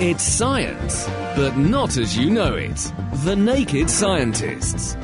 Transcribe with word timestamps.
It's 0.00 0.24
science, 0.24 1.06
but 1.36 1.56
not 1.56 1.96
as 1.98 2.18
you 2.18 2.28
know 2.28 2.54
it. 2.54 2.92
The 3.24 3.36
Naked 3.36 3.88
Scientists. 3.88 4.96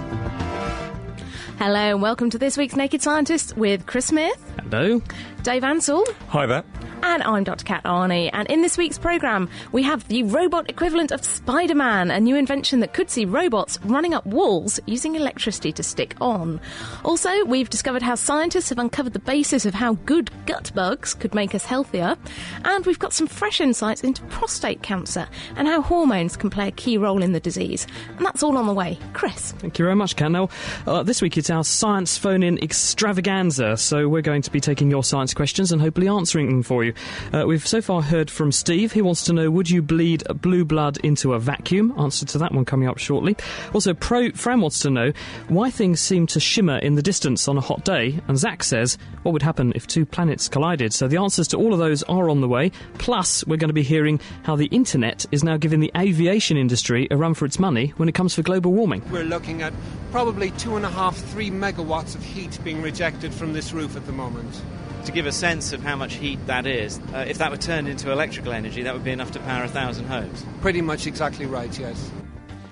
Hello 1.59 1.79
and 1.93 2.03
welcome 2.03 2.29
to 2.31 2.39
this 2.39 2.57
week's 2.59 2.75
Naked 2.75 3.01
Scientists 3.01 3.55
with 3.55 3.87
Chris 3.87 4.07
Smith, 4.07 4.53
Hello. 4.61 5.01
Dave 5.45 5.63
Ansell, 5.63 6.05
Hi 6.31 6.45
there. 6.47 6.65
And 7.03 7.23
I'm 7.23 7.45
Dr. 7.45 7.65
Kat 7.65 7.85
Arney. 7.85 8.31
And 8.33 8.49
in 8.49 8.63
this 8.63 8.77
week's 8.79 8.99
programme, 8.99 9.49
we 9.73 9.83
have 9.83 10.07
the 10.09 10.23
robot 10.25 10.69
equivalent 10.69 11.11
of 11.11 11.25
Spider 11.25 11.75
Man, 11.75 12.11
a 12.11 12.21
new 12.21 12.37
invention 12.37 12.81
that 12.81 12.95
could 12.95 13.11
see 13.11 13.25
robots 13.25 13.79
running 13.85 14.15
up 14.15 14.27
walls 14.27 14.81
using 14.87 15.15
electricity 15.15 15.73
to 15.73 15.83
stick 15.83 16.15
on. 16.21 16.61
Also, 17.05 17.45
we've 17.45 17.71
discovered 17.71 18.03
how 18.03 18.15
scientists 18.15 18.69
have 18.69 18.79
uncovered 18.79 19.13
the 19.13 19.19
basis 19.19 19.67
of 19.67 19.75
how 19.75 19.95
good 20.07 20.31
gut 20.47 20.71
bugs 20.75 21.15
could 21.15 21.35
make 21.35 21.55
us 21.55 21.65
healthier. 21.65 22.17
And 22.65 22.85
we've 22.87 22.99
got 22.99 23.13
some 23.13 23.27
fresh 23.27 23.61
insights 23.61 24.03
into 24.03 24.23
prostate 24.25 24.83
cancer 24.83 25.29
and 25.57 25.69
how 25.69 25.83
hormones 25.83 26.37
can 26.37 26.51
play 26.51 26.69
a 26.69 26.73
key 26.73 26.99
role 26.99 27.23
in 27.23 27.33
the 27.33 27.41
disease. 27.41 27.87
And 28.17 28.27
that's 28.27 28.43
all 28.43 28.57
on 28.57 28.67
the 28.67 28.75
way. 28.75 28.99
Chris. 29.13 29.53
Thank 29.53 29.79
you 29.79 29.85
very 29.85 29.97
much, 29.97 30.17
Kat. 30.17 30.31
Now, 30.31 30.49
uh, 30.87 31.03
this 31.03 31.23
week 31.23 31.37
it's 31.37 31.51
our 31.51 31.65
science 31.65 32.17
phone 32.17 32.43
in 32.43 32.59
extravaganza, 32.59 33.77
so 33.77 34.09
we're 34.09 34.23
going 34.23 34.43
to 34.43 34.51
be 34.51 34.61
taking 34.61 34.91
your 34.91 35.05
science 35.05 35.35
questions 35.35 35.73
and 35.73 35.81
hopefully 35.81 36.09
answering 36.09 36.47
them 36.47 36.63
for 36.63 36.85
you. 36.85 36.90
Uh, 37.33 37.45
we've 37.47 37.67
so 37.67 37.81
far 37.81 38.03
heard 38.03 38.31
from 38.31 38.53
Steve. 38.53 38.93
He 38.93 39.03
wants 39.03 39.25
to 39.25 39.33
know 39.33 39.51
Would 39.51 39.71
you 39.71 39.83
bleed 39.83 40.25
blue 40.41 40.65
blood 40.65 40.99
into 40.99 41.35
a 41.35 41.39
vacuum? 41.39 41.95
Answer 41.99 42.27
to 42.27 42.39
that 42.39 42.53
one 42.53 42.65
coming 42.65 42.89
up 42.89 42.99
shortly. 42.99 43.37
Also, 43.75 43.95
Pro 43.95 44.31
Fran 44.31 44.61
wants 44.61 44.81
to 44.81 44.91
know 44.91 45.13
why 45.49 45.71
things 45.71 46.01
seem 46.01 46.27
to 46.29 46.41
shimmer 46.41 46.79
in 46.79 46.95
the 46.95 47.03
distance 47.03 47.49
on 47.49 47.57
a 47.57 47.61
hot 47.61 47.85
day. 47.85 48.21
And 48.29 48.39
Zach 48.39 48.63
says, 48.63 48.99
What 49.23 49.33
would 49.33 49.43
happen 49.43 49.73
if 49.75 49.87
two 49.87 50.05
planets 50.07 50.49
collided? 50.49 50.93
So 50.93 51.09
the 51.09 51.19
answers 51.19 51.49
to 51.49 51.57
all 51.57 51.73
of 51.73 51.79
those 51.79 52.03
are 52.05 52.29
on 52.29 52.41
the 52.41 52.49
way. 52.49 52.73
Plus, 52.99 53.47
we're 53.47 53.57
going 53.57 53.69
to 53.69 53.75
be 53.75 53.83
hearing 53.83 54.21
how 54.43 54.57
the 54.57 54.67
internet 54.67 55.27
is 55.31 55.45
now 55.45 55.57
giving 55.57 55.81
the 55.81 55.93
aviation 55.97 56.57
industry 56.57 57.09
a 57.11 57.17
run 57.17 57.35
for 57.35 57.45
its 57.45 57.59
money 57.59 57.89
when 57.97 58.09
it 58.09 58.15
comes 58.15 58.35
for 58.35 58.43
global 58.43 58.73
warming. 58.73 59.03
We're 59.11 59.25
looking 59.25 59.63
at 59.63 59.73
probably 60.11 60.51
two 60.53 60.77
and 60.77 60.85
a 60.85 60.91
half, 60.91 61.17
three 61.17 61.51
megawatts 61.51 62.15
of 62.15 62.23
heat 62.23 62.59
being 62.65 62.83
rejected 62.83 63.33
from 63.33 63.53
this 63.53 63.73
roof 63.73 63.97
at 63.97 64.07
the 64.07 64.13
moment. 64.13 64.61
To 65.05 65.13
give 65.13 65.27
a 65.27 65.33
sense 65.33 65.73
of 65.73 65.83
how 65.83 65.97
much 65.97 66.15
heat 66.15 66.39
that 66.47 66.67
is, 66.67 67.01
uh, 67.13 67.25
if 67.27 67.39
that 67.39 67.51
were 67.51 67.57
turned 67.57 67.89
into 67.89 68.13
electrical 68.13 68.53
energy, 68.53 68.83
that 68.83 68.95
would 68.95 69.03
be 69.03 69.11
enough 69.11 69.33
to 69.33 69.41
power 69.41 69.65
a 69.65 69.69
thousand 69.69 70.07
homes. 70.07 70.45
Pretty 70.61 70.81
much 70.81 71.07
exactly 71.07 71.47
right, 71.47 71.77
yes. 71.77 72.11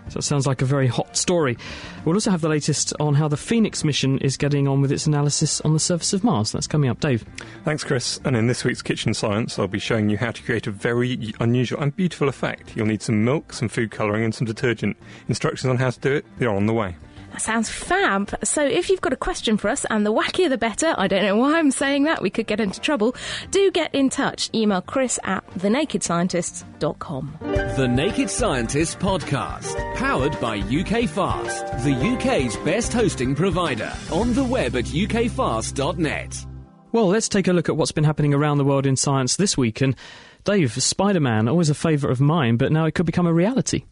So 0.08 0.18
it 0.18 0.22
sounds 0.22 0.46
like 0.46 0.62
a 0.62 0.64
very 0.64 0.86
hot 0.86 1.16
story. 1.16 1.58
We'll 2.04 2.16
also 2.16 2.30
have 2.30 2.40
the 2.40 2.48
latest 2.48 2.94
on 2.98 3.14
how 3.14 3.28
the 3.28 3.36
Phoenix 3.36 3.84
mission 3.84 4.18
is 4.18 4.36
getting 4.36 4.66
on 4.66 4.80
with 4.80 4.90
its 4.92 5.06
analysis 5.06 5.60
on 5.62 5.72
the 5.72 5.80
surface 5.80 6.12
of 6.12 6.24
Mars. 6.24 6.52
That's 6.52 6.66
coming 6.66 6.88
up, 6.88 7.00
Dave. 7.00 7.24
Thanks, 7.64 7.84
Chris. 7.84 8.20
And 8.24 8.36
in 8.36 8.46
this 8.46 8.64
week's 8.64 8.82
Kitchen 8.82 9.14
Science, 9.14 9.58
I'll 9.58 9.68
be 9.68 9.78
showing 9.78 10.08
you 10.08 10.16
how 10.16 10.30
to 10.30 10.42
create 10.42 10.66
a 10.66 10.70
very 10.70 11.34
unusual 11.40 11.80
and 11.80 11.94
beautiful 11.94 12.28
effect. 12.28 12.76
You'll 12.76 12.86
need 12.86 13.02
some 13.02 13.24
milk, 13.24 13.52
some 13.52 13.68
food 13.68 13.90
colouring, 13.90 14.24
and 14.24 14.34
some 14.34 14.46
detergent. 14.46 14.96
Instructions 15.28 15.68
on 15.68 15.76
how 15.76 15.90
to 15.90 16.00
do 16.00 16.14
it, 16.14 16.24
they're 16.38 16.50
on 16.50 16.66
the 16.66 16.74
way. 16.74 16.96
That 17.32 17.42
sounds 17.42 17.68
fab. 17.68 18.34
So 18.42 18.64
if 18.64 18.90
you've 18.90 19.00
got 19.00 19.12
a 19.12 19.16
question 19.16 19.56
for 19.58 19.68
us, 19.68 19.84
and 19.90 20.04
the 20.04 20.12
wackier 20.12 20.48
the 20.48 20.58
better, 20.58 20.94
I 20.96 21.08
don't 21.08 21.22
know 21.22 21.36
why 21.36 21.58
I'm 21.58 21.70
saying 21.70 22.04
that, 22.04 22.22
we 22.22 22.30
could 22.30 22.46
get 22.46 22.60
into 22.60 22.80
trouble, 22.80 23.14
do 23.50 23.70
get 23.70 23.94
in 23.94 24.08
touch. 24.10 24.50
Email 24.54 24.80
chris 24.80 25.18
at 25.24 25.46
thenakedscientists.com. 25.54 27.38
The 27.76 27.88
Naked 27.88 28.30
Scientists 28.30 28.94
Podcast. 28.96 29.94
Powered 29.96 30.40
by 30.40 30.58
UK 30.58 31.08
Fast, 31.08 31.66
the 31.84 31.94
UK's 31.94 32.56
best 32.58 32.92
hosting 32.92 33.34
provider. 33.34 33.92
On 34.10 34.32
the 34.34 34.44
web 34.44 34.74
at 34.76 34.86
ukfast.net. 34.86 36.46
Well, 36.90 37.08
let's 37.08 37.28
take 37.28 37.48
a 37.48 37.52
look 37.52 37.68
at 37.68 37.76
what's 37.76 37.92
been 37.92 38.04
happening 38.04 38.32
around 38.32 38.56
the 38.58 38.64
world 38.64 38.86
in 38.86 38.96
science 38.96 39.36
this 39.36 39.58
week. 39.58 39.82
And 39.82 39.94
Dave, 40.44 40.72
Spider 40.82 41.20
Man, 41.20 41.46
always 41.46 41.68
a 41.68 41.74
favourite 41.74 42.12
of 42.12 42.20
mine, 42.20 42.56
but 42.56 42.72
now 42.72 42.86
it 42.86 42.94
could 42.94 43.04
become 43.04 43.26
a 43.26 43.32
reality. 43.32 43.84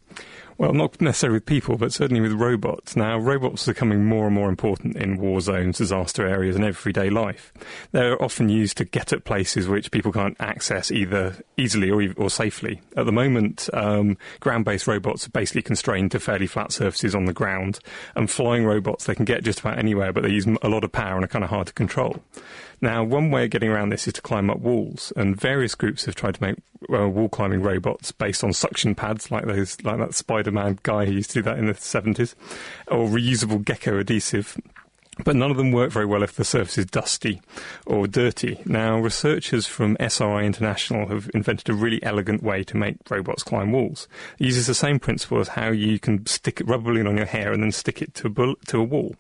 Well, 0.58 0.72
not 0.72 1.02
necessarily 1.02 1.36
with 1.36 1.46
people, 1.46 1.76
but 1.76 1.92
certainly 1.92 2.22
with 2.22 2.32
robots. 2.32 2.96
Now, 2.96 3.18
robots 3.18 3.68
are 3.68 3.74
becoming 3.74 4.06
more 4.06 4.24
and 4.24 4.34
more 4.34 4.48
important 4.48 4.96
in 4.96 5.18
war 5.18 5.42
zones, 5.42 5.76
disaster 5.78 6.26
areas, 6.26 6.56
and 6.56 6.64
everyday 6.64 7.10
life. 7.10 7.52
They're 7.92 8.20
often 8.22 8.48
used 8.48 8.78
to 8.78 8.86
get 8.86 9.12
at 9.12 9.24
places 9.24 9.68
which 9.68 9.90
people 9.90 10.12
can't 10.12 10.36
access 10.40 10.90
either 10.90 11.36
easily 11.58 11.90
or, 11.90 12.14
or 12.16 12.30
safely. 12.30 12.80
At 12.96 13.04
the 13.04 13.12
moment, 13.12 13.68
um, 13.74 14.16
ground-based 14.40 14.86
robots 14.86 15.26
are 15.26 15.30
basically 15.30 15.62
constrained 15.62 16.12
to 16.12 16.20
fairly 16.20 16.46
flat 16.46 16.72
surfaces 16.72 17.14
on 17.14 17.26
the 17.26 17.34
ground, 17.34 17.78
and 18.14 18.30
flying 18.30 18.64
robots 18.64 19.04
they 19.04 19.14
can 19.14 19.26
get 19.26 19.44
just 19.44 19.60
about 19.60 19.78
anywhere, 19.78 20.10
but 20.10 20.22
they 20.22 20.30
use 20.30 20.46
a 20.62 20.68
lot 20.70 20.84
of 20.84 20.92
power 20.92 21.16
and 21.16 21.24
are 21.24 21.28
kind 21.28 21.44
of 21.44 21.50
hard 21.50 21.66
to 21.66 21.74
control. 21.74 22.22
Now, 22.80 23.02
one 23.02 23.30
way 23.30 23.44
of 23.44 23.50
getting 23.50 23.70
around 23.70 23.88
this 23.88 24.06
is 24.06 24.12
to 24.14 24.22
climb 24.22 24.50
up 24.50 24.58
walls, 24.58 25.12
and 25.16 25.38
various 25.38 25.74
groups 25.74 26.04
have 26.04 26.14
tried 26.14 26.34
to 26.34 26.42
make 26.42 26.56
uh, 26.92 27.08
wall 27.08 27.28
climbing 27.28 27.62
robots 27.62 28.12
based 28.12 28.44
on 28.44 28.52
suction 28.52 28.94
pads, 28.94 29.30
like 29.30 29.46
those, 29.46 29.82
like 29.82 29.98
that 29.98 30.14
Spider-Man 30.14 30.78
guy 30.82 31.06
who 31.06 31.12
used 31.12 31.30
to 31.30 31.38
do 31.38 31.42
that 31.42 31.58
in 31.58 31.66
the 31.66 31.74
seventies, 31.74 32.34
or 32.88 33.08
reusable 33.08 33.64
gecko 33.64 33.98
adhesive. 33.98 34.58
But 35.24 35.34
none 35.34 35.50
of 35.50 35.56
them 35.56 35.72
work 35.72 35.92
very 35.92 36.04
well 36.04 36.22
if 36.22 36.34
the 36.34 36.44
surface 36.44 36.76
is 36.76 36.84
dusty 36.84 37.40
or 37.86 38.06
dirty. 38.06 38.60
Now, 38.66 38.98
researchers 38.98 39.66
from 39.66 39.96
SRI 39.98 40.44
International 40.44 41.08
have 41.08 41.30
invented 41.32 41.70
a 41.70 41.74
really 41.74 42.02
elegant 42.02 42.42
way 42.42 42.62
to 42.64 42.76
make 42.76 42.96
robots 43.08 43.42
climb 43.42 43.72
walls. 43.72 44.08
It 44.38 44.44
uses 44.44 44.66
the 44.66 44.74
same 44.74 44.98
principle 44.98 45.40
as 45.40 45.48
how 45.48 45.70
you 45.70 45.98
can 45.98 46.26
stick 46.26 46.60
rubber 46.66 46.90
balloon 46.90 47.06
on 47.06 47.16
your 47.16 47.24
hair 47.24 47.54
and 47.54 47.62
then 47.62 47.72
stick 47.72 48.02
it 48.02 48.12
to 48.16 48.26
a, 48.26 48.30
bull- 48.30 48.56
to 48.66 48.78
a 48.78 48.84
wall. 48.84 49.16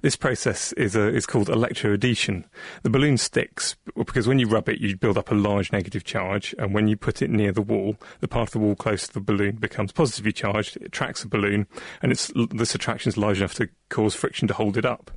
This 0.00 0.16
process 0.16 0.72
is, 0.74 0.94
a, 0.94 1.08
is 1.08 1.26
called 1.26 1.48
electroadhesion. 1.48 2.44
The 2.82 2.90
balloon 2.90 3.18
sticks 3.18 3.76
because 3.96 4.28
when 4.28 4.38
you 4.38 4.46
rub 4.46 4.68
it, 4.68 4.80
you 4.80 4.96
build 4.96 5.18
up 5.18 5.30
a 5.30 5.34
large 5.34 5.72
negative 5.72 6.04
charge, 6.04 6.54
and 6.58 6.72
when 6.72 6.88
you 6.88 6.96
put 6.96 7.22
it 7.22 7.30
near 7.30 7.52
the 7.52 7.62
wall, 7.62 7.96
the 8.20 8.28
part 8.28 8.48
of 8.48 8.52
the 8.52 8.58
wall 8.60 8.74
close 8.74 9.06
to 9.08 9.14
the 9.14 9.20
balloon 9.20 9.56
becomes 9.56 9.92
positively 9.92 10.32
charged. 10.32 10.76
It 10.76 10.86
attracts 10.86 11.22
the 11.22 11.28
balloon, 11.28 11.66
and 12.02 12.12
it's, 12.12 12.30
this 12.50 12.74
attraction 12.74 13.08
is 13.08 13.16
large 13.16 13.38
enough 13.38 13.54
to 13.54 13.68
cause 13.88 14.14
friction 14.14 14.46
to 14.48 14.54
hold 14.54 14.76
it 14.76 14.84
up. 14.84 15.10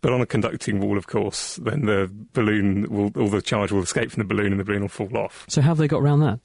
But 0.00 0.12
on 0.12 0.20
a 0.20 0.26
conducting 0.26 0.80
wall, 0.80 0.98
of 0.98 1.06
course, 1.06 1.56
then 1.56 1.84
the 1.86 2.10
balloon 2.32 2.88
will, 2.90 3.12
all 3.16 3.28
the 3.28 3.42
charge 3.42 3.70
will 3.70 3.82
escape 3.82 4.10
from 4.10 4.22
the 4.22 4.34
balloon, 4.34 4.52
and 4.52 4.60
the 4.60 4.64
balloon 4.64 4.82
will 4.82 4.88
fall 4.88 5.16
off. 5.16 5.44
So, 5.48 5.60
how 5.60 5.68
have 5.68 5.78
they 5.78 5.88
got 5.88 6.00
around 6.00 6.20
that? 6.20 6.40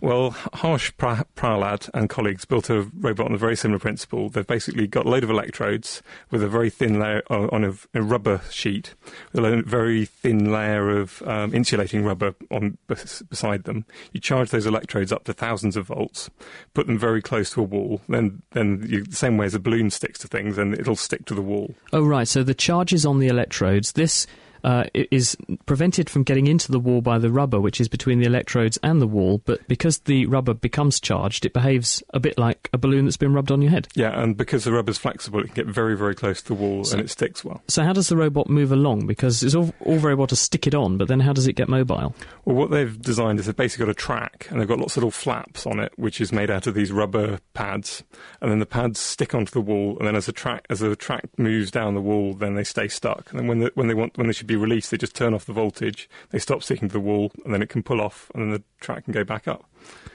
Well, 0.00 0.30
Harsh 0.54 0.92
Pra- 0.96 1.26
Prahlad 1.36 1.88
and 1.94 2.08
colleagues 2.08 2.44
built 2.44 2.70
a 2.70 2.82
robot 2.98 3.26
on 3.26 3.34
a 3.34 3.38
very 3.38 3.56
similar 3.56 3.78
principle. 3.78 4.28
They've 4.28 4.46
basically 4.46 4.86
got 4.86 5.06
a 5.06 5.08
load 5.08 5.24
of 5.24 5.30
electrodes 5.30 6.02
with 6.30 6.42
a 6.42 6.48
very 6.48 6.70
thin 6.70 6.98
layer 6.98 7.22
on 7.36 7.64
a, 7.64 7.74
a 7.94 8.02
rubber 8.02 8.40
sheet, 8.50 8.94
with 9.32 9.44
a 9.44 9.62
very 9.62 10.04
thin 10.04 10.50
layer 10.50 10.90
of 10.98 11.22
um, 11.26 11.54
insulating 11.54 12.04
rubber 12.04 12.34
on 12.50 12.78
beside 12.86 13.64
them. 13.64 13.84
You 14.12 14.20
charge 14.20 14.50
those 14.50 14.66
electrodes 14.66 15.12
up 15.12 15.24
to 15.24 15.32
thousands 15.32 15.76
of 15.76 15.86
volts, 15.86 16.30
put 16.74 16.86
them 16.86 16.98
very 16.98 17.22
close 17.22 17.50
to 17.50 17.60
a 17.60 17.64
wall, 17.64 18.00
then 18.08 18.42
then 18.52 18.84
you, 18.88 19.04
the 19.04 19.16
same 19.16 19.36
way 19.36 19.46
as 19.46 19.54
a 19.54 19.60
balloon 19.60 19.90
sticks 19.90 20.18
to 20.20 20.28
things, 20.28 20.58
and 20.58 20.74
it'll 20.74 20.96
stick 20.96 21.24
to 21.26 21.34
the 21.34 21.42
wall. 21.42 21.74
Oh, 21.92 22.02
right. 22.04 22.28
So 22.28 22.42
the 22.42 22.54
charges 22.54 23.04
on 23.04 23.18
the 23.18 23.28
electrodes, 23.28 23.92
this 23.92 24.26
uh, 24.64 24.84
is 24.94 25.36
prevented 25.66 26.10
from 26.10 26.22
getting 26.22 26.46
into 26.46 26.70
the 26.72 26.78
wall 26.78 27.00
by 27.00 27.18
the 27.18 27.30
rubber, 27.30 27.60
which 27.60 27.80
is 27.80 27.88
between 27.88 28.18
the 28.18 28.26
electrodes 28.26 28.78
and 28.82 29.00
the 29.00 29.06
wall. 29.06 29.40
But 29.44 29.66
because 29.68 29.98
the 30.00 30.26
rubber 30.26 30.54
becomes 30.54 31.00
charged, 31.00 31.44
it 31.44 31.52
behaves 31.52 32.02
a 32.14 32.20
bit 32.20 32.38
like 32.38 32.68
a 32.72 32.78
balloon 32.78 33.04
that's 33.04 33.16
been 33.16 33.32
rubbed 33.32 33.50
on 33.50 33.62
your 33.62 33.70
head. 33.70 33.88
Yeah, 33.94 34.20
and 34.20 34.36
because 34.36 34.64
the 34.64 34.72
rubber's 34.72 34.98
flexible, 34.98 35.40
it 35.40 35.46
can 35.46 35.54
get 35.54 35.66
very, 35.66 35.96
very 35.96 36.14
close 36.14 36.42
to 36.42 36.48
the 36.48 36.54
wall 36.54 36.84
So- 36.84 36.96
and 36.96 37.04
it 37.04 37.10
sticks 37.10 37.44
well. 37.44 37.62
So, 37.68 37.82
how 37.84 37.92
does 37.92 38.08
the 38.08 38.16
robot 38.16 38.48
move 38.48 38.72
along? 38.72 39.06
Because 39.06 39.42
it's 39.42 39.54
all, 39.54 39.72
all 39.84 39.98
very 39.98 40.14
well 40.14 40.26
to 40.28 40.36
stick 40.36 40.66
it 40.66 40.74
on, 40.74 40.98
but 40.98 41.08
then 41.08 41.20
how 41.20 41.32
does 41.32 41.46
it 41.46 41.54
get 41.54 41.68
mobile? 41.68 42.14
Well, 42.44 42.56
what 42.56 42.70
they've 42.70 43.00
designed 43.00 43.38
is 43.40 43.46
they've 43.46 43.56
basically 43.56 43.86
got 43.86 43.92
a 43.92 43.94
track, 43.94 44.48
and 44.50 44.60
they've 44.60 44.68
got 44.68 44.78
lots 44.78 44.92
of 44.96 44.98
little 45.02 45.10
flaps 45.10 45.66
on 45.66 45.80
it, 45.80 45.92
which 45.96 46.20
is 46.20 46.32
made 46.32 46.50
out 46.50 46.66
of 46.66 46.74
these 46.74 46.90
rubber 46.92 47.38
pads, 47.54 48.02
and 48.40 48.50
then 48.50 48.58
the 48.58 48.66
pads 48.66 48.98
stick 48.98 49.34
onto 49.34 49.52
the 49.52 49.60
wall, 49.60 49.96
and 49.98 50.06
then 50.06 50.16
as 50.16 50.26
the 50.26 50.32
track 50.32 50.66
as 50.70 50.80
the 50.80 50.96
track 50.96 51.26
moves 51.38 51.70
down 51.70 51.94
the 51.94 52.00
wall, 52.00 52.34
then 52.34 52.54
they 52.54 52.64
stay 52.64 52.88
stuck. 52.88 53.30
And 53.30 53.38
then 53.40 53.46
when 53.46 53.58
the, 53.60 53.70
when 53.74 53.88
they 53.88 53.94
want 53.94 54.16
when 54.18 54.26
they 54.26 54.32
should 54.32 54.46
be 54.48 54.56
released, 54.56 54.90
they 54.90 54.96
just 54.96 55.14
turn 55.14 55.34
off 55.34 55.44
the 55.44 55.52
voltage, 55.52 56.08
they 56.30 56.38
stop 56.38 56.62
sticking 56.62 56.88
to 56.88 56.92
the 56.92 57.00
wall, 57.00 57.30
and 57.44 57.54
then 57.54 57.62
it 57.62 57.68
can 57.68 57.82
pull 57.82 58.00
off, 58.00 58.30
and 58.34 58.42
then 58.42 58.50
the 58.50 58.62
track 58.80 59.04
can 59.04 59.12
go 59.12 59.24
back 59.24 59.46
up. 59.46 59.64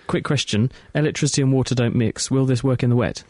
Quick 0.08 0.26
question 0.26 0.72
Electricity 0.94 1.42
and 1.42 1.54
water 1.54 1.74
don't 1.74 1.96
mix. 1.96 2.30
Will 2.30 2.46
this 2.46 2.64
work 2.64 2.84
in 2.84 2.90
the 2.90 2.96
wet? 2.96 3.24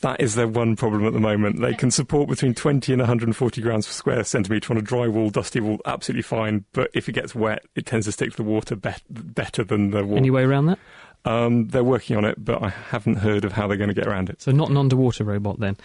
That 0.00 0.20
is 0.20 0.34
their 0.34 0.48
one 0.48 0.76
problem 0.76 1.06
at 1.06 1.14
the 1.14 1.20
moment. 1.20 1.60
They 1.60 1.72
can 1.72 1.90
support 1.90 2.28
between 2.28 2.54
20 2.54 2.92
and 2.92 3.00
140 3.00 3.62
grams 3.62 3.86
per 3.86 3.92
square 3.92 4.24
centimetre 4.24 4.72
on 4.72 4.76
a 4.76 4.82
dry 4.82 5.08
wall, 5.08 5.30
dusty 5.30 5.60
wall, 5.60 5.78
absolutely 5.86 6.22
fine. 6.22 6.66
But 6.72 6.90
if 6.92 7.08
it 7.08 7.12
gets 7.12 7.34
wet, 7.34 7.64
it 7.74 7.86
tends 7.86 8.04
to 8.04 8.12
stick 8.12 8.30
to 8.32 8.36
the 8.36 8.42
water 8.42 8.76
be- 8.76 8.90
better 9.08 9.64
than 9.64 9.92
the 9.92 10.04
wall. 10.04 10.18
Any 10.18 10.30
way 10.30 10.42
around 10.42 10.66
that? 10.66 10.78
Um, 11.24 11.68
they're 11.68 11.82
working 11.82 12.16
on 12.16 12.24
it, 12.24 12.42
but 12.44 12.62
I 12.62 12.68
haven't 12.68 13.16
heard 13.16 13.44
of 13.44 13.52
how 13.52 13.66
they're 13.66 13.76
going 13.76 13.88
to 13.88 13.94
get 13.94 14.06
around 14.06 14.30
it. 14.30 14.40
So 14.40 14.52
not 14.52 14.70
an 14.70 14.76
underwater 14.76 15.24
robot 15.24 15.58
then. 15.58 15.76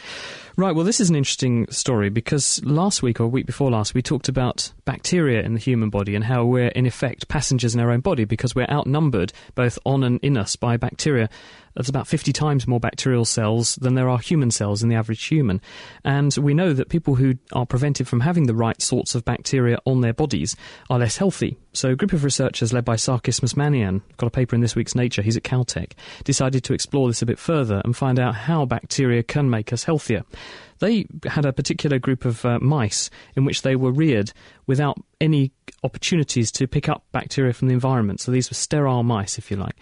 Right, 0.57 0.75
well, 0.75 0.83
this 0.83 0.99
is 0.99 1.09
an 1.09 1.15
interesting 1.15 1.65
story 1.71 2.09
because 2.09 2.63
last 2.65 3.01
week 3.01 3.21
or 3.21 3.27
week 3.27 3.45
before 3.45 3.71
last, 3.71 3.93
we 3.93 4.01
talked 4.01 4.27
about 4.27 4.73
bacteria 4.83 5.41
in 5.43 5.53
the 5.53 5.59
human 5.59 5.89
body 5.89 6.13
and 6.13 6.25
how 6.25 6.43
we're, 6.43 6.67
in 6.67 6.85
effect, 6.85 7.29
passengers 7.29 7.73
in 7.73 7.79
our 7.79 7.89
own 7.89 8.01
body 8.01 8.25
because 8.25 8.53
we're 8.53 8.67
outnumbered 8.69 9.31
both 9.55 9.79
on 9.85 10.03
and 10.03 10.19
in 10.21 10.37
us 10.37 10.57
by 10.57 10.75
bacteria. 10.75 11.29
There's 11.75 11.87
about 11.87 12.07
50 12.07 12.33
times 12.33 12.67
more 12.67 12.81
bacterial 12.81 13.23
cells 13.23 13.75
than 13.75 13.95
there 13.95 14.09
are 14.09 14.19
human 14.19 14.51
cells 14.51 14.83
in 14.83 14.89
the 14.89 14.95
average 14.95 15.23
human. 15.25 15.61
And 16.03 16.35
we 16.37 16.53
know 16.53 16.73
that 16.73 16.89
people 16.89 17.15
who 17.15 17.35
are 17.53 17.65
prevented 17.65 18.09
from 18.09 18.19
having 18.19 18.45
the 18.45 18.55
right 18.55 18.81
sorts 18.81 19.15
of 19.15 19.23
bacteria 19.23 19.77
on 19.85 20.01
their 20.01 20.13
bodies 20.13 20.55
are 20.89 20.99
less 20.99 21.15
healthy. 21.15 21.57
So 21.73 21.91
a 21.91 21.95
group 21.95 22.11
of 22.11 22.25
researchers 22.25 22.73
led 22.73 22.83
by 22.83 22.95
Sarkis 22.97 23.39
Mazmanian, 23.39 24.01
got 24.17 24.27
a 24.27 24.31
paper 24.31 24.53
in 24.53 24.61
this 24.61 24.75
week's 24.75 24.95
Nature, 24.95 25.21
he's 25.21 25.37
at 25.37 25.43
Caltech, 25.43 25.93
decided 26.25 26.65
to 26.65 26.73
explore 26.73 27.07
this 27.07 27.21
a 27.21 27.25
bit 27.25 27.39
further 27.39 27.81
and 27.85 27.95
find 27.95 28.19
out 28.19 28.35
how 28.35 28.65
bacteria 28.65 29.23
can 29.23 29.49
make 29.49 29.71
us 29.71 29.85
healthier. 29.85 30.23
They 30.79 31.05
had 31.25 31.45
a 31.45 31.53
particular 31.53 31.99
group 31.99 32.25
of 32.25 32.43
uh, 32.45 32.59
mice 32.59 33.09
in 33.35 33.45
which 33.45 33.61
they 33.61 33.75
were 33.75 33.91
reared 33.91 34.31
without 34.65 34.97
any 35.19 35.51
opportunities 35.83 36.51
to 36.53 36.67
pick 36.67 36.89
up 36.89 37.03
bacteria 37.11 37.53
from 37.53 37.67
the 37.67 37.73
environment. 37.73 38.19
So 38.19 38.31
these 38.31 38.49
were 38.49 38.55
sterile 38.55 39.03
mice, 39.03 39.37
if 39.37 39.51
you 39.51 39.57
like. 39.57 39.75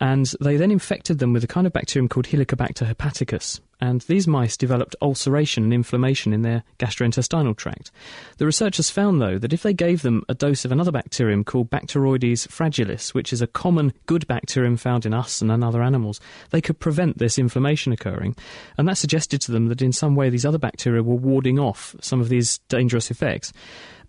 And 0.00 0.32
they 0.40 0.56
then 0.56 0.70
infected 0.70 1.18
them 1.18 1.32
with 1.32 1.42
a 1.42 1.48
kind 1.48 1.66
of 1.66 1.72
bacterium 1.72 2.08
called 2.08 2.26
Helicobacter 2.26 2.86
hepaticus. 2.86 3.60
And 3.80 4.00
these 4.02 4.26
mice 4.26 4.56
developed 4.56 4.96
ulceration 5.00 5.64
and 5.64 5.72
inflammation 5.72 6.32
in 6.32 6.42
their 6.42 6.64
gastrointestinal 6.78 7.56
tract. 7.56 7.92
The 8.38 8.46
researchers 8.46 8.90
found, 8.90 9.20
though, 9.20 9.38
that 9.38 9.52
if 9.52 9.62
they 9.62 9.72
gave 9.72 10.02
them 10.02 10.24
a 10.28 10.34
dose 10.34 10.64
of 10.64 10.72
another 10.72 10.90
bacterium 10.90 11.44
called 11.44 11.70
Bacteroides 11.70 12.48
fragilis, 12.48 13.14
which 13.14 13.32
is 13.32 13.40
a 13.40 13.46
common 13.46 13.92
good 14.06 14.26
bacterium 14.26 14.76
found 14.76 15.06
in 15.06 15.14
us 15.14 15.40
and 15.40 15.50
in 15.50 15.62
other 15.62 15.82
animals, 15.82 16.20
they 16.50 16.60
could 16.60 16.80
prevent 16.80 17.18
this 17.18 17.38
inflammation 17.38 17.92
occurring. 17.92 18.34
And 18.76 18.88
that 18.88 18.98
suggested 18.98 19.40
to 19.42 19.52
them 19.52 19.66
that 19.66 19.82
in 19.82 19.92
some 19.92 20.16
way 20.16 20.28
these 20.28 20.46
other 20.46 20.58
bacteria 20.58 21.02
were 21.02 21.14
warding 21.14 21.60
off 21.60 21.94
some 22.00 22.20
of 22.20 22.28
these 22.28 22.58
dangerous 22.68 23.12
effects. 23.12 23.52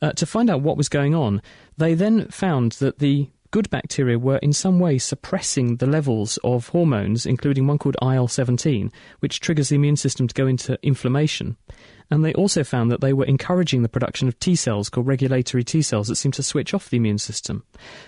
Uh, 0.01 0.13
to 0.13 0.25
find 0.25 0.50
out 0.50 0.62
what 0.62 0.77
was 0.77 0.89
going 0.89 1.13
on, 1.13 1.41
they 1.77 1.94
then 1.94 2.27
found 2.30 2.74
that 2.74 3.00
the 3.00 3.30
good 3.51 3.69
bacteria 3.69 4.19
were 4.19 4.38
in 4.38 4.54
some 4.54 4.80
way 4.80 4.98
suppressing 4.98 5.78
the 5.78 5.88
levels 5.88 6.38
of 6.44 6.69
hormones, 6.69 7.25
including 7.25 7.68
one 7.68 7.78
called 7.78 7.98
IL 8.01 8.28
17, 8.28 8.92
which 9.19 9.40
triggers 9.40 9.69
the 9.69 9.75
immune 9.75 9.96
system 9.96 10.28
to 10.28 10.34
go 10.34 10.48
into 10.48 10.78
inflammation. 10.84 11.57
And 12.12 12.25
they 12.25 12.34
also 12.34 12.63
found 12.63 12.92
that 12.92 13.01
they 13.01 13.13
were 13.13 13.25
encouraging 13.25 13.84
the 13.84 13.90
production 13.90 14.28
of 14.28 14.40
T 14.40 14.56
cells 14.56 14.90
called 14.90 15.07
regulatory 15.07 15.63
T 15.63 15.81
cells 15.81 16.07
that 16.07 16.16
seem 16.16 16.31
to 16.34 16.44
switch 16.44 16.74
off 16.74 16.90
the 16.90 16.98
immune 16.98 17.19
system. 17.19 17.63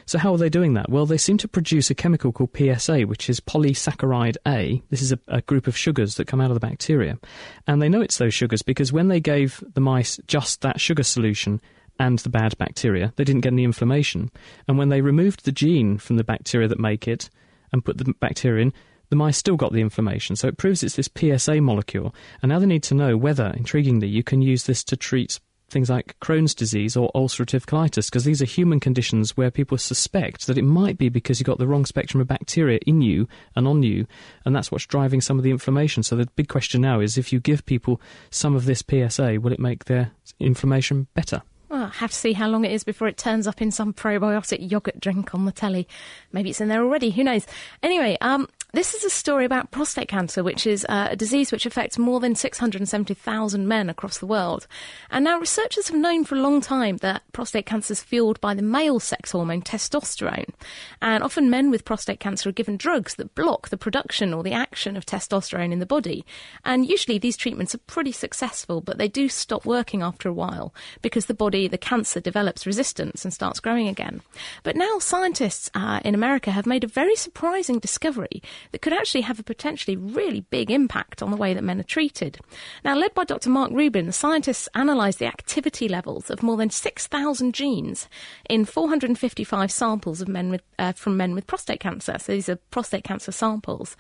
So, 0.06 0.18
how 0.18 0.34
are 0.34 0.38
they 0.38 0.50
doing 0.50 0.74
that? 0.74 0.90
Well, 0.90 1.06
they 1.06 1.18
seem 1.18 1.38
to 1.38 1.48
produce 1.48 1.90
a 1.92 1.96
chemical 1.96 2.32
called 2.32 2.56
PSA, 2.58 3.02
which 3.02 3.30
is 3.30 3.40
polysaccharide 3.40 4.38
A. 4.48 4.82
This 4.90 5.02
is 5.02 5.12
a, 5.12 5.20
a 5.28 5.42
group 5.42 5.68
of 5.68 5.78
sugars 5.78 6.16
that 6.16 6.28
come 6.28 6.42
out 6.42 6.50
of 6.50 6.56
the 6.56 6.68
bacteria. 6.68 7.20
And 7.68 7.82
they 7.82 7.90
know 7.90 8.02
it's 8.02 8.18
those 8.18 8.34
sugars 8.34 8.64
because 8.64 8.92
when 8.92 9.08
they 9.08 9.20
gave 9.20 9.64
the 9.74 9.82
mice 9.82 10.20
just 10.26 10.62
that 10.62 10.80
sugar 10.80 11.04
solution, 11.04 11.62
and 12.01 12.18
the 12.19 12.30
bad 12.30 12.57
bacteria. 12.57 13.13
They 13.15 13.24
didn't 13.24 13.42
get 13.42 13.53
any 13.53 13.63
inflammation. 13.63 14.31
And 14.68 14.80
when 14.80 14.89
they 14.89 15.01
removed 15.01 15.45
the 15.45 15.51
gene 15.51 16.00
from 16.00 16.18
the 16.18 16.24
bacteria 16.24 16.68
that 16.68 16.80
make 16.80 17.07
it 17.07 17.30
and 17.71 17.86
put 17.86 18.00
the 18.00 18.15
bacteria 18.19 18.63
in, 18.63 18.74
the 19.09 19.15
mice 19.15 19.38
still 19.38 19.56
got 19.56 19.71
the 19.71 19.81
inflammation. 19.81 20.36
So 20.36 20.48
it 20.48 20.57
proves 20.57 20.81
it's 20.81 20.95
this 20.95 21.09
PSA 21.15 21.62
molecule. 21.62 22.15
And 22.42 22.50
now 22.50 22.57
they 22.57 22.65
need 22.65 22.81
to 22.83 22.95
know 22.95 23.18
whether, 23.18 23.51
intriguingly, 23.51 24.09
you 24.09 24.24
can 24.24 24.42
use 24.42 24.63
this 24.63 24.83
to 24.86 24.98
treat 24.98 25.39
things 25.69 25.92
like 25.92 26.19
Crohn's 26.19 26.56
disease 26.56 26.98
or 26.98 27.12
ulcerative 27.13 27.65
colitis, 27.65 28.07
because 28.07 28.25
these 28.25 28.42
are 28.42 28.45
human 28.45 28.80
conditions 28.80 29.38
where 29.38 29.51
people 29.51 29.77
suspect 29.77 30.47
that 30.47 30.57
it 30.57 30.63
might 30.63 30.97
be 30.97 31.07
because 31.07 31.39
you've 31.39 31.45
got 31.45 31.59
the 31.59 31.68
wrong 31.68 31.86
spectrum 31.86 32.19
of 32.19 32.27
bacteria 32.27 32.80
in 32.88 33.01
you 33.01 33.27
and 33.56 33.68
on 33.68 33.83
you, 33.83 34.07
and 34.44 34.56
that's 34.56 34.71
what's 34.71 34.88
driving 34.88 35.21
some 35.21 35.38
of 35.38 35.44
the 35.44 35.51
inflammation. 35.51 36.01
So 36.01 36.15
the 36.15 36.25
big 36.36 36.50
question 36.50 36.81
now 36.81 37.00
is 37.00 37.18
if 37.18 37.31
you 37.31 37.39
give 37.39 37.65
people 37.65 38.01
some 38.31 38.56
of 38.56 38.65
this 38.65 38.83
PSA, 38.89 39.39
will 39.39 39.54
it 39.54 39.59
make 39.59 39.86
their 39.86 40.12
inflammation 40.39 41.07
better? 41.13 41.44
Well, 41.71 41.83
I 41.83 41.88
have 42.00 42.12
to 42.12 42.18
see 42.18 42.33
how 42.33 42.50
long 42.50 42.65
it 42.65 42.71
is 42.73 42.83
before 42.83 43.07
it 43.07 43.15
turns 43.15 43.47
up 43.47 43.62
in 43.62 43.71
some 43.71 43.94
probiotic 43.94 44.69
yogurt 44.69 45.00
drink 45.00 45.33
on 45.33 45.45
the 45.45 45.53
telly. 45.53 45.88
Maybe 46.33 46.50
it's 46.50 46.59
in 46.59 46.68
there 46.68 46.83
already. 46.83 47.12
Who 47.12 47.23
knows? 47.23 47.47
Anyway, 47.81 48.18
um, 48.19 48.50
this 48.73 48.94
is 48.94 49.03
a 49.03 49.09
story 49.09 49.44
about 49.44 49.71
prostate 49.71 50.07
cancer, 50.07 50.44
which 50.44 50.65
is 50.65 50.85
uh, 50.88 51.09
a 51.12 51.15
disease 51.15 51.51
which 51.51 51.65
affects 51.65 51.97
more 51.97 52.21
than 52.21 52.35
670,000 52.35 53.68
men 53.68 53.89
across 53.89 54.19
the 54.19 54.25
world. 54.25 54.65
And 55.09 55.25
now 55.25 55.39
researchers 55.39 55.89
have 55.89 55.97
known 55.97 56.23
for 56.23 56.35
a 56.35 56.41
long 56.41 56.62
time 56.62 56.97
that 56.97 57.23
prostate 57.33 57.65
cancer 57.65 57.91
is 57.91 58.01
fueled 58.01 58.39
by 58.39 58.53
the 58.53 58.62
male 58.62 59.01
sex 59.01 59.31
hormone 59.31 59.62
testosterone. 59.62 60.50
And 61.01 61.21
often 61.21 61.50
men 61.50 61.69
with 61.69 61.83
prostate 61.83 62.21
cancer 62.21 62.47
are 62.47 62.53
given 62.53 62.77
drugs 62.77 63.15
that 63.15 63.35
block 63.35 63.69
the 63.69 63.77
production 63.77 64.33
or 64.33 64.41
the 64.41 64.53
action 64.53 64.95
of 64.95 65.06
testosterone 65.06 65.73
in 65.73 65.79
the 65.79 65.85
body. 65.85 66.25
And 66.63 66.88
usually 66.88 67.18
these 67.18 67.35
treatments 67.35 67.75
are 67.75 67.79
pretty 67.79 68.13
successful, 68.13 68.79
but 68.79 68.97
they 68.97 69.09
do 69.09 69.27
stop 69.27 69.65
working 69.65 70.01
after 70.01 70.29
a 70.29 70.33
while 70.33 70.73
because 71.01 71.25
the 71.25 71.33
body, 71.33 71.68
the 71.68 71.77
cancer, 71.77 72.21
develops 72.21 72.65
resistance 72.65 73.25
and 73.25 73.33
starts 73.33 73.59
growing 73.59 73.89
again. 73.89 74.21
But 74.63 74.77
now 74.77 75.00
scientists 75.00 75.69
uh, 75.75 76.00
in 76.06 76.15
America 76.15 76.51
have 76.51 76.65
made 76.65 76.85
a 76.85 76.88
very 76.88 77.18
surprising 77.18 77.79
discovery 77.79 78.41
that 78.72 78.81
could 78.81 78.94
actually 78.94 79.22
have 79.22 79.40
a 79.40 79.44
potentially 79.44 79.96
really 79.98 80.42
big 80.50 80.72
impact 80.72 81.22
on 81.22 81.31
the 81.31 81.38
way 81.38 81.54
that 81.54 81.63
men 81.63 81.80
are 81.80 81.84
treated. 81.84 82.40
Now, 82.84 82.96
led 82.96 83.13
by 83.13 83.24
Dr. 83.24 83.50
Mark 83.50 83.72
Rubin, 83.72 84.06
the 84.06 84.12
scientists 84.12 84.69
analysed 84.74 85.19
the 85.19 85.25
activity 85.25 85.88
levels 85.88 86.30
of 86.30 86.44
more 86.44 86.58
than 86.58 86.69
6,000 86.69 87.54
genes 87.54 88.08
in 88.50 88.66
455 88.66 89.72
samples 89.72 90.22
of 90.22 90.28
men 90.28 90.50
with, 90.50 90.62
uh, 90.80 90.92
from 90.94 91.18
men 91.18 91.34
with 91.34 91.48
prostate 91.48 91.80
cancer. 91.80 92.18
So 92.19 92.34
these 92.34 92.50
are 92.50 92.56
prostate 92.56 93.04
cancer 93.04 93.31
samples. 93.31 93.98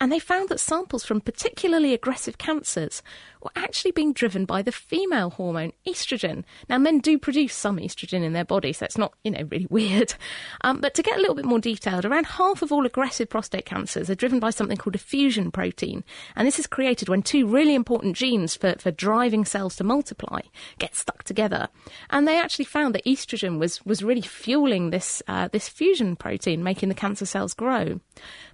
And 0.00 0.12
they 0.12 0.18
found 0.18 0.48
that 0.48 0.60
samples 0.60 1.04
from 1.04 1.20
particularly 1.20 1.94
aggressive 1.94 2.38
cancers 2.38 3.02
were 3.42 3.50
actually 3.56 3.90
being 3.90 4.12
driven 4.12 4.44
by 4.44 4.62
the 4.62 4.72
female 4.72 5.30
hormone 5.30 5.72
estrogen. 5.86 6.44
Now, 6.68 6.78
men 6.78 6.98
do 7.00 7.18
produce 7.18 7.54
some 7.54 7.78
estrogen 7.78 8.22
in 8.22 8.32
their 8.32 8.44
body, 8.44 8.72
so 8.72 8.84
it's 8.84 8.98
not, 8.98 9.14
you 9.24 9.30
know, 9.30 9.46
really 9.50 9.66
weird. 9.70 10.14
Um, 10.62 10.80
but 10.80 10.94
to 10.94 11.02
get 11.02 11.18
a 11.18 11.20
little 11.20 11.34
bit 11.34 11.44
more 11.44 11.58
detailed, 11.58 12.04
around 12.04 12.26
half 12.26 12.62
of 12.62 12.72
all 12.72 12.86
aggressive 12.86 13.28
prostate 13.28 13.66
cancers 13.66 14.01
are 14.10 14.14
driven 14.14 14.40
by 14.40 14.50
something 14.50 14.76
called 14.76 14.94
a 14.94 14.98
fusion 14.98 15.50
protein. 15.50 16.04
And 16.36 16.46
this 16.46 16.58
is 16.58 16.66
created 16.66 17.08
when 17.08 17.22
two 17.22 17.46
really 17.46 17.74
important 17.74 18.16
genes 18.16 18.56
for, 18.56 18.74
for 18.78 18.90
driving 18.90 19.44
cells 19.44 19.76
to 19.76 19.84
multiply 19.84 20.40
get 20.78 20.94
stuck 20.94 21.22
together. 21.24 21.68
And 22.10 22.26
they 22.26 22.38
actually 22.38 22.64
found 22.66 22.94
that 22.94 23.04
estrogen 23.04 23.58
was, 23.58 23.84
was 23.84 24.02
really 24.02 24.20
fueling 24.20 24.90
this, 24.90 25.22
uh, 25.28 25.48
this 25.52 25.68
fusion 25.68 26.16
protein, 26.16 26.62
making 26.62 26.88
the 26.88 26.94
cancer 26.94 27.26
cells 27.26 27.54
grow. 27.54 28.00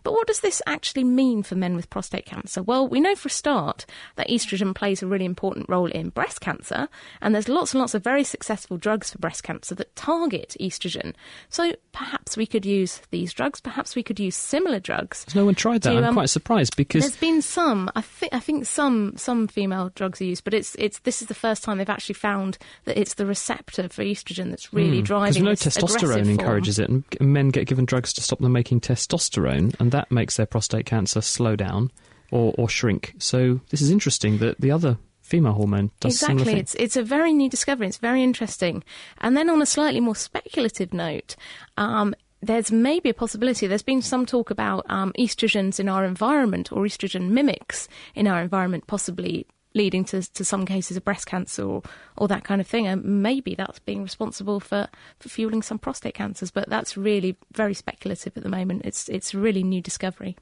But 0.02 0.12
what 0.12 0.26
does 0.26 0.40
this 0.40 0.62
actually 0.66 1.04
mean 1.04 1.42
for 1.42 1.54
men 1.54 1.76
with 1.76 1.90
prostate 1.90 2.24
cancer? 2.24 2.62
Well, 2.62 2.88
we 2.88 3.00
know 3.00 3.14
for 3.14 3.28
a 3.28 3.30
start 3.30 3.84
that 4.16 4.28
estrogen 4.28 4.74
plays 4.74 5.02
a 5.02 5.06
really 5.06 5.24
important 5.24 5.68
role 5.68 5.90
in 5.90 6.10
breast 6.10 6.40
cancer, 6.40 6.88
and 7.20 7.34
there's 7.34 7.48
lots 7.48 7.74
and 7.74 7.80
lots 7.80 7.94
of 7.94 8.04
very 8.04 8.24
successful 8.24 8.76
drugs 8.76 9.10
for 9.10 9.18
breast 9.18 9.42
cancer 9.42 9.74
that 9.74 9.94
target 9.96 10.56
estrogen. 10.60 11.14
So 11.48 11.74
perhaps 11.92 12.36
we 12.36 12.46
could 12.46 12.64
use 12.64 13.02
these 13.10 13.32
drugs, 13.32 13.60
perhaps 13.60 13.94
we 13.94 14.02
could 14.02 14.20
use 14.20 14.36
similar 14.36 14.80
drugs. 14.80 15.26
No 15.38 15.44
one 15.44 15.54
tried 15.54 15.82
that? 15.82 15.92
to, 15.92 15.98
I'm 15.98 16.04
um, 16.04 16.14
quite 16.14 16.30
surprised 16.30 16.76
because 16.76 17.02
There's 17.02 17.16
been 17.16 17.42
some. 17.42 17.88
I 17.94 18.00
think 18.00 18.34
I 18.34 18.40
think 18.40 18.66
some 18.66 19.12
some 19.16 19.46
female 19.46 19.92
drugs 19.94 20.20
are 20.20 20.24
used, 20.24 20.42
but 20.42 20.52
it's 20.52 20.74
it's 20.80 20.98
this 21.00 21.22
is 21.22 21.28
the 21.28 21.34
first 21.34 21.62
time 21.62 21.78
they've 21.78 21.88
actually 21.88 22.16
found 22.16 22.58
that 22.86 22.98
it's 22.98 23.14
the 23.14 23.24
receptor 23.24 23.88
for 23.88 24.02
estrogen 24.02 24.50
that's 24.50 24.72
really 24.72 25.00
because 25.00 25.06
driving. 25.06 25.44
This 25.44 25.64
aggressive 25.64 25.84
testosterone 25.84 26.24
form. 26.24 26.30
encourages 26.30 26.80
it, 26.80 26.90
and 26.90 27.04
men 27.20 27.50
get 27.50 27.68
given 27.68 27.84
drugs 27.84 28.12
to 28.14 28.20
stop 28.20 28.40
them 28.40 28.50
making 28.50 28.80
testosterone, 28.80 29.78
and 29.78 29.92
that 29.92 30.10
makes 30.10 30.36
their 30.36 30.46
prostate 30.46 30.86
cancer 30.86 31.20
slow 31.20 31.54
down 31.54 31.92
or, 32.32 32.52
or 32.58 32.68
shrink. 32.68 33.14
So 33.18 33.60
this 33.70 33.80
is 33.80 33.92
interesting 33.92 34.38
that 34.38 34.60
the 34.60 34.72
other 34.72 34.98
female 35.20 35.52
hormone 35.52 35.92
does 36.00 36.20
exactly. 36.20 36.54
It's 36.54 36.74
it's 36.74 36.96
a 36.96 37.04
very 37.04 37.32
new 37.32 37.48
discovery. 37.48 37.86
It's 37.86 37.98
very 37.98 38.24
interesting. 38.24 38.82
And 39.18 39.36
then 39.36 39.48
on 39.48 39.62
a 39.62 39.66
slightly 39.66 40.00
more 40.00 40.16
speculative 40.16 40.92
note. 40.92 41.36
Um, 41.76 42.16
there's 42.40 42.70
maybe 42.70 43.08
a 43.08 43.14
possibility. 43.14 43.66
There's 43.66 43.82
been 43.82 44.02
some 44.02 44.26
talk 44.26 44.50
about 44.50 44.86
um, 44.88 45.12
estrogens 45.18 45.80
in 45.80 45.88
our 45.88 46.04
environment 46.04 46.72
or 46.72 46.84
estrogen 46.84 47.30
mimics 47.30 47.88
in 48.14 48.26
our 48.26 48.40
environment, 48.40 48.86
possibly 48.86 49.46
leading 49.74 50.04
to, 50.04 50.22
to 50.32 50.44
some 50.44 50.64
cases 50.64 50.96
of 50.96 51.04
breast 51.04 51.26
cancer 51.26 51.64
or, 51.64 51.82
or 52.16 52.28
that 52.28 52.44
kind 52.44 52.60
of 52.60 52.66
thing. 52.66 52.86
And 52.86 53.22
maybe 53.22 53.54
that's 53.54 53.78
being 53.80 54.02
responsible 54.02 54.60
for, 54.60 54.88
for 55.18 55.28
fueling 55.28 55.62
some 55.62 55.78
prostate 55.78 56.14
cancers. 56.14 56.50
But 56.50 56.68
that's 56.68 56.96
really 56.96 57.36
very 57.52 57.74
speculative 57.74 58.36
at 58.36 58.42
the 58.42 58.48
moment. 58.48 58.82
It's 58.84 59.08
it's 59.08 59.34
a 59.34 59.38
really 59.38 59.62
new 59.62 59.80
discovery. 59.80 60.36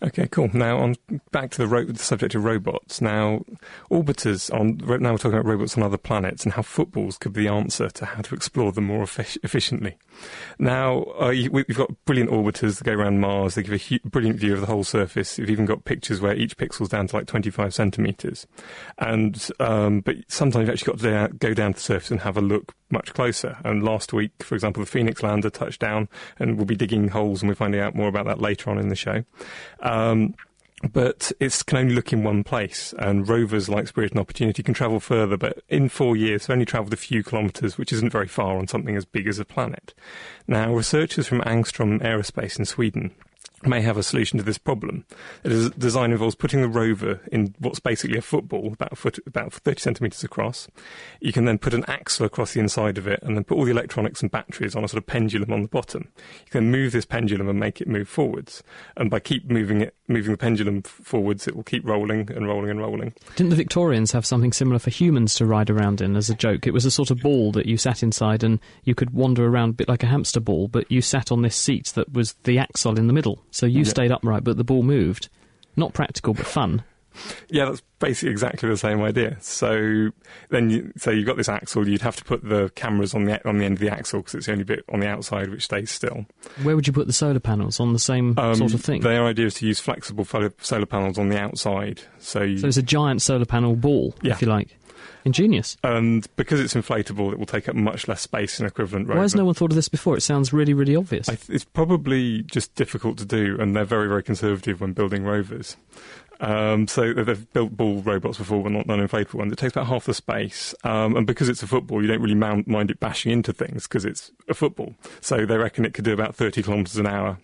Okay, 0.00 0.28
cool. 0.28 0.48
Now, 0.52 0.78
on 0.78 0.94
back 1.32 1.50
to 1.52 1.58
the, 1.58 1.66
ro- 1.66 1.84
the 1.84 1.98
subject 1.98 2.34
of 2.36 2.44
robots. 2.44 3.00
Now, 3.00 3.44
orbiters 3.90 4.52
on 4.54 4.76
now 5.00 5.12
we're 5.12 5.18
talking 5.18 5.34
about 5.34 5.44
robots 5.44 5.76
on 5.76 5.82
other 5.82 5.98
planets 5.98 6.44
and 6.44 6.52
how 6.52 6.62
footballs 6.62 7.18
could 7.18 7.32
be 7.32 7.44
the 7.44 7.52
answer 7.52 7.90
to 7.90 8.04
how 8.04 8.22
to 8.22 8.34
explore 8.34 8.70
them 8.70 8.84
more 8.84 9.04
effic- 9.04 9.38
efficiently. 9.42 9.96
Now, 10.58 11.04
uh, 11.20 11.30
you, 11.30 11.50
we've 11.50 11.76
got 11.76 11.90
brilliant 12.04 12.30
orbiters 12.30 12.78
that 12.78 12.84
go 12.84 12.92
around 12.92 13.20
Mars. 13.20 13.54
They 13.54 13.62
give 13.62 13.74
a 13.74 13.78
hu- 13.78 14.08
brilliant 14.08 14.38
view 14.38 14.54
of 14.54 14.60
the 14.60 14.66
whole 14.66 14.84
surface. 14.84 15.36
You've 15.38 15.50
even 15.50 15.66
got 15.66 15.84
pictures 15.84 16.20
where 16.20 16.34
each 16.34 16.56
pixel's 16.56 16.88
down 16.90 17.08
to 17.08 17.16
like 17.16 17.26
25 17.26 17.74
centimeters. 17.74 18.46
And 18.98 19.48
um, 19.58 20.00
but 20.00 20.16
sometimes 20.28 20.62
you've 20.62 20.74
actually 20.74 20.92
got 20.92 21.30
to 21.30 21.36
go 21.38 21.54
down 21.54 21.72
to 21.72 21.78
the 21.78 21.82
surface 21.82 22.10
and 22.10 22.20
have 22.20 22.36
a 22.36 22.40
look 22.40 22.74
much 22.90 23.12
closer. 23.14 23.58
And 23.64 23.82
last 23.82 24.12
week, 24.12 24.42
for 24.42 24.54
example, 24.54 24.82
the 24.82 24.90
Phoenix 24.90 25.22
lander 25.22 25.50
touched 25.50 25.80
down, 25.80 26.08
and 26.38 26.56
we'll 26.56 26.66
be 26.66 26.76
digging 26.76 27.08
holes, 27.08 27.42
and 27.42 27.48
we're 27.48 27.54
finding 27.54 27.80
out 27.80 27.94
more 27.94 28.08
about 28.08 28.26
that 28.26 28.40
later 28.40 28.70
on 28.70 28.78
in 28.78 28.88
the 28.88 28.96
show. 28.96 29.24
Um, 29.88 30.34
but 30.92 31.32
it 31.40 31.60
can 31.66 31.78
only 31.78 31.94
look 31.94 32.12
in 32.12 32.22
one 32.22 32.44
place, 32.44 32.94
and 32.98 33.28
rovers 33.28 33.68
like 33.68 33.88
Spirit 33.88 34.12
and 34.12 34.20
Opportunity 34.20 34.62
can 34.62 34.74
travel 34.74 35.00
further. 35.00 35.36
But 35.36 35.60
in 35.68 35.88
four 35.88 36.16
years, 36.16 36.46
they've 36.46 36.54
only 36.54 36.66
travelled 36.66 36.92
a 36.92 36.96
few 36.96 37.24
kilometres, 37.24 37.76
which 37.76 37.92
isn't 37.92 38.10
very 38.10 38.28
far 38.28 38.58
on 38.58 38.68
something 38.68 38.96
as 38.96 39.04
big 39.04 39.26
as 39.26 39.40
a 39.40 39.44
planet. 39.44 39.92
Now, 40.46 40.72
researchers 40.72 41.26
from 41.26 41.40
Angstrom 41.40 42.00
Aerospace 42.00 42.58
in 42.58 42.64
Sweden 42.64 43.12
may 43.64 43.80
have 43.80 43.96
a 43.96 44.02
solution 44.02 44.38
to 44.38 44.44
this 44.44 44.58
problem. 44.58 45.04
The 45.42 45.70
design 45.76 46.12
involves 46.12 46.34
putting 46.34 46.62
the 46.62 46.68
rover 46.68 47.20
in 47.32 47.54
what's 47.58 47.80
basically 47.80 48.18
a 48.18 48.22
football, 48.22 48.72
about 48.72 48.92
a 48.92 48.96
foot, 48.96 49.18
about 49.26 49.52
30 49.52 49.80
centimetres 49.80 50.24
across. 50.24 50.68
You 51.20 51.32
can 51.32 51.44
then 51.44 51.58
put 51.58 51.74
an 51.74 51.84
axle 51.88 52.26
across 52.26 52.54
the 52.54 52.60
inside 52.60 52.98
of 52.98 53.06
it 53.06 53.20
and 53.22 53.36
then 53.36 53.44
put 53.44 53.56
all 53.56 53.64
the 53.64 53.70
electronics 53.70 54.22
and 54.22 54.30
batteries 54.30 54.76
on 54.76 54.84
a 54.84 54.88
sort 54.88 55.02
of 55.02 55.06
pendulum 55.06 55.52
on 55.52 55.62
the 55.62 55.68
bottom. 55.68 56.08
You 56.46 56.50
can 56.50 56.70
move 56.70 56.92
this 56.92 57.04
pendulum 57.04 57.48
and 57.48 57.58
make 57.58 57.80
it 57.80 57.88
move 57.88 58.08
forwards. 58.08 58.62
And 58.96 59.10
by 59.10 59.20
keep 59.20 59.50
moving 59.50 59.80
it, 59.80 59.94
moving 60.06 60.32
the 60.32 60.38
pendulum 60.38 60.82
forwards, 60.82 61.46
it 61.46 61.56
will 61.56 61.64
keep 61.64 61.86
rolling 61.86 62.30
and 62.30 62.46
rolling 62.46 62.70
and 62.70 62.80
rolling. 62.80 63.14
Didn't 63.36 63.50
the 63.50 63.56
Victorians 63.56 64.12
have 64.12 64.26
something 64.26 64.52
similar 64.52 64.78
for 64.78 64.90
humans 64.90 65.34
to 65.36 65.46
ride 65.46 65.70
around 65.70 66.00
in 66.00 66.16
as 66.16 66.30
a 66.30 66.34
joke? 66.34 66.66
It 66.66 66.72
was 66.72 66.84
a 66.84 66.90
sort 66.90 67.10
of 67.10 67.20
ball 67.20 67.52
that 67.52 67.66
you 67.66 67.76
sat 67.76 68.02
inside 68.02 68.42
and 68.42 68.60
you 68.84 68.94
could 68.94 69.10
wander 69.10 69.46
around 69.46 69.70
a 69.70 69.74
bit 69.74 69.88
like 69.88 70.02
a 70.02 70.06
hamster 70.06 70.40
ball, 70.40 70.68
but 70.68 70.90
you 70.90 71.02
sat 71.02 71.32
on 71.32 71.42
this 71.42 71.56
seat 71.56 71.88
that 71.94 72.12
was 72.12 72.34
the 72.44 72.58
axle 72.58 72.98
in 72.98 73.06
the 73.06 73.12
middle. 73.12 73.42
So 73.58 73.66
you 73.66 73.78
Yeah. 73.80 73.84
stayed 73.90 74.12
upright, 74.12 74.44
but 74.44 74.56
the 74.56 74.62
ball 74.64 74.84
moved. 74.84 75.28
Not 75.74 75.92
practical, 75.92 76.32
but 76.32 76.46
fun. 76.46 76.84
Yeah, 77.50 77.64
that's 77.64 77.82
basically 77.98 78.30
exactly 78.30 78.68
the 78.68 78.76
same 78.76 79.02
idea. 79.02 79.36
So 79.40 80.10
then, 80.50 80.70
you, 80.70 80.92
so 80.96 81.10
you've 81.10 81.26
got 81.26 81.36
this 81.36 81.48
axle. 81.48 81.88
You'd 81.88 82.02
have 82.02 82.14
to 82.16 82.24
put 82.24 82.48
the 82.48 82.70
cameras 82.76 83.14
on 83.14 83.24
the 83.24 83.46
on 83.48 83.58
the 83.58 83.64
end 83.64 83.74
of 83.74 83.80
the 83.80 83.90
axle 83.90 84.20
because 84.20 84.34
it's 84.36 84.46
the 84.46 84.52
only 84.52 84.62
bit 84.62 84.84
on 84.92 85.00
the 85.00 85.08
outside 85.08 85.50
which 85.50 85.64
stays 85.64 85.90
still. 85.90 86.26
Where 86.62 86.76
would 86.76 86.86
you 86.86 86.92
put 86.92 87.08
the 87.08 87.12
solar 87.12 87.40
panels? 87.40 87.80
On 87.80 87.92
the 87.92 87.98
same 87.98 88.38
Um, 88.38 88.54
sort 88.54 88.72
of 88.74 88.80
thing? 88.82 89.00
Their 89.00 89.24
idea 89.24 89.46
is 89.46 89.54
to 89.54 89.66
use 89.66 89.80
flexible 89.80 90.24
solar 90.60 90.86
panels 90.86 91.18
on 91.18 91.28
the 91.28 91.40
outside. 91.40 92.02
So, 92.20 92.42
you, 92.42 92.58
So 92.58 92.68
it's 92.68 92.76
a 92.76 92.82
giant 92.82 93.20
solar 93.22 93.46
panel 93.46 93.74
ball, 93.74 94.14
Yeah. 94.22 94.34
if 94.34 94.42
you 94.42 94.46
like. 94.46 94.76
Ingenious. 95.24 95.76
and 95.82 96.26
because 96.36 96.60
it's 96.60 96.74
inflatable, 96.74 97.32
it 97.32 97.38
will 97.38 97.46
take 97.46 97.68
up 97.68 97.74
much 97.74 98.08
less 98.08 98.22
space 98.22 98.58
than 98.58 98.66
equivalent 98.66 99.08
rover. 99.08 99.18
Why 99.18 99.24
has 99.24 99.34
no 99.34 99.44
one 99.44 99.54
thought 99.54 99.70
of 99.70 99.76
this 99.76 99.88
before? 99.88 100.16
It 100.16 100.22
sounds 100.22 100.52
really, 100.52 100.74
really 100.74 100.96
obvious. 100.96 101.28
I 101.28 101.34
th- 101.34 101.50
it's 101.50 101.64
probably 101.64 102.42
just 102.42 102.74
difficult 102.74 103.18
to 103.18 103.24
do, 103.24 103.56
and 103.60 103.74
they're 103.76 103.84
very, 103.84 104.08
very 104.08 104.22
conservative 104.22 104.80
when 104.80 104.92
building 104.92 105.24
rovers. 105.24 105.76
Um, 106.40 106.86
so 106.86 107.12
they've 107.12 107.52
built 107.52 107.76
ball 107.76 108.00
robots 108.02 108.38
before, 108.38 108.62
but 108.62 108.70
not 108.70 108.86
non-inflatable 108.86 109.34
ones. 109.34 109.52
It 109.52 109.56
takes 109.58 109.72
about 109.74 109.88
half 109.88 110.04
the 110.04 110.14
space, 110.14 110.74
um, 110.84 111.16
and 111.16 111.26
because 111.26 111.48
it's 111.48 111.62
a 111.62 111.66
football, 111.66 112.00
you 112.00 112.06
don't 112.06 112.22
really 112.22 112.36
mount, 112.36 112.68
mind 112.68 112.90
it 112.90 113.00
bashing 113.00 113.32
into 113.32 113.52
things 113.52 113.88
because 113.88 114.04
it's 114.04 114.30
a 114.48 114.54
football. 114.54 114.94
So 115.20 115.44
they 115.44 115.56
reckon 115.56 115.84
it 115.84 115.94
could 115.94 116.04
do 116.04 116.12
about 116.12 116.36
30 116.36 116.62
kilometres 116.62 116.96
an 116.96 117.06
hour 117.06 117.38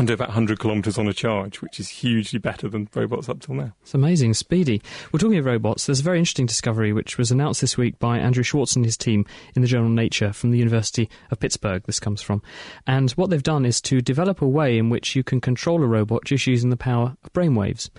and 0.00 0.08
do 0.08 0.14
about 0.14 0.28
100 0.28 0.58
kilometres 0.58 0.96
on 0.96 1.06
a 1.06 1.12
charge, 1.12 1.60
which 1.60 1.78
is 1.78 1.90
hugely 1.90 2.38
better 2.38 2.70
than 2.70 2.88
robots 2.94 3.28
up 3.28 3.38
till 3.40 3.54
now. 3.54 3.72
It's 3.82 3.92
amazing, 3.92 4.32
speedy. 4.32 4.80
We're 5.12 5.18
talking 5.18 5.36
of 5.36 5.44
robots. 5.44 5.84
There's 5.84 6.00
a 6.00 6.04
very 6.04 6.18
interesting 6.18 6.46
discovery 6.46 6.94
which 6.94 7.18
was 7.18 7.30
announced 7.30 7.60
this 7.60 7.76
week 7.76 7.98
by 7.98 8.18
Andrew 8.18 8.42
Schwartz 8.42 8.76
and 8.76 8.84
his 8.84 8.96
team 8.96 9.26
in 9.54 9.60
the 9.60 9.68
journal 9.68 9.90
Nature 9.90 10.32
from 10.32 10.52
the 10.52 10.58
University 10.58 11.10
of 11.30 11.38
Pittsburgh. 11.38 11.82
This 11.84 12.00
comes 12.00 12.22
from, 12.22 12.40
and 12.86 13.10
what 13.12 13.28
they've 13.28 13.42
done 13.42 13.66
is 13.66 13.78
to 13.82 14.00
develop 14.00 14.40
a 14.40 14.48
way 14.48 14.78
in 14.78 14.88
which 14.88 15.14
you 15.14 15.22
can 15.22 15.38
control 15.38 15.82
a 15.82 15.86
robot 15.86 16.24
just 16.24 16.46
using 16.46 16.70
the 16.70 16.78
power 16.78 17.14
of 17.22 17.32
brainwaves. 17.34 17.90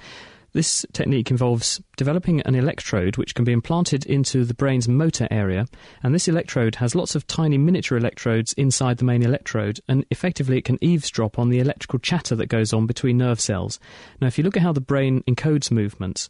This 0.54 0.86
technique 0.92 1.32
involves 1.32 1.82
developing 1.96 2.42
an 2.42 2.56
electrode 2.56 3.16
which 3.16 3.36
can 3.36 3.46
be 3.46 3.54
implanted 3.54 4.06
into 4.06 4.44
the 4.44 4.54
brain's 4.54 4.88
motor 4.88 5.28
area, 5.32 5.66
and 6.04 6.14
this 6.14 6.28
electrode 6.28 6.76
has 6.76 6.94
lots 6.94 7.16
of 7.16 7.26
tiny 7.26 7.58
miniature 7.58 7.98
electrodes 7.98 8.52
inside 8.54 8.98
the 8.98 9.06
main 9.06 9.24
electrode, 9.24 9.80
and 9.88 10.06
effectively 10.12 10.58
it 10.58 10.66
can 10.66 10.78
eavesdrop 10.84 11.40
on 11.40 11.50
the 11.50 11.60
electrical 11.60 12.00
chatter 12.00 12.36
that 12.36 12.48
goes 12.48 12.74
on 12.74 12.86
between 12.86 13.18
nerve 13.18 13.40
cells. 13.40 13.80
Now, 14.20 14.28
if 14.28 14.38
you 14.38 14.44
look 14.44 14.58
at 14.58 14.64
how 14.64 14.74
the 14.74 14.82
brain 14.82 15.24
encodes 15.28 15.72
movements, 15.72 16.28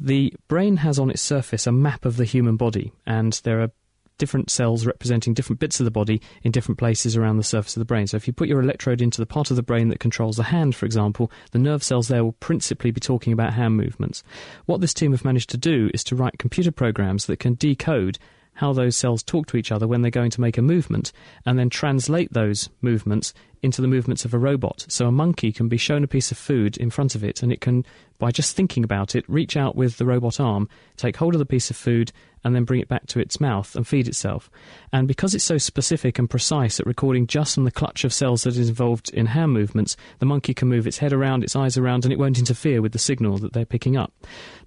the 0.00 0.34
brain 0.48 0.78
has 0.78 0.98
on 0.98 1.10
its 1.10 1.20
surface 1.20 1.66
a 1.66 1.72
map 1.72 2.06
of 2.06 2.16
the 2.16 2.24
human 2.24 2.56
body, 2.56 2.92
and 3.06 3.34
there 3.44 3.60
are 3.60 3.70
different 4.18 4.50
cells 4.50 4.84
representing 4.84 5.34
different 5.34 5.60
bits 5.60 5.80
of 5.80 5.84
the 5.84 5.90
body 5.90 6.20
in 6.42 6.52
different 6.52 6.78
places 6.78 7.16
around 7.16 7.36
the 7.36 7.42
surface 7.42 7.76
of 7.76 7.80
the 7.80 7.86
brain. 7.86 8.06
So 8.06 8.16
if 8.16 8.26
you 8.26 8.32
put 8.32 8.48
your 8.48 8.60
electrode 8.60 9.00
into 9.00 9.20
the 9.20 9.26
part 9.26 9.50
of 9.50 9.56
the 9.56 9.62
brain 9.62 9.88
that 9.88 10.00
controls 10.00 10.36
the 10.36 10.44
hand, 10.44 10.74
for 10.74 10.86
example, 10.86 11.30
the 11.52 11.58
nerve 11.58 11.82
cells 11.82 12.08
there 12.08 12.24
will 12.24 12.32
principally 12.32 12.90
be 12.90 13.00
talking 13.00 13.32
about 13.32 13.54
hand 13.54 13.76
movements. 13.76 14.22
What 14.66 14.80
this 14.80 14.94
team 14.94 15.12
have 15.12 15.24
managed 15.24 15.50
to 15.50 15.56
do 15.56 15.90
is 15.94 16.04
to 16.04 16.16
write 16.16 16.38
computer 16.38 16.72
programs 16.72 17.26
that 17.26 17.38
can 17.38 17.54
decode 17.54 18.18
how 18.58 18.72
those 18.72 18.96
cells 18.96 19.22
talk 19.22 19.46
to 19.46 19.56
each 19.56 19.70
other 19.70 19.86
when 19.86 20.02
they're 20.02 20.10
going 20.10 20.32
to 20.32 20.40
make 20.40 20.58
a 20.58 20.62
movement 20.62 21.12
and 21.46 21.56
then 21.56 21.70
translate 21.70 22.32
those 22.32 22.68
movements 22.82 23.32
into 23.62 23.80
the 23.80 23.86
movements 23.86 24.24
of 24.24 24.34
a 24.34 24.38
robot. 24.38 24.84
So 24.88 25.06
a 25.06 25.12
monkey 25.12 25.52
can 25.52 25.68
be 25.68 25.76
shown 25.76 26.02
a 26.02 26.08
piece 26.08 26.32
of 26.32 26.38
food 26.38 26.76
in 26.76 26.90
front 26.90 27.14
of 27.14 27.22
it 27.22 27.40
and 27.40 27.52
it 27.52 27.60
can, 27.60 27.84
by 28.18 28.32
just 28.32 28.56
thinking 28.56 28.82
about 28.82 29.14
it, 29.14 29.24
reach 29.28 29.56
out 29.56 29.76
with 29.76 29.96
the 29.98 30.04
robot 30.04 30.40
arm, 30.40 30.68
take 30.96 31.16
hold 31.16 31.36
of 31.36 31.38
the 31.38 31.46
piece 31.46 31.70
of 31.70 31.76
food, 31.76 32.10
and 32.42 32.52
then 32.52 32.64
bring 32.64 32.80
it 32.80 32.88
back 32.88 33.06
to 33.06 33.20
its 33.20 33.40
mouth 33.40 33.76
and 33.76 33.86
feed 33.86 34.08
itself. 34.08 34.50
And 34.92 35.06
because 35.06 35.36
it's 35.36 35.44
so 35.44 35.58
specific 35.58 36.18
and 36.18 36.28
precise 36.28 36.80
at 36.80 36.86
recording 36.86 37.28
just 37.28 37.54
from 37.54 37.64
the 37.64 37.70
clutch 37.70 38.02
of 38.02 38.12
cells 38.12 38.42
that 38.42 38.56
is 38.56 38.68
involved 38.68 39.10
in 39.10 39.26
hand 39.26 39.52
movements, 39.52 39.96
the 40.18 40.26
monkey 40.26 40.52
can 40.52 40.66
move 40.66 40.88
its 40.88 40.98
head 40.98 41.12
around, 41.12 41.44
its 41.44 41.54
eyes 41.54 41.78
around, 41.78 42.04
and 42.04 42.12
it 42.12 42.18
won't 42.18 42.40
interfere 42.40 42.82
with 42.82 42.90
the 42.90 42.98
signal 42.98 43.38
that 43.38 43.52
they're 43.52 43.64
picking 43.64 43.96
up. 43.96 44.12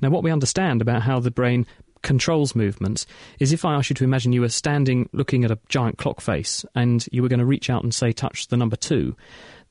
Now, 0.01 0.11
what 0.11 0.23
we 0.23 0.31
understand 0.31 0.81
about 0.81 1.01
how 1.01 1.19
the 1.19 1.29
brain 1.29 1.65
controls 2.01 2.55
movements 2.55 3.05
is 3.39 3.53
if 3.53 3.65
I 3.65 3.75
ask 3.75 3.89
you 3.89 3.93
to 3.95 4.03
imagine 4.03 4.33
you 4.33 4.41
were 4.41 4.49
standing 4.49 5.09
looking 5.13 5.43
at 5.43 5.51
a 5.51 5.59
giant 5.69 5.97
clock 5.97 6.21
face 6.21 6.65
and 6.75 7.05
you 7.11 7.21
were 7.21 7.29
going 7.29 7.39
to 7.39 7.45
reach 7.45 7.69
out 7.69 7.83
and 7.83 7.93
say 7.93 8.11
touch 8.11 8.47
the 8.47 8.57
number 8.57 8.75
two, 8.75 9.15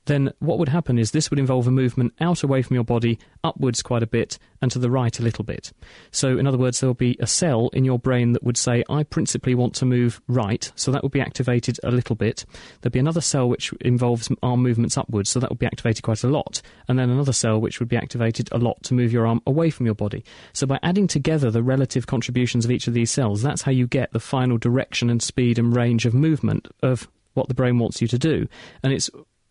then 0.07 0.33
what 0.39 0.59
would 0.59 0.69
happen 0.69 0.99
is 0.99 1.11
this 1.11 1.31
would 1.31 1.39
involve 1.39 1.67
a 1.67 1.71
movement 1.71 2.15
out 2.21 2.43
away 2.43 2.63
from 2.63 2.75
your 2.75 2.85
body, 2.85 3.19
upwards 3.45 3.83
quite 3.83 4.03
a 4.03 4.07
bit, 4.07 4.39
and 4.63 4.71
to 4.71 4.79
the 4.79 4.91
right 4.91 5.19
a 5.19 5.23
little 5.23 5.45
bit. 5.45 5.73
So, 6.11 6.39
in 6.39 6.47
other 6.47 6.59
words, 6.59 6.81
there 6.81 6.89
will 6.89 6.95
be 6.95 7.17
a 7.21 7.27
cell 7.27 7.71
in 7.73 7.85
your 7.85 7.99
brain 7.99 8.33
that 8.33 8.43
would 8.43 8.57
say, 8.57 8.83
I 8.89 9.03
principally 9.03 9.55
want 9.55 9.75
to 9.77 9.87
move 9.87 10.21
right, 10.27 10.71
so 10.75 10.91
that 10.91 11.03
would 11.03 11.13
be 11.13 11.21
activated 11.21 11.79
a 11.83 11.91
little 11.91 12.17
bit. 12.17 12.45
There'd 12.81 12.93
be 12.93 12.99
another 12.99 13.21
cell 13.21 13.49
which 13.49 13.73
involves 13.81 14.31
arm 14.43 14.63
movements 14.63 14.99
upwards, 14.99 15.31
so 15.31 15.41
that 15.41 15.51
would 15.51 15.59
be 15.59 15.67
activated 15.67 16.03
quite 16.03 16.25
a 16.25 16.29
lot. 16.29 16.63
And 16.89 16.99
then 16.99 17.11
another 17.11 17.33
cell 17.33 17.61
which 17.61 17.79
would 17.79 17.89
be 17.89 17.97
activated 17.97 18.49
a 18.53 18.59
lot 18.59 18.83
to 18.85 18.95
move 18.95 19.13
your 19.13 19.27
arm 19.27 19.43
away 19.47 19.71
from 19.71 19.87
your 19.87 19.95
body. 19.95 20.25
So, 20.53 20.67
by 20.67 20.79
adding 20.83 21.07
together 21.07 21.51
the 21.51 21.63
relative 21.63 22.07
contributions 22.07 22.65
of 22.65 22.71
each 22.71 22.87
of 22.87 22.95
these 22.95 23.11
cells, 23.11 23.43
that's 23.43 23.63
how 23.63 23.73
you 23.73 23.87
get 23.87 24.13
the 24.13 24.21
final 24.21 24.59
direction 24.59 25.11
and 25.11 25.23
speed 25.23 25.59
and 25.59 25.75
range 25.75 26.07
of 26.07 26.15
movement 26.15 26.69
of 26.83 27.09
what 27.35 27.49
the 27.49 27.55
brain 27.55 27.79
wants 27.79 28.03
you 28.03 28.09
to 28.09 28.19
do. 28.19 28.49
And 28.83 28.93
it's 28.93 29.09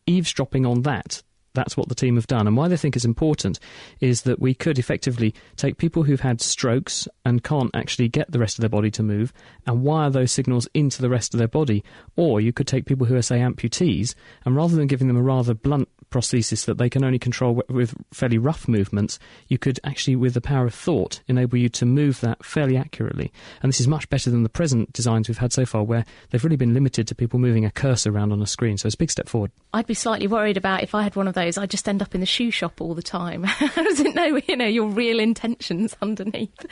eavesdropping 0.10 0.66
on 0.66 0.82
that. 0.82 1.22
That's 1.54 1.76
what 1.76 1.90
the 1.90 1.96
team 1.96 2.16
have 2.16 2.28
done. 2.28 2.48
And 2.48 2.56
why 2.56 2.68
they 2.68 2.78
think 2.78 2.96
it's 2.96 3.06
important 3.06 3.60
is 4.00 4.22
that 4.22 4.40
we 4.40 4.54
could 4.54 4.78
effectively 4.78 5.34
take 5.56 5.78
people 5.78 6.04
who've 6.04 6.20
had 6.20 6.42
strokes 6.42 7.08
and 7.26 7.44
can't 7.44 7.72
actually 7.74 8.08
get 8.08 8.32
the 8.32 8.40
rest 8.40 8.58
of 8.58 8.62
their 8.62 8.70
body 8.70 8.92
to 8.92 9.04
move 9.04 9.34
and 9.66 9.84
wire 9.84 10.10
those 10.10 10.32
signals 10.32 10.68
into 10.74 11.02
the 11.02 11.10
rest 11.10 11.34
of 11.34 11.40
their 11.40 11.48
body. 11.48 11.84
Or 12.16 12.40
you 12.40 12.54
could 12.54 12.68
take 12.68 12.86
people 12.86 13.08
who 13.08 13.16
are, 13.16 13.22
say, 13.22 13.40
amputees, 13.40 14.14
and 14.46 14.56
rather 14.56 14.76
than 14.76 14.88
giving 14.88 15.08
them 15.08 15.18
a 15.18 15.24
rather 15.24 15.54
blunt 15.54 15.90
prosthesis 16.10 16.66
that 16.66 16.78
they 16.78 16.90
can 16.90 17.04
only 17.04 17.20
control 17.20 17.64
with 17.70 17.94
fairly 18.12 18.38
rough 18.38 18.68
movements, 18.68 19.20
you 19.48 19.58
could 19.58 19.80
actually, 19.84 20.16
with 20.16 20.34
the 20.34 20.42
power 20.42 20.66
of 20.66 20.74
thought, 20.74 21.22
enable 21.28 21.58
you 21.58 21.70
to 21.70 21.86
move 21.86 22.20
that 22.22 22.44
fairly 22.44 22.78
accurately. 22.78 23.32
And 23.62 23.70
this 23.70 23.80
is 23.80 23.88
much 23.88 24.10
better 24.10 24.30
than 24.30 24.44
the 24.44 24.50
present 24.50 24.94
designs 24.94 25.28
we've 25.28 25.38
had 25.38 25.54
so 25.54 25.66
far, 25.66 25.84
where 25.84 26.06
they've 26.30 26.44
really 26.44 26.56
been 26.56 26.74
limited 26.74 27.08
to 27.08 27.16
people 27.16 27.40
moving 27.40 27.66
a 27.66 27.72
cursor 27.72 28.12
around 28.12 28.32
on 28.32 28.42
a 28.42 28.48
screen. 28.48 28.78
So 28.78 28.88
it's 28.88 28.96
a 28.96 28.98
big 28.98 29.12
step 29.12 29.30
forward. 29.30 29.52
I'd 29.74 29.88
be 29.88 29.94
slightly 29.94 30.28
worried 30.28 30.58
about 30.58 30.84
if 30.84 30.96
I 30.96 31.04
had 31.04 31.16
one 31.16 31.28
of 31.28 31.36
those. 31.36 31.58
I'd 31.58 31.70
just 31.70 31.88
end 31.88 32.02
up 32.02 32.16
in 32.16 32.22
the 32.22 32.26
shoe 32.26 32.52
shop 32.52 32.82
all 32.82 32.96
the 32.96 33.02
time. 33.02 33.46
I 33.48 33.94
didn't 33.96 34.16
know, 34.16 34.40
you 34.48 34.58
know, 34.58 34.66
your 34.66 34.88
real 34.88 35.20
intentions 35.20 35.96
underneath. 36.02 36.50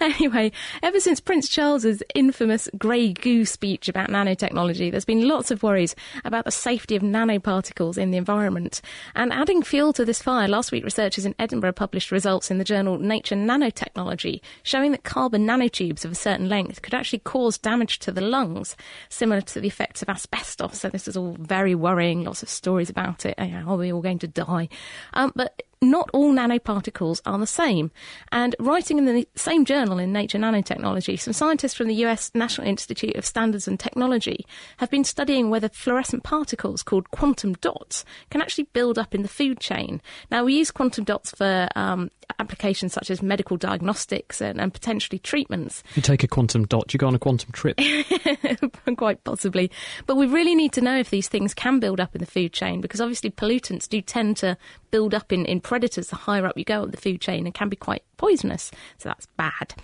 Anyway, 0.00 0.52
ever 0.82 1.00
since 1.00 1.20
Prince 1.20 1.48
Charles's 1.48 2.02
infamous 2.14 2.68
grey 2.76 3.12
goo 3.12 3.44
speech 3.44 3.88
about 3.88 4.10
nanotechnology, 4.10 4.90
there's 4.90 5.04
been 5.04 5.26
lots 5.26 5.50
of 5.50 5.62
worries 5.62 5.94
about 6.24 6.44
the 6.44 6.50
safety 6.50 6.94
of 6.94 7.02
nanoparticles 7.02 7.96
in 7.96 8.10
the 8.10 8.18
environment. 8.18 8.80
And 9.14 9.32
adding 9.32 9.62
fuel 9.62 9.92
to 9.94 10.04
this 10.04 10.22
fire, 10.22 10.48
last 10.48 10.72
week 10.72 10.84
researchers 10.84 11.26
in 11.26 11.34
Edinburgh 11.38 11.72
published 11.72 12.10
results 12.10 12.50
in 12.50 12.58
the 12.58 12.64
journal 12.64 12.98
Nature 12.98 13.36
Nanotechnology 13.36 14.40
showing 14.62 14.92
that 14.92 15.04
carbon 15.04 15.46
nanotubes 15.46 16.04
of 16.04 16.12
a 16.12 16.16
certain 16.16 16.48
length 16.48 16.82
could 16.82 16.94
actually 16.94 17.20
cause 17.20 17.58
damage 17.58 17.98
to 18.00 18.12
the 18.12 18.20
lungs, 18.20 18.76
similar 19.08 19.40
to 19.40 19.60
the 19.60 19.68
effects 19.68 20.02
of 20.02 20.08
asbestos. 20.08 20.80
So 20.80 20.88
this 20.88 21.08
is 21.08 21.16
all 21.16 21.36
very 21.38 21.74
worrying. 21.74 22.24
Lots 22.24 22.42
of 22.42 22.48
stories 22.48 22.90
about 22.90 23.26
it. 23.26 23.34
Are 23.38 23.76
we 23.76 23.92
all 23.92 24.02
going 24.02 24.18
to 24.20 24.28
die? 24.28 24.68
Um, 25.12 25.32
but 25.34 25.62
not 25.90 26.10
all 26.12 26.32
nanoparticles 26.32 27.20
are 27.26 27.38
the 27.38 27.46
same. 27.46 27.90
And 28.32 28.54
writing 28.58 28.98
in 28.98 29.04
the 29.06 29.26
same 29.34 29.64
journal 29.64 29.98
in 29.98 30.12
Nature 30.12 30.38
Nanotechnology, 30.38 31.18
some 31.18 31.32
scientists 31.32 31.74
from 31.74 31.88
the 31.88 31.94
US 32.06 32.30
National 32.34 32.66
Institute 32.66 33.16
of 33.16 33.24
Standards 33.24 33.68
and 33.68 33.78
Technology 33.78 34.46
have 34.78 34.90
been 34.90 35.04
studying 35.04 35.50
whether 35.50 35.68
fluorescent 35.68 36.22
particles 36.22 36.82
called 36.82 37.10
quantum 37.10 37.54
dots 37.54 38.04
can 38.30 38.40
actually 38.40 38.64
build 38.72 38.98
up 38.98 39.14
in 39.14 39.22
the 39.22 39.28
food 39.28 39.60
chain. 39.60 40.00
Now, 40.30 40.44
we 40.44 40.54
use 40.54 40.70
quantum 40.70 41.04
dots 41.04 41.30
for 41.30 41.68
um, 41.76 42.10
applications 42.38 42.92
such 42.92 43.10
as 43.10 43.22
medical 43.22 43.56
diagnostics 43.56 44.40
and, 44.40 44.60
and 44.60 44.72
potentially 44.72 45.18
treatments. 45.18 45.82
You 45.94 46.02
take 46.02 46.22
a 46.22 46.28
quantum 46.28 46.66
dot, 46.66 46.92
you 46.92 46.98
go 46.98 47.06
on 47.06 47.14
a 47.14 47.18
quantum 47.18 47.52
trip. 47.52 47.78
Quite 48.96 49.24
possibly. 49.24 49.70
But 50.06 50.16
we 50.16 50.26
really 50.26 50.54
need 50.54 50.72
to 50.74 50.80
know 50.80 50.98
if 50.98 51.10
these 51.10 51.28
things 51.28 51.54
can 51.54 51.80
build 51.80 52.00
up 52.00 52.14
in 52.14 52.20
the 52.20 52.26
food 52.26 52.52
chain 52.52 52.80
because 52.80 53.00
obviously 53.00 53.30
pollutants 53.30 53.88
do 53.88 54.00
tend 54.00 54.36
to 54.38 54.56
build 54.90 55.14
up 55.14 55.32
in, 55.32 55.44
in 55.46 55.60
predators 55.74 56.06
the 56.06 56.14
higher 56.14 56.46
up 56.46 56.56
you 56.56 56.64
go 56.64 56.84
up 56.84 56.92
the 56.92 56.96
food 56.96 57.20
chain 57.20 57.46
and 57.46 57.52
can 57.52 57.68
be 57.68 57.74
quite 57.74 58.04
poisonous. 58.16 58.70
So 58.98 59.08
that's 59.08 59.26
bad. 59.36 59.74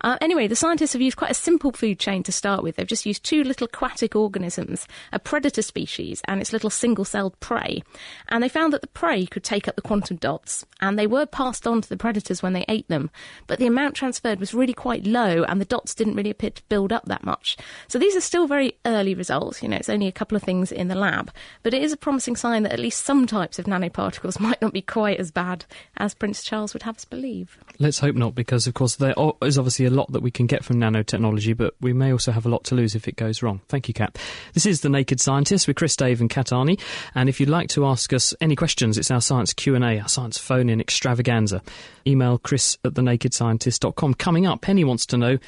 Uh, 0.00 0.16
anyway, 0.20 0.46
the 0.46 0.56
scientists 0.56 0.92
have 0.92 1.02
used 1.02 1.16
quite 1.16 1.30
a 1.30 1.34
simple 1.34 1.72
food 1.72 1.98
chain 1.98 2.22
to 2.22 2.32
start 2.32 2.62
with. 2.62 2.76
They've 2.76 2.86
just 2.86 3.06
used 3.06 3.24
two 3.24 3.44
little 3.44 3.66
aquatic 3.66 4.16
organisms, 4.16 4.86
a 5.12 5.18
predator 5.18 5.62
species 5.62 6.22
and 6.26 6.40
its 6.40 6.52
little 6.52 6.70
single 6.70 7.04
celled 7.04 7.38
prey. 7.40 7.82
And 8.28 8.42
they 8.42 8.48
found 8.48 8.72
that 8.72 8.80
the 8.80 8.86
prey 8.86 9.26
could 9.26 9.44
take 9.44 9.68
up 9.68 9.76
the 9.76 9.82
quantum 9.82 10.16
dots 10.16 10.64
and 10.80 10.98
they 10.98 11.06
were 11.06 11.26
passed 11.26 11.66
on 11.66 11.80
to 11.80 11.88
the 11.88 11.96
predators 11.96 12.42
when 12.42 12.52
they 12.52 12.64
ate 12.68 12.88
them. 12.88 13.10
But 13.46 13.58
the 13.58 13.66
amount 13.66 13.94
transferred 13.94 14.40
was 14.40 14.54
really 14.54 14.72
quite 14.72 15.06
low 15.06 15.44
and 15.44 15.60
the 15.60 15.64
dots 15.64 15.94
didn't 15.94 16.14
really 16.14 16.30
appear 16.30 16.50
to 16.50 16.62
build 16.68 16.92
up 16.92 17.06
that 17.06 17.24
much. 17.24 17.56
So 17.88 17.98
these 17.98 18.16
are 18.16 18.20
still 18.20 18.46
very 18.46 18.76
early 18.86 19.14
results. 19.14 19.62
You 19.62 19.68
know, 19.68 19.76
it's 19.76 19.88
only 19.88 20.06
a 20.06 20.12
couple 20.12 20.36
of 20.36 20.42
things 20.42 20.72
in 20.72 20.88
the 20.88 20.94
lab. 20.94 21.32
But 21.62 21.74
it 21.74 21.82
is 21.82 21.92
a 21.92 21.96
promising 21.96 22.36
sign 22.36 22.62
that 22.62 22.72
at 22.72 22.78
least 22.78 23.04
some 23.04 23.26
types 23.26 23.58
of 23.58 23.66
nanoparticles 23.66 24.38
might 24.40 24.62
not 24.62 24.72
be 24.72 24.82
quite 24.82 25.18
as 25.18 25.30
bad 25.30 25.64
as 25.96 26.14
Prince 26.14 26.42
Charles 26.42 26.72
would 26.72 26.84
have 26.84 26.96
us 27.00 27.04
believe. 27.04 27.58
Let's 27.78 27.89
hope 27.98 28.16
not, 28.16 28.34
because 28.34 28.66
of 28.66 28.74
course 28.74 28.96
there 28.96 29.14
is 29.42 29.58
obviously 29.58 29.86
a 29.86 29.90
lot 29.90 30.12
that 30.12 30.22
we 30.22 30.30
can 30.30 30.46
get 30.46 30.64
from 30.64 30.76
nanotechnology, 30.76 31.56
but 31.56 31.74
we 31.80 31.92
may 31.92 32.12
also 32.12 32.32
have 32.32 32.46
a 32.46 32.48
lot 32.48 32.64
to 32.64 32.74
lose 32.74 32.94
if 32.94 33.08
it 33.08 33.16
goes 33.16 33.42
wrong. 33.42 33.60
Thank 33.68 33.88
you, 33.88 33.94
Kat. 33.94 34.18
This 34.54 34.66
is 34.66 34.82
the 34.82 34.88
Naked 34.88 35.20
Scientist 35.20 35.66
with 35.66 35.76
Chris, 35.76 35.96
Dave, 35.96 36.20
and 36.20 36.30
Kat 36.30 36.46
Arney. 36.46 36.80
And 37.14 37.28
if 37.28 37.40
you'd 37.40 37.48
like 37.48 37.68
to 37.70 37.86
ask 37.86 38.12
us 38.12 38.34
any 38.40 38.56
questions, 38.56 38.96
it's 38.98 39.10
our 39.10 39.20
science 39.20 39.52
Q 39.52 39.74
and 39.74 39.84
A, 39.84 39.98
our 39.98 40.08
science 40.08 40.38
phone 40.38 40.68
in 40.68 40.80
extravaganza. 40.80 41.62
Email 42.06 42.38
Chris 42.38 42.78
at 42.84 42.94
thenakedscientist.com. 42.94 44.14
Coming 44.14 44.46
up, 44.46 44.60
Penny 44.60 44.84
wants 44.84 45.06
to 45.06 45.16
know 45.16 45.38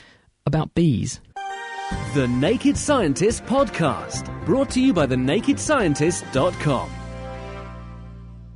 about 0.46 0.74
bees. 0.74 1.20
The 2.14 2.26
Naked 2.26 2.76
Scientist 2.76 3.44
Podcast, 3.44 4.44
brought 4.46 4.70
to 4.70 4.80
you 4.80 4.92
by 4.92 5.06
thenakedscientist.com. 5.06 6.90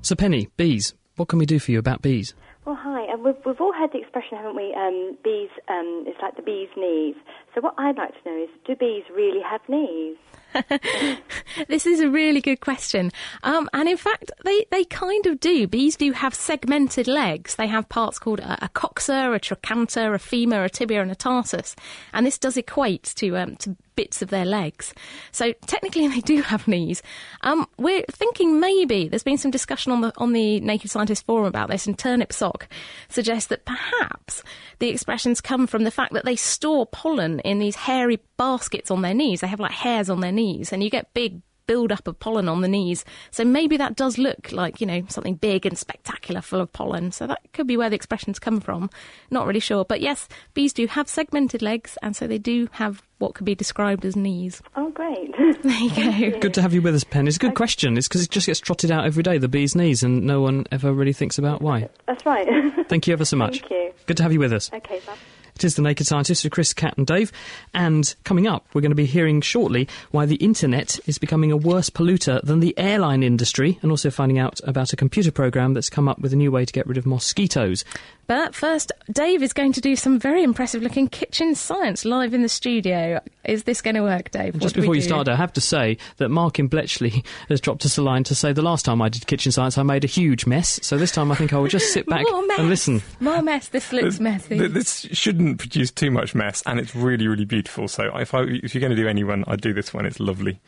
So, 0.02 0.14
Penny, 0.14 0.48
bees. 0.56 0.94
What 1.16 1.28
can 1.28 1.38
we 1.38 1.46
do 1.46 1.58
for 1.58 1.72
you 1.72 1.78
about 1.78 2.02
bees? 2.02 2.34
Well, 2.66 2.74
hi. 2.74 3.04
and 3.04 3.22
we've, 3.22 3.36
we've 3.44 3.60
all 3.60 3.72
heard 3.72 3.92
the 3.92 4.00
expression, 4.00 4.38
haven't 4.38 4.56
we? 4.56 4.74
Um, 4.74 5.16
bees, 5.22 5.50
um, 5.68 6.02
it's 6.04 6.20
like 6.20 6.34
the 6.34 6.42
bee's 6.42 6.68
knees. 6.76 7.14
So, 7.54 7.60
what 7.60 7.74
I'd 7.78 7.96
like 7.96 8.10
to 8.20 8.28
know 8.28 8.42
is 8.42 8.48
do 8.66 8.74
bees 8.74 9.04
really 9.14 9.40
have 9.40 9.60
knees? 9.68 10.16
this 11.68 11.86
is 11.86 12.00
a 12.00 12.10
really 12.10 12.40
good 12.40 12.60
question. 12.60 13.12
Um, 13.44 13.70
and 13.72 13.88
in 13.88 13.96
fact, 13.96 14.32
they, 14.44 14.66
they 14.72 14.84
kind 14.84 15.26
of 15.26 15.38
do. 15.38 15.68
Bees 15.68 15.96
do 15.96 16.10
have 16.10 16.34
segmented 16.34 17.06
legs. 17.06 17.54
They 17.54 17.68
have 17.68 17.88
parts 17.88 18.18
called 18.18 18.40
a, 18.40 18.64
a 18.64 18.68
coxa, 18.68 19.32
a 19.32 19.38
trochanter, 19.38 20.12
a 20.12 20.18
femur, 20.18 20.64
a 20.64 20.68
tibia, 20.68 21.02
and 21.02 21.12
a 21.12 21.14
tarsus. 21.14 21.76
And 22.12 22.26
this 22.26 22.36
does 22.36 22.56
equate 22.56 23.04
to, 23.16 23.36
um, 23.36 23.54
to 23.56 23.76
bits 23.96 24.22
of 24.22 24.28
their 24.28 24.44
legs. 24.44 24.94
So 25.32 25.52
technically, 25.66 26.06
they 26.08 26.20
do 26.20 26.42
have 26.42 26.68
knees. 26.68 27.02
Um, 27.40 27.66
we're 27.78 28.04
thinking 28.10 28.60
maybe 28.60 29.08
there's 29.08 29.22
been 29.22 29.38
some 29.38 29.50
discussion 29.50 29.92
on 29.92 30.02
the 30.02 30.12
on 30.18 30.32
the 30.32 30.60
Naked 30.60 30.90
Scientist 30.90 31.26
forum 31.26 31.46
about 31.46 31.70
this, 31.70 31.86
and 31.86 31.98
Turnip 31.98 32.32
Sock 32.32 32.68
suggests 33.08 33.48
that 33.48 33.64
perhaps 33.64 34.42
the 34.78 34.88
expressions 34.88 35.40
come 35.40 35.66
from 35.66 35.84
the 35.84 35.90
fact 35.90 36.12
that 36.12 36.24
they 36.24 36.36
store 36.36 36.86
pollen 36.86 37.40
in 37.40 37.58
these 37.58 37.76
hairy 37.76 38.20
baskets 38.36 38.90
on 38.90 39.02
their 39.02 39.14
knees. 39.14 39.40
They 39.40 39.46
have 39.46 39.60
like 39.60 39.72
hairs 39.72 40.10
on 40.10 40.20
their 40.20 40.32
knees, 40.32 40.72
and 40.72 40.82
you 40.82 40.90
get 40.90 41.12
big 41.14 41.40
build 41.66 41.92
up 41.92 42.06
of 42.06 42.18
pollen 42.18 42.48
on 42.48 42.60
the 42.60 42.68
knees. 42.68 43.04
So 43.30 43.44
maybe 43.44 43.76
that 43.76 43.96
does 43.96 44.18
look 44.18 44.52
like, 44.52 44.80
you 44.80 44.86
know, 44.86 45.04
something 45.08 45.34
big 45.34 45.66
and 45.66 45.76
spectacular 45.76 46.40
full 46.40 46.60
of 46.60 46.72
pollen. 46.72 47.12
So 47.12 47.26
that 47.26 47.40
could 47.52 47.66
be 47.66 47.76
where 47.76 47.90
the 47.90 47.96
expressions 47.96 48.38
come 48.38 48.60
from. 48.60 48.90
Not 49.30 49.46
really 49.46 49.60
sure. 49.60 49.84
But 49.84 50.00
yes, 50.00 50.28
bees 50.54 50.72
do 50.72 50.86
have 50.86 51.08
segmented 51.08 51.62
legs, 51.62 51.98
and 52.02 52.14
so 52.16 52.26
they 52.26 52.38
do 52.38 52.68
have 52.72 53.02
what 53.18 53.34
could 53.34 53.46
be 53.46 53.54
described 53.54 54.04
as 54.04 54.14
knees. 54.16 54.62
Oh, 54.76 54.90
great. 54.90 55.34
There 55.66 55.72
you 55.72 56.30
go. 56.32 56.40
Good 56.40 56.54
to 56.54 56.62
have 56.62 56.74
you 56.74 56.82
with 56.82 56.94
us, 56.94 57.02
Penny. 57.02 57.28
It's 57.28 57.38
a 57.38 57.40
good 57.40 57.54
question. 57.54 57.96
It's 57.96 58.06
because 58.06 58.22
it 58.22 58.30
just 58.30 58.46
gets 58.46 58.60
trotted 58.60 58.90
out 58.90 59.04
every 59.04 59.22
day, 59.22 59.38
the 59.38 59.48
bee's 59.48 59.74
knees, 59.74 60.02
and 60.02 60.24
no 60.24 60.40
one 60.40 60.66
ever 60.70 60.92
really 60.92 61.12
thinks 61.12 61.38
about 61.38 61.60
why. 61.62 61.88
That's 62.06 62.24
right. 62.24 62.46
Thank 62.88 63.06
you 63.06 63.12
ever 63.12 63.24
so 63.24 63.36
much. 63.36 63.60
Thank 63.60 63.70
you. 63.70 63.92
Good 64.06 64.18
to 64.18 64.22
have 64.22 64.32
you 64.32 64.38
with 64.38 64.52
us. 64.52 64.70
Okay, 64.72 65.00
bye. 65.06 65.16
It 65.56 65.64
is 65.64 65.74
The 65.74 65.80
Naked 65.80 66.06
Scientist 66.06 66.44
with 66.44 66.52
Chris, 66.52 66.74
Kat, 66.74 66.98
and 66.98 67.06
Dave. 67.06 67.32
And 67.72 68.14
coming 68.24 68.46
up, 68.46 68.66
we're 68.74 68.82
going 68.82 68.90
to 68.90 68.94
be 68.94 69.06
hearing 69.06 69.40
shortly 69.40 69.88
why 70.10 70.26
the 70.26 70.36
internet 70.36 71.00
is 71.06 71.16
becoming 71.16 71.50
a 71.50 71.56
worse 71.56 71.88
polluter 71.88 72.42
than 72.42 72.60
the 72.60 72.78
airline 72.78 73.22
industry, 73.22 73.78
and 73.80 73.90
also 73.90 74.10
finding 74.10 74.38
out 74.38 74.60
about 74.64 74.92
a 74.92 74.96
computer 74.96 75.32
program 75.32 75.72
that's 75.72 75.88
come 75.88 76.08
up 76.08 76.18
with 76.18 76.34
a 76.34 76.36
new 76.36 76.52
way 76.52 76.66
to 76.66 76.72
get 76.74 76.86
rid 76.86 76.98
of 76.98 77.06
mosquitoes. 77.06 77.86
But 78.26 78.54
first, 78.54 78.92
Dave 79.12 79.42
is 79.42 79.52
going 79.52 79.72
to 79.74 79.80
do 79.80 79.94
some 79.94 80.18
very 80.18 80.42
impressive 80.42 80.82
looking 80.82 81.08
kitchen 81.08 81.54
science 81.54 82.04
live 82.04 82.34
in 82.34 82.42
the 82.42 82.48
studio. 82.48 83.20
Is 83.44 83.64
this 83.64 83.80
going 83.80 83.94
to 83.94 84.02
work, 84.02 84.30
Dave? 84.32 84.54
And 84.54 84.54
What 84.54 84.62
just 84.62 84.74
do 84.74 84.80
before 84.80 84.96
you 84.96 85.00
start, 85.00 85.28
I 85.28 85.36
have 85.36 85.52
to 85.52 85.60
say 85.60 85.96
that 86.16 86.28
Mark 86.28 86.58
in 86.58 86.66
Bletchley 86.66 87.24
has 87.48 87.60
dropped 87.60 87.84
us 87.86 87.96
a 87.96 88.02
line 88.02 88.24
to 88.24 88.34
say 88.34 88.52
the 88.52 88.62
last 88.62 88.84
time 88.84 89.00
I 89.00 89.08
did 89.08 89.26
kitchen 89.26 89.52
science, 89.52 89.78
I 89.78 89.84
made 89.84 90.02
a 90.02 90.08
huge 90.08 90.46
mess. 90.46 90.80
So 90.82 90.98
this 90.98 91.12
time 91.12 91.30
I 91.30 91.36
think 91.36 91.52
I 91.52 91.58
will 91.58 91.68
just 91.68 91.92
sit 91.92 92.06
back 92.08 92.24
More 92.28 92.46
mess. 92.46 92.58
and 92.58 92.68
listen. 92.68 93.02
More 93.20 93.42
mess. 93.42 93.68
This 93.68 93.92
looks 93.92 94.18
messy. 94.18 94.66
This 94.66 95.02
shouldn't 95.12 95.58
produce 95.58 95.90
too 95.90 96.10
much 96.10 96.34
mess, 96.34 96.62
and 96.66 96.80
it's 96.80 96.96
really, 96.96 97.28
really 97.28 97.44
beautiful. 97.44 97.86
So, 97.86 98.16
if, 98.16 98.34
I, 98.34 98.42
if 98.42 98.74
you're 98.74 98.80
going 98.80 98.94
to 98.94 99.00
do 99.00 99.08
any 99.08 99.22
one, 99.22 99.44
I'd 99.46 99.60
do 99.60 99.72
this 99.72 99.94
one. 99.94 100.04
It's 100.06 100.18
lovely. 100.18 100.58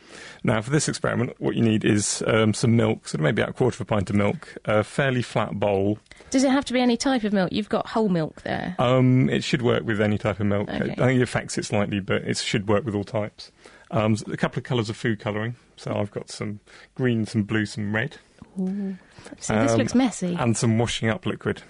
Now, 0.43 0.61
for 0.61 0.69
this 0.69 0.87
experiment, 0.87 1.33
what 1.39 1.55
you 1.55 1.61
need 1.61 1.83
is 1.83 2.23
um, 2.27 2.53
some 2.53 2.75
milk, 2.77 3.07
so 3.09 3.17
maybe 3.17 3.41
about 3.41 3.49
a 3.49 3.53
quarter 3.53 3.75
of 3.75 3.81
a 3.81 3.85
pint 3.85 4.09
of 4.09 4.15
milk, 4.15 4.55
a 4.65 4.83
fairly 4.83 5.21
flat 5.21 5.59
bowl. 5.59 5.99
Does 6.29 6.43
it 6.43 6.51
have 6.51 6.65
to 6.65 6.73
be 6.73 6.79
any 6.79 6.95
type 6.95 7.23
of 7.23 7.33
milk? 7.33 7.48
You've 7.51 7.69
got 7.69 7.87
whole 7.87 8.09
milk 8.09 8.41
there. 8.43 8.75
Um, 8.79 9.29
it 9.29 9.43
should 9.43 9.61
work 9.61 9.83
with 9.83 9.99
any 10.01 10.17
type 10.17 10.39
of 10.39 10.45
milk. 10.45 10.69
Okay. 10.69 10.91
I 10.91 10.95
think 10.95 11.19
it 11.19 11.23
affects 11.23 11.57
it 11.57 11.65
slightly, 11.65 11.99
but 11.99 12.23
it 12.23 12.37
should 12.37 12.67
work 12.67 12.85
with 12.85 12.95
all 12.95 13.03
types. 13.03 13.51
Um, 13.91 14.15
a 14.31 14.37
couple 14.37 14.59
of 14.59 14.63
colours 14.65 14.89
of 14.89 14.97
food 14.97 15.19
colouring. 15.19 15.55
So 15.75 15.95
I've 15.95 16.11
got 16.11 16.29
some 16.29 16.59
green, 16.95 17.25
some 17.25 17.43
blue, 17.43 17.65
some 17.65 17.95
red. 17.95 18.17
So 18.57 19.55
this 19.61 19.71
Um, 19.71 19.77
looks 19.77 19.95
messy. 19.95 20.35
and 20.37 20.55
some 20.57 20.77
washing 20.77 21.09
up 21.09 21.25
liquid. 21.25 21.61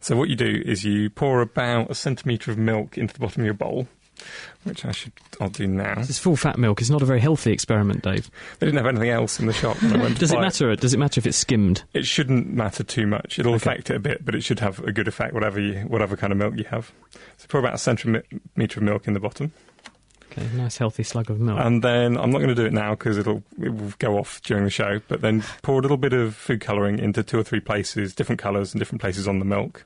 So 0.00 0.16
what 0.16 0.28
you 0.28 0.36
do 0.36 0.62
is 0.64 0.84
you 0.84 1.10
pour 1.10 1.40
about 1.40 1.90
a 1.90 1.94
centimetre 1.94 2.50
of 2.50 2.58
milk 2.58 2.96
into 2.96 3.12
the 3.14 3.20
bottom 3.20 3.42
of 3.42 3.44
your 3.44 3.54
bowl, 3.54 3.88
which 4.64 4.84
I 4.84 4.92
should 4.92 5.12
I'll 5.40 5.48
do 5.48 5.66
now. 5.66 5.94
This 5.96 6.10
is 6.10 6.18
full 6.18 6.36
fat 6.36 6.58
milk. 6.58 6.80
It's 6.80 6.90
not 6.90 7.02
a 7.02 7.06
very 7.06 7.20
healthy 7.20 7.52
experiment, 7.52 8.02
Dave. 8.02 8.30
They 8.58 8.66
didn't 8.66 8.78
have 8.78 8.86
anything 8.86 9.10
else 9.10 9.40
in 9.40 9.46
the 9.46 9.52
shop. 9.52 9.80
When 9.82 9.94
I 9.94 10.02
went 10.02 10.14
to 10.14 10.20
Does 10.20 10.32
it 10.32 10.40
matter? 10.40 10.74
Does 10.76 10.92
it 10.94 10.98
matter 10.98 11.18
if 11.18 11.26
it's 11.26 11.38
skimmed? 11.38 11.82
It 11.94 12.04
shouldn't 12.06 12.52
matter 12.52 12.82
too 12.84 13.06
much. 13.06 13.38
It'll 13.38 13.54
Okay. 13.54 13.70
affect 13.70 13.90
it 13.90 13.96
a 13.96 14.00
bit, 14.00 14.24
but 14.24 14.34
it 14.34 14.42
should 14.42 14.60
have 14.60 14.78
a 14.80 14.92
good 14.92 15.08
effect, 15.08 15.32
whatever 15.34 15.58
you, 15.60 15.80
whatever 15.88 16.16
kind 16.16 16.32
of 16.32 16.38
milk 16.38 16.56
you 16.56 16.64
have. 16.64 16.92
So 17.38 17.46
pour 17.48 17.60
about 17.60 17.74
a 17.74 17.78
centimetre 17.78 18.24
of 18.56 18.82
milk 18.82 19.06
in 19.08 19.14
the 19.14 19.20
bottom, 19.20 19.52
Okay, 20.32 20.46
nice 20.54 20.76
healthy 20.76 21.02
slug 21.02 21.28
of 21.28 21.40
milk. 21.40 21.58
and 21.60 21.82
then 21.82 22.16
I'm 22.16 22.30
not 22.30 22.38
going 22.38 22.50
to 22.50 22.54
do 22.54 22.64
it 22.64 22.72
now 22.72 22.90
because 22.90 23.18
it'll 23.18 23.42
it 23.60 23.70
will 23.74 23.92
go 23.98 24.16
off 24.16 24.40
during 24.42 24.62
the 24.62 24.70
show. 24.70 25.00
But 25.08 25.22
then 25.22 25.42
pour 25.62 25.78
a 25.80 25.82
little 25.82 25.96
bit 25.96 26.12
of 26.12 26.36
food 26.36 26.60
colouring 26.60 27.00
into 27.00 27.24
two 27.24 27.36
or 27.38 27.42
three 27.42 27.58
places, 27.58 28.14
different 28.14 28.40
colours 28.40 28.72
and 28.72 28.78
different 28.78 29.00
places 29.00 29.26
on 29.26 29.40
the 29.40 29.44
milk, 29.44 29.84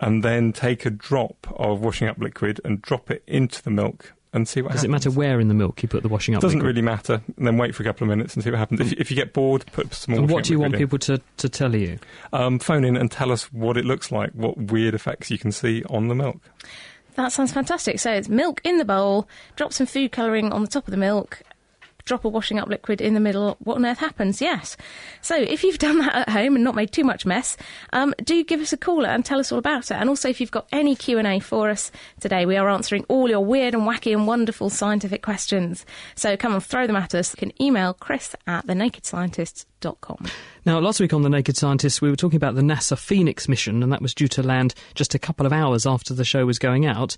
and 0.00 0.22
then 0.22 0.52
take 0.52 0.86
a 0.86 0.90
drop 0.90 1.46
of 1.56 1.80
washing 1.80 2.08
up 2.08 2.18
liquid 2.18 2.60
and 2.64 2.80
drop 2.82 3.10
it 3.10 3.22
into 3.26 3.62
the 3.62 3.70
milk 3.70 4.14
and 4.32 4.46
see 4.46 4.60
what 4.60 4.70
happens. 4.70 4.82
Does 4.82 4.84
it 4.84 4.90
matter 4.90 5.10
where 5.10 5.40
in 5.40 5.48
the 5.48 5.54
milk 5.54 5.82
you 5.82 5.88
put 5.88 6.02
the 6.02 6.08
washing 6.08 6.34
up? 6.34 6.42
Liquid? 6.42 6.48
Doesn't 6.48 6.58
liquid? 6.60 6.76
really 6.76 6.82
matter. 6.82 7.22
And 7.36 7.46
then 7.46 7.56
wait 7.56 7.74
for 7.74 7.82
a 7.82 7.86
couple 7.86 8.04
of 8.04 8.08
minutes 8.10 8.34
and 8.34 8.44
see 8.44 8.50
what 8.50 8.58
happens. 8.58 8.80
If, 8.80 8.92
if 8.92 9.10
you 9.10 9.16
get 9.16 9.32
bored, 9.32 9.64
put 9.72 9.92
some 9.94 10.12
more. 10.12 10.20
And 10.20 10.30
washing 10.30 10.34
what 10.34 10.44
do 10.44 10.52
you 10.52 10.60
want 10.60 10.74
in. 10.74 10.78
people 10.78 10.98
to, 11.00 11.20
to 11.38 11.48
tell 11.48 11.74
you? 11.74 11.98
Um, 12.32 12.58
phone 12.58 12.84
in 12.84 12.96
and 12.96 13.10
tell 13.10 13.32
us 13.32 13.52
what 13.52 13.76
it 13.76 13.84
looks 13.84 14.12
like, 14.12 14.30
what 14.32 14.56
weird 14.56 14.94
effects 14.94 15.30
you 15.30 15.38
can 15.38 15.52
see 15.52 15.82
on 15.84 16.08
the 16.08 16.14
milk. 16.14 16.40
That 17.14 17.32
sounds 17.32 17.52
fantastic. 17.52 17.98
So 17.98 18.12
it's 18.12 18.28
milk 18.28 18.60
in 18.62 18.78
the 18.78 18.84
bowl, 18.84 19.28
drop 19.56 19.72
some 19.72 19.86
food 19.86 20.12
colouring 20.12 20.52
on 20.52 20.62
the 20.62 20.68
top 20.68 20.86
of 20.86 20.92
the 20.92 20.96
milk, 20.98 21.42
drop 22.08 22.24
a 22.24 22.28
washing 22.28 22.58
up 22.58 22.68
liquid 22.68 23.00
in 23.00 23.14
the 23.14 23.20
middle. 23.20 23.56
What 23.60 23.76
on 23.76 23.86
earth 23.86 23.98
happens? 23.98 24.40
Yes. 24.40 24.76
So 25.20 25.36
if 25.36 25.62
you've 25.62 25.78
done 25.78 25.98
that 25.98 26.14
at 26.14 26.28
home 26.30 26.56
and 26.56 26.64
not 26.64 26.74
made 26.74 26.90
too 26.90 27.04
much 27.04 27.24
mess, 27.24 27.56
um, 27.92 28.14
do 28.24 28.42
give 28.42 28.60
us 28.60 28.72
a 28.72 28.76
call 28.76 29.06
and 29.06 29.24
tell 29.24 29.38
us 29.38 29.52
all 29.52 29.58
about 29.58 29.90
it. 29.90 29.94
And 29.94 30.08
also, 30.08 30.28
if 30.28 30.40
you've 30.40 30.50
got 30.50 30.66
any 30.72 30.96
Q 30.96 31.18
and 31.18 31.26
A 31.26 31.38
for 31.38 31.70
us 31.70 31.92
today, 32.18 32.46
we 32.46 32.56
are 32.56 32.68
answering 32.68 33.04
all 33.08 33.28
your 33.28 33.44
weird 33.44 33.74
and 33.74 33.84
wacky 33.84 34.12
and 34.12 34.26
wonderful 34.26 34.70
scientific 34.70 35.22
questions. 35.22 35.86
So 36.14 36.36
come 36.36 36.54
and 36.54 36.64
throw 36.64 36.86
them 36.86 36.96
at 36.96 37.14
us. 37.14 37.32
You 37.32 37.36
can 37.36 37.62
email 37.62 37.92
Chris 37.94 38.34
at 38.46 38.66
thenakedscientists.com. 38.66 40.26
Now, 40.64 40.80
last 40.80 41.00
week 41.00 41.12
on 41.12 41.22
The 41.22 41.28
Naked 41.28 41.56
Scientists, 41.56 42.02
we 42.02 42.10
were 42.10 42.16
talking 42.16 42.36
about 42.36 42.54
the 42.54 42.62
NASA 42.62 42.98
Phoenix 42.98 43.48
mission, 43.48 43.82
and 43.82 43.92
that 43.92 44.02
was 44.02 44.14
due 44.14 44.28
to 44.28 44.42
land 44.42 44.74
just 44.94 45.14
a 45.14 45.18
couple 45.18 45.46
of 45.46 45.52
hours 45.52 45.86
after 45.86 46.14
the 46.14 46.24
show 46.24 46.44
was 46.44 46.58
going 46.58 46.84
out. 46.84 47.16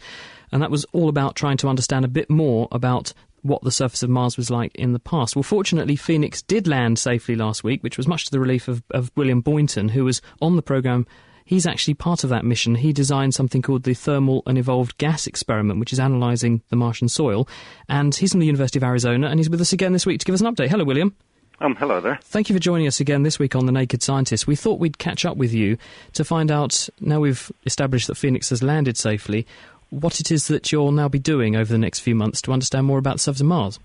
And 0.52 0.62
that 0.62 0.70
was 0.70 0.84
all 0.92 1.08
about 1.08 1.36
trying 1.36 1.56
to 1.58 1.68
understand 1.68 2.04
a 2.04 2.08
bit 2.08 2.28
more 2.28 2.68
about 2.72 3.12
what 3.42 3.62
the 3.62 3.70
surface 3.70 4.02
of 4.02 4.10
Mars 4.10 4.36
was 4.36 4.50
like 4.50 4.74
in 4.74 4.92
the 4.92 4.98
past. 4.98 5.36
Well, 5.36 5.42
fortunately, 5.42 5.96
Phoenix 5.96 6.42
did 6.42 6.66
land 6.66 6.98
safely 6.98 7.36
last 7.36 7.64
week, 7.64 7.82
which 7.82 7.96
was 7.96 8.08
much 8.08 8.24
to 8.26 8.30
the 8.30 8.40
relief 8.40 8.68
of, 8.68 8.82
of 8.90 9.10
William 9.16 9.40
Boynton, 9.40 9.88
who 9.88 10.04
was 10.04 10.22
on 10.40 10.56
the 10.56 10.62
programme 10.62 11.06
He's 11.50 11.66
actually 11.66 11.94
part 11.94 12.22
of 12.22 12.30
that 12.30 12.44
mission. 12.44 12.76
He 12.76 12.92
designed 12.92 13.34
something 13.34 13.60
called 13.60 13.82
the 13.82 13.92
Thermal 13.92 14.44
and 14.46 14.56
Evolved 14.56 14.96
Gas 14.98 15.26
Experiment, 15.26 15.80
which 15.80 15.92
is 15.92 15.98
analysing 15.98 16.62
the 16.68 16.76
Martian 16.76 17.08
soil. 17.08 17.48
And 17.88 18.14
he's 18.14 18.30
from 18.30 18.38
the 18.38 18.46
University 18.46 18.78
of 18.78 18.84
Arizona, 18.84 19.26
and 19.26 19.40
he's 19.40 19.50
with 19.50 19.60
us 19.60 19.72
again 19.72 19.92
this 19.92 20.06
week 20.06 20.20
to 20.20 20.24
give 20.24 20.34
us 20.36 20.40
an 20.40 20.54
update. 20.54 20.68
Hello, 20.68 20.84
William. 20.84 21.16
Um, 21.58 21.74
hello 21.74 22.00
there. 22.00 22.20
Thank 22.22 22.48
you 22.48 22.54
for 22.54 22.60
joining 22.60 22.86
us 22.86 23.00
again 23.00 23.24
this 23.24 23.40
week 23.40 23.56
on 23.56 23.66
The 23.66 23.72
Naked 23.72 24.00
Scientist. 24.00 24.46
We 24.46 24.54
thought 24.54 24.78
we'd 24.78 24.98
catch 24.98 25.24
up 25.24 25.36
with 25.36 25.52
you 25.52 25.76
to 26.12 26.22
find 26.22 26.52
out, 26.52 26.88
now 27.00 27.18
we've 27.18 27.50
established 27.66 28.06
that 28.06 28.14
Phoenix 28.14 28.50
has 28.50 28.62
landed 28.62 28.96
safely, 28.96 29.44
what 29.90 30.20
it 30.20 30.30
is 30.30 30.48
that 30.48 30.72
you'll 30.72 30.92
now 30.92 31.08
be 31.08 31.18
doing 31.18 31.56
over 31.56 31.70
the 31.70 31.78
next 31.78 32.00
few 32.00 32.14
months 32.14 32.40
to 32.42 32.52
understand 32.52 32.86
more 32.86 32.98
about 32.98 33.20
surface 33.20 33.40
of 33.40 33.46
Mars. 33.46 33.78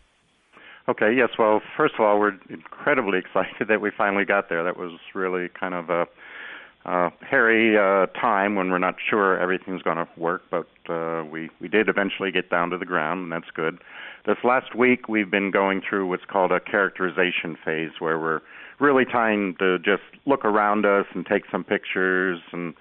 Okay, 0.87 1.11
yes, 1.15 1.29
well, 1.39 1.61
first 1.75 1.95
of 1.95 2.01
all, 2.01 2.19
we're 2.19 2.37
incredibly 2.49 3.19
excited 3.25 3.67
that 3.67 3.81
we 3.81 3.91
finally 3.95 4.25
got 4.25 4.49
there. 4.49 4.63
That 4.63 4.77
was 4.77 4.99
really 5.13 5.49
kind 5.49 5.73
of 5.73 5.89
a 5.89 6.05
hairy 7.21 7.77
uh, 7.77 8.05
time 8.19 8.55
when 8.55 8.69
we're 8.69 8.77
not 8.77 8.95
sure 9.09 9.39
everything's 9.39 9.81
going 9.81 9.97
to 9.97 10.07
work, 10.17 10.43
but 10.51 10.67
uh, 10.87 11.23
we 11.25 11.49
we 11.59 11.67
did 11.67 11.89
eventually 11.89 12.31
get 12.31 12.49
down 12.49 12.69
to 12.69 12.77
the 12.77 12.85
ground, 12.85 13.23
and 13.23 13.31
that's 13.31 13.49
good. 13.55 13.79
This 14.25 14.37
last 14.43 14.75
week, 14.75 15.07
we've 15.07 15.29
been 15.29 15.51
going 15.51 15.81
through 15.87 16.07
what's 16.07 16.25
called 16.25 16.51
a 16.51 16.59
characterization 16.59 17.57
phase, 17.63 17.91
where 17.99 18.19
we're 18.19 18.41
really 18.79 19.05
trying 19.05 19.55
to 19.57 19.79
just 19.79 20.03
look 20.25 20.45
around 20.45 20.85
us 20.85 21.05
and 21.15 21.25
take 21.25 21.43
some 21.51 21.63
pictures 21.63 22.39
and 22.51 22.73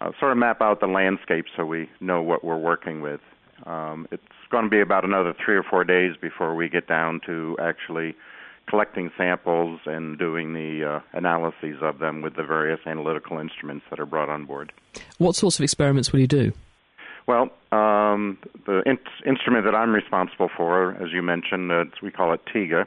uh, 0.00 0.10
sort 0.18 0.32
of 0.32 0.38
map 0.38 0.60
out 0.60 0.80
the 0.80 0.86
landscape 0.86 1.46
so 1.56 1.64
we 1.64 1.88
know 2.00 2.22
what 2.22 2.44
we're 2.44 2.58
working 2.58 3.00
with. 3.00 3.20
Um, 3.64 4.06
it's 4.10 4.22
going 4.50 4.64
to 4.64 4.70
be 4.70 4.80
about 4.80 5.04
another 5.04 5.34
three 5.44 5.56
or 5.56 5.62
four 5.62 5.84
days 5.84 6.14
before 6.20 6.54
we 6.54 6.68
get 6.68 6.86
down 6.86 7.20
to 7.26 7.56
actually 7.60 8.14
collecting 8.68 9.10
samples 9.16 9.80
and 9.86 10.18
doing 10.18 10.52
the 10.52 10.84
uh, 10.84 11.00
analyses 11.16 11.76
of 11.80 11.98
them 11.98 12.20
with 12.20 12.36
the 12.36 12.42
various 12.42 12.80
analytical 12.84 13.38
instruments 13.38 13.84
that 13.90 14.00
are 14.00 14.06
brought 14.06 14.28
on 14.28 14.44
board. 14.44 14.72
What 15.18 15.36
sorts 15.36 15.58
of 15.58 15.62
experiments 15.62 16.12
will 16.12 16.20
you 16.20 16.26
do? 16.26 16.52
Well, 17.26 17.50
um, 17.72 18.38
the 18.66 18.82
in- 18.86 18.98
instrument 19.26 19.64
that 19.64 19.74
I'm 19.74 19.92
responsible 19.92 20.48
for, 20.56 20.92
as 21.02 21.12
you 21.12 21.22
mentioned, 21.22 21.72
uh, 21.72 21.84
we 22.02 22.10
call 22.10 22.32
it 22.32 22.40
TEGA. 22.52 22.86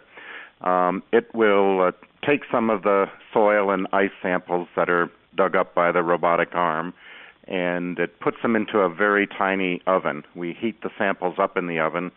Um, 0.62 1.04
it 1.12 1.34
will 1.34 1.82
uh, 1.82 1.92
take 2.26 2.42
some 2.52 2.70
of 2.70 2.84
the 2.84 3.06
soil 3.34 3.72
and 3.72 3.88
ice 3.94 4.12
samples 4.22 4.68
that 4.76 4.90
are 4.90 5.10
dug 5.40 5.56
up 5.56 5.74
by 5.74 5.92
the 5.92 6.04
robotic 6.04 6.50
arm 6.54 6.94
and 7.48 7.98
it 7.98 8.20
puts 8.20 8.38
them 8.44 8.56
into 8.56 8.80
a 8.80 8.90
very 8.94 9.26
tiny 9.26 9.82
oven. 9.88 10.24
We 10.36 10.54
heat 10.54 10.82
the 10.84 10.92
samples 11.00 11.36
up 11.40 11.58
in 11.58 11.66
the 11.66 11.80
oven, 11.80 12.12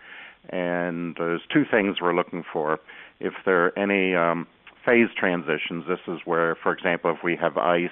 and 0.51 1.17
there's 1.17 1.41
two 1.51 1.65
things 1.71 2.03
we're 2.03 2.15
looking 2.15 2.45
for 2.53 2.79
if 3.23 3.35
there 3.45 3.65
are 3.65 3.79
any 3.79 4.15
um, 4.15 4.47
phase 4.85 5.09
transitions, 5.17 5.85
this 5.89 6.01
is 6.09 6.21
where, 6.25 6.57
for 6.57 6.73
example, 6.73 7.11
if 7.13 7.23
we 7.23 7.37
have 7.37 7.57
ice, 7.57 7.91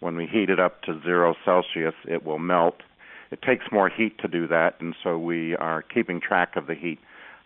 when 0.00 0.16
we 0.16 0.26
heat 0.26 0.48
it 0.48 0.60
up 0.60 0.82
to 0.82 1.00
zero 1.02 1.34
Celsius, 1.44 1.94
it 2.04 2.24
will 2.24 2.38
melt. 2.38 2.76
It 3.32 3.42
takes 3.42 3.66
more 3.72 3.90
heat 3.90 4.18
to 4.20 4.28
do 4.28 4.46
that, 4.46 4.80
and 4.80 4.94
so 5.02 5.18
we 5.18 5.56
are 5.56 5.82
keeping 5.82 6.20
track 6.20 6.54
of 6.56 6.68
the 6.68 6.76
heat 6.76 7.00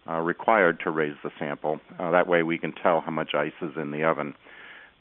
uh, 0.06 0.18
required 0.18 0.78
to 0.80 0.90
raise 0.90 1.16
the 1.24 1.30
sample. 1.38 1.80
Uh, 1.98 2.10
that 2.10 2.28
way 2.28 2.42
we 2.42 2.58
can 2.58 2.72
tell 2.72 3.00
how 3.00 3.10
much 3.10 3.30
ice 3.34 3.52
is 3.62 3.72
in 3.76 3.90
the 3.90 4.04
oven. 4.04 4.34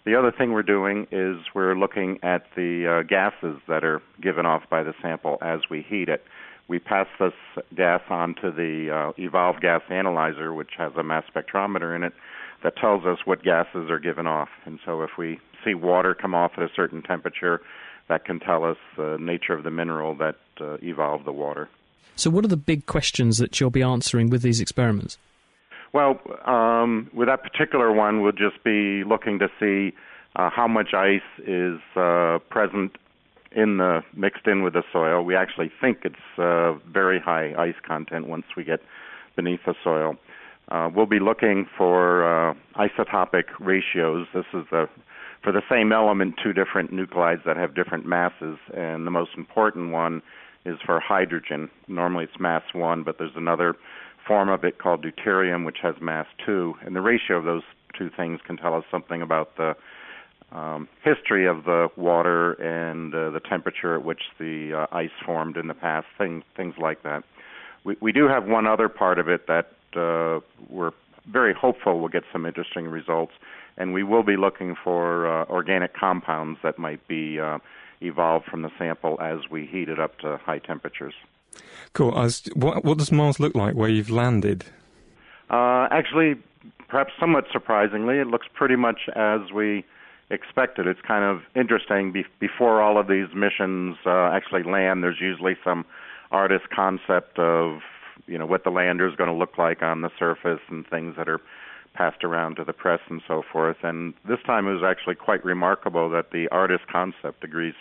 The 0.03 0.15
other 0.15 0.31
thing 0.31 0.51
we're 0.51 0.63
doing 0.63 1.07
is 1.11 1.37
we're 1.53 1.75
looking 1.75 2.19
at 2.23 2.45
the 2.55 3.01
uh, 3.01 3.03
gases 3.03 3.61
that 3.67 3.83
are 3.83 4.01
given 4.19 4.45
off 4.45 4.63
by 4.69 4.81
the 4.81 4.93
sample 5.01 5.37
as 5.41 5.59
we 5.69 5.83
heat 5.87 6.09
it. 6.09 6.23
We 6.67 6.79
pass 6.79 7.07
this 7.19 7.33
gas 7.75 8.01
on 8.09 8.33
to 8.41 8.51
the 8.51 9.13
uh, 9.19 9.51
Gas 9.59 9.81
Analyzer, 9.89 10.53
which 10.53 10.71
has 10.77 10.93
a 10.97 11.03
mass 11.03 11.23
spectrometer 11.33 11.95
in 11.95 12.03
it 12.03 12.13
that 12.63 12.77
tells 12.77 13.05
us 13.05 13.19
what 13.25 13.43
gases 13.43 13.89
are 13.89 13.99
given 13.99 14.25
off. 14.25 14.49
And 14.65 14.79
so 14.85 15.01
if 15.03 15.11
we 15.17 15.39
see 15.63 15.73
water 15.73 16.15
come 16.15 16.33
off 16.33 16.53
at 16.57 16.63
a 16.63 16.69
certain 16.75 17.01
temperature, 17.03 17.61
that 18.07 18.25
can 18.25 18.39
tell 18.39 18.63
us 18.63 18.77
the 18.97 19.17
nature 19.19 19.53
of 19.53 19.63
the 19.63 19.71
mineral 19.71 20.15
that 20.15 20.35
uh, 20.59 20.77
evolved 20.81 21.25
the 21.25 21.31
water. 21.31 21.69
So, 22.15 22.29
what 22.29 22.43
are 22.43 22.49
the 22.49 22.57
big 22.57 22.85
questions 22.85 23.37
that 23.37 23.59
you'll 23.59 23.69
be 23.69 23.81
answering 23.81 24.29
with 24.29 24.41
these 24.41 24.59
experiments? 24.59 25.17
Well, 25.93 26.19
um, 26.45 27.09
with 27.13 27.27
that 27.27 27.43
particular 27.43 27.91
one, 27.91 28.21
we'll 28.21 28.31
just 28.31 28.63
be 28.63 29.03
looking 29.03 29.39
to 29.39 29.47
see 29.59 29.95
uh, 30.35 30.49
how 30.49 30.67
much 30.67 30.93
ice 30.93 31.19
is 31.45 31.79
uh, 31.95 32.39
present 32.49 32.97
in 33.53 33.77
the 33.77 34.01
mixed 34.15 34.47
in 34.47 34.63
with 34.63 34.73
the 34.73 34.83
soil. 34.93 35.23
We 35.23 35.35
actually 35.35 35.69
think 35.81 35.99
it's 36.05 36.15
uh, 36.37 36.73
very 36.89 37.19
high 37.19 37.53
ice 37.61 37.75
content 37.85 38.27
once 38.27 38.45
we 38.55 38.63
get 38.63 38.79
beneath 39.35 39.59
the 39.65 39.75
soil. 39.83 40.15
Uh, 40.69 40.89
we'll 40.95 41.05
be 41.05 41.19
looking 41.19 41.67
for 41.77 42.23
uh, 42.23 42.53
isotopic 42.77 43.43
ratios. 43.59 44.27
This 44.33 44.45
is 44.53 44.63
for 45.43 45.51
the 45.51 45.61
same 45.69 45.91
element, 45.91 46.35
two 46.41 46.53
different 46.53 46.93
nuclides 46.93 47.43
that 47.45 47.57
have 47.57 47.75
different 47.75 48.05
masses, 48.05 48.57
and 48.73 49.05
the 49.05 49.11
most 49.11 49.31
important 49.35 49.91
one 49.91 50.21
is 50.65 50.77
for 50.85 50.99
hydrogen. 50.99 51.69
Normally 51.87 52.25
it's 52.25 52.39
mass 52.39 52.63
one, 52.73 53.03
but 53.03 53.17
there's 53.17 53.31
another 53.35 53.75
form 54.27 54.49
of 54.49 54.63
it 54.63 54.77
called 54.77 55.05
deuterium, 55.05 55.65
which 55.65 55.77
has 55.81 55.95
mass 56.01 56.27
two, 56.45 56.75
and 56.85 56.95
the 56.95 57.01
ratio 57.01 57.37
of 57.37 57.45
those 57.45 57.63
two 57.97 58.09
things 58.15 58.39
can 58.45 58.57
tell 58.57 58.73
us 58.73 58.83
something 58.91 59.21
about 59.21 59.57
the 59.57 59.75
um, 60.51 60.87
history 61.03 61.47
of 61.47 61.63
the 61.63 61.87
water 61.95 62.53
and 62.53 63.13
uh, 63.15 63.29
the 63.29 63.39
temperature 63.39 63.95
at 63.95 64.03
which 64.03 64.21
the 64.37 64.85
uh, 64.91 64.95
ice 64.95 65.11
formed 65.25 65.57
in 65.57 65.67
the 65.67 65.73
past, 65.73 66.07
things 66.17 66.43
things 66.55 66.75
like 66.79 67.03
that. 67.03 67.23
We 67.83 67.95
we 68.01 68.11
do 68.11 68.27
have 68.27 68.45
one 68.45 68.67
other 68.67 68.89
part 68.89 69.17
of 69.17 69.27
it 69.29 69.47
that 69.47 69.71
uh, 69.95 70.41
we're 70.69 70.91
very 71.27 71.53
hopeful 71.53 71.99
we'll 71.99 72.09
get 72.09 72.23
some 72.31 72.45
interesting 72.45 72.87
results, 72.87 73.33
and 73.77 73.93
we 73.93 74.03
will 74.03 74.23
be 74.23 74.35
looking 74.35 74.75
for 74.83 75.27
uh, 75.27 75.45
organic 75.45 75.95
compounds 75.95 76.59
that 76.63 76.77
might 76.77 77.07
be 77.07 77.39
uh, 77.39 77.59
evolved 78.01 78.45
from 78.45 78.61
the 78.63 78.71
sample 78.77 79.19
as 79.21 79.49
we 79.49 79.65
heat 79.65 79.87
it 79.87 79.99
up 79.99 80.17
to 80.19 80.37
high 80.37 80.59
temperatures. 80.59 81.13
Cool. 81.93 82.11
Was, 82.11 82.43
what, 82.55 82.83
what 82.85 82.97
does 82.97 83.11
Mars 83.11 83.39
look 83.39 83.55
like 83.55 83.75
where 83.75 83.89
you've 83.89 84.09
landed? 84.09 84.65
Uh, 85.49 85.87
actually, 85.91 86.35
perhaps 86.87 87.11
somewhat 87.19 87.45
surprisingly, 87.51 88.19
it 88.19 88.27
looks 88.27 88.47
pretty 88.53 88.75
much 88.75 89.09
as 89.15 89.51
we 89.53 89.83
expected. 90.29 90.87
It's 90.87 91.01
kind 91.01 91.25
of 91.25 91.41
interesting. 91.55 92.11
Be- 92.11 92.25
before 92.39 92.81
all 92.81 92.97
of 92.97 93.07
these 93.07 93.27
missions 93.35 93.97
uh, 94.05 94.31
actually 94.31 94.63
land, 94.63 95.03
there's 95.03 95.19
usually 95.19 95.57
some 95.63 95.85
artist 96.31 96.69
concept 96.73 97.37
of 97.37 97.79
you 98.27 98.37
know 98.37 98.45
what 98.45 98.63
the 98.63 98.69
lander 98.69 99.07
is 99.07 99.15
going 99.15 99.29
to 99.29 99.35
look 99.35 99.57
like 99.57 99.81
on 99.81 100.01
the 100.01 100.09
surface 100.17 100.61
and 100.69 100.87
things 100.87 101.15
that 101.17 101.27
are 101.27 101.41
passed 101.93 102.23
around 102.23 102.55
to 102.55 102.63
the 102.63 102.73
press 102.73 103.01
and 103.09 103.21
so 103.27 103.43
forth. 103.51 103.77
And 103.83 104.13
this 104.27 104.39
time 104.45 104.67
it 104.67 104.73
was 104.73 104.83
actually 104.83 105.15
quite 105.15 105.43
remarkable 105.43 106.09
that 106.11 106.31
the 106.31 106.47
artist 106.49 106.87
concept 106.89 107.43
agrees 107.43 107.73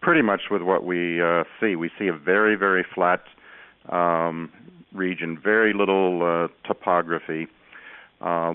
pretty 0.00 0.22
much 0.22 0.42
with 0.50 0.62
what 0.62 0.84
we 0.84 1.22
uh, 1.22 1.44
see. 1.60 1.76
We 1.76 1.90
see 1.98 2.08
a 2.08 2.12
very 2.12 2.56
very 2.56 2.84
flat 2.94 3.22
um, 3.88 4.50
region, 4.92 5.38
very 5.42 5.72
little 5.72 6.22
uh, 6.22 6.48
topography. 6.66 7.46
Uh, 8.20 8.54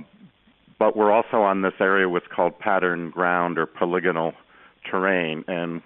but 0.77 0.95
we're 0.97 1.11
also 1.11 1.37
on 1.37 1.61
this 1.61 1.73
area 1.79 2.09
what's 2.09 2.27
called 2.27 2.59
pattern 2.59 3.09
ground 3.09 3.57
or 3.57 3.65
polygonal 3.65 4.33
terrain. 4.89 5.43
And 5.47 5.81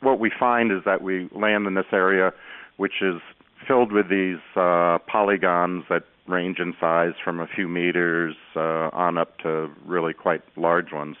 what 0.00 0.18
we 0.18 0.30
find 0.38 0.72
is 0.72 0.80
that 0.84 1.02
we 1.02 1.28
land 1.32 1.66
in 1.66 1.74
this 1.74 1.86
area 1.92 2.32
which 2.76 3.00
is 3.00 3.20
filled 3.66 3.92
with 3.92 4.08
these 4.08 4.38
uh, 4.54 4.98
polygons 5.06 5.84
that 5.88 6.04
range 6.28 6.58
in 6.58 6.74
size 6.78 7.14
from 7.24 7.40
a 7.40 7.46
few 7.46 7.68
meters 7.68 8.34
uh, 8.54 8.90
on 8.92 9.16
up 9.16 9.38
to 9.38 9.70
really 9.84 10.12
quite 10.12 10.42
large 10.56 10.92
ones. 10.92 11.16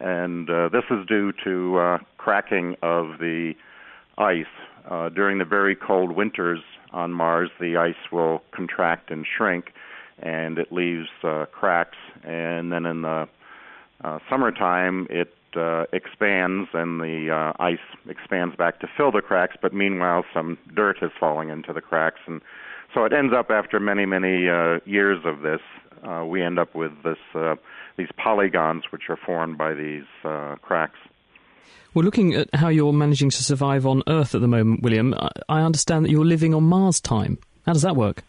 And 0.00 0.48
uh, 0.48 0.68
this 0.70 0.84
is 0.90 1.06
due 1.06 1.32
to 1.44 1.78
uh, 1.78 1.98
cracking 2.18 2.76
of 2.82 3.18
the 3.18 3.52
ice. 4.18 4.44
Uh, 4.90 5.08
during 5.10 5.38
the 5.38 5.44
very 5.44 5.76
cold 5.76 6.12
winters 6.12 6.60
on 6.92 7.12
Mars, 7.12 7.50
the 7.60 7.76
ice 7.76 8.10
will 8.10 8.42
contract 8.52 9.10
and 9.10 9.26
shrink, 9.26 9.66
and 10.18 10.58
it 10.58 10.72
leaves 10.72 11.08
cracks. 11.52 11.98
And 12.24 12.72
then 12.72 12.86
in 12.86 13.02
the 13.02 13.28
summertime, 14.28 15.06
it 15.10 15.32
uh, 15.56 15.84
expands 15.92 16.68
and 16.72 17.00
the 17.00 17.30
uh, 17.30 17.62
ice 17.62 17.78
expands 18.08 18.56
back 18.56 18.80
to 18.80 18.88
fill 18.96 19.12
the 19.12 19.20
cracks. 19.20 19.56
But 19.60 19.72
meanwhile, 19.72 20.24
some 20.32 20.58
dirt 20.74 20.98
is 21.02 21.10
falling 21.18 21.50
into 21.50 21.72
the 21.72 21.80
cracks, 21.80 22.20
and 22.26 22.40
so 22.94 23.04
it 23.04 23.12
ends 23.12 23.32
up 23.36 23.50
after 23.50 23.78
many, 23.78 24.06
many 24.06 24.48
uh, 24.48 24.78
years 24.84 25.20
of 25.24 25.40
this, 25.42 25.60
uh, 26.06 26.24
we 26.24 26.42
end 26.42 26.58
up 26.58 26.74
with 26.74 26.92
this 27.02 27.18
uh, 27.34 27.56
these 27.96 28.08
polygons 28.16 28.84
which 28.90 29.02
are 29.08 29.16
formed 29.16 29.58
by 29.58 29.74
these 29.74 30.04
uh, 30.24 30.56
cracks. 30.62 30.98
Well, 31.94 32.04
looking 32.04 32.34
at 32.34 32.48
how 32.54 32.68
you're 32.68 32.92
managing 32.92 33.30
to 33.30 33.42
survive 33.42 33.84
on 33.84 34.02
Earth 34.06 34.34
at 34.34 34.40
the 34.40 34.48
moment, 34.48 34.82
William, 34.82 35.14
I 35.48 35.62
understand 35.62 36.04
that 36.04 36.10
you're 36.10 36.24
living 36.24 36.54
on 36.54 36.62
Mars 36.64 37.00
time. 37.00 37.38
How 37.66 37.72
does 37.72 37.82
that 37.82 37.96
work? 37.96 38.22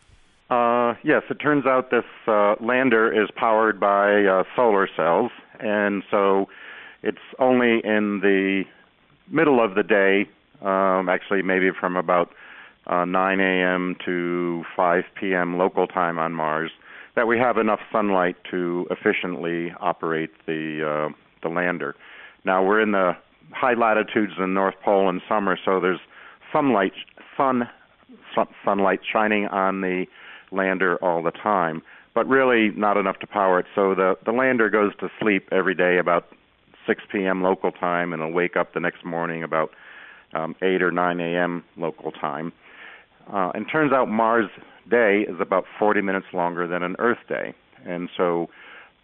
Uh, 0.50 0.96
yes, 1.04 1.24
it 1.30 1.36
turns 1.36 1.66
out 1.66 1.92
this 1.92 2.04
uh, 2.28 2.56
lander 2.60 3.12
is 3.12 3.30
powered 3.36 3.80
by 3.80 4.26
uh, 4.26 4.44
solar 4.56 4.90
cells, 4.98 5.32
and 5.60 6.04
so 6.10 6.50
it's 7.04 7.18
only 7.40 7.82
in 7.84 8.20
the 8.22 8.64
middle 9.30 9.64
of 9.64 9.76
the 9.76 9.84
day, 9.84 10.28
um, 10.62 11.08
actually 11.08 11.42
maybe 11.42 11.70
from 11.80 11.96
about 11.96 12.32
uh, 12.88 13.06
9 13.06 13.40
a.m. 13.40 13.96
to 14.06 14.64
5 14.76 15.04
p.m. 15.20 15.58
local 15.58 15.88
time 15.88 16.20
on 16.20 16.34
Mars, 16.34 16.72
that 17.16 17.28
we 17.28 17.38
have 17.38 17.58
enough 17.58 17.80
sunlight 17.92 18.36
to 18.50 18.88
efficiently 18.90 19.74
operate 19.80 20.32
the 20.46 21.10
uh, 21.10 21.14
the 21.44 21.50
lander. 21.50 21.96
Now 22.46 22.64
we're 22.64 22.82
in 22.82 22.92
the 22.92 23.14
high 23.52 23.74
latitudes 23.74 24.34
in 24.38 24.44
the 24.44 24.48
North 24.48 24.76
Pole 24.84 25.10
in 25.10 25.22
summer, 25.28 25.58
so 25.64 25.80
there's 25.80 26.00
sunlight 26.52 26.94
sun, 27.36 27.70
sun 28.34 28.48
sunlight 28.64 29.02
shining 29.12 29.48
on 29.48 29.82
the 29.82 30.06
lander 30.52 30.98
all 30.98 31.22
the 31.22 31.32
time, 31.32 31.82
but 32.14 32.28
really 32.28 32.72
not 32.76 32.98
enough 32.98 33.20
to 33.20 33.28
power 33.28 33.60
it. 33.60 33.66
So 33.76 33.96
the 33.96 34.16
the 34.26 34.32
lander 34.32 34.70
goes 34.70 34.96
to 35.00 35.10
sleep 35.20 35.50
every 35.52 35.76
day 35.76 35.98
about 35.98 36.28
6 36.88 37.04
p.m. 37.12 37.44
local 37.44 37.72
time, 37.72 38.14
and 38.14 38.22
it'll 38.22 38.34
wake 38.34 38.56
up 38.56 38.74
the 38.74 38.80
next 38.80 39.06
morning 39.06 39.44
about 39.44 39.72
um, 40.34 40.56
8 40.62 40.82
or 40.82 40.92
9 40.92 41.20
a.m. 41.20 41.64
local 41.78 42.12
time. 42.12 42.52
Uh, 43.32 43.52
and 43.54 43.68
turns 43.72 43.94
out 43.94 44.10
Mars 44.10 44.50
day 44.90 45.26
is 45.28 45.40
about 45.40 45.66
40 45.80 46.02
minutes 46.02 46.28
longer 46.34 46.68
than 46.68 46.84
an 46.84 46.96
Earth 47.00 47.20
day, 47.28 47.54
and 47.86 48.10
so 48.18 48.50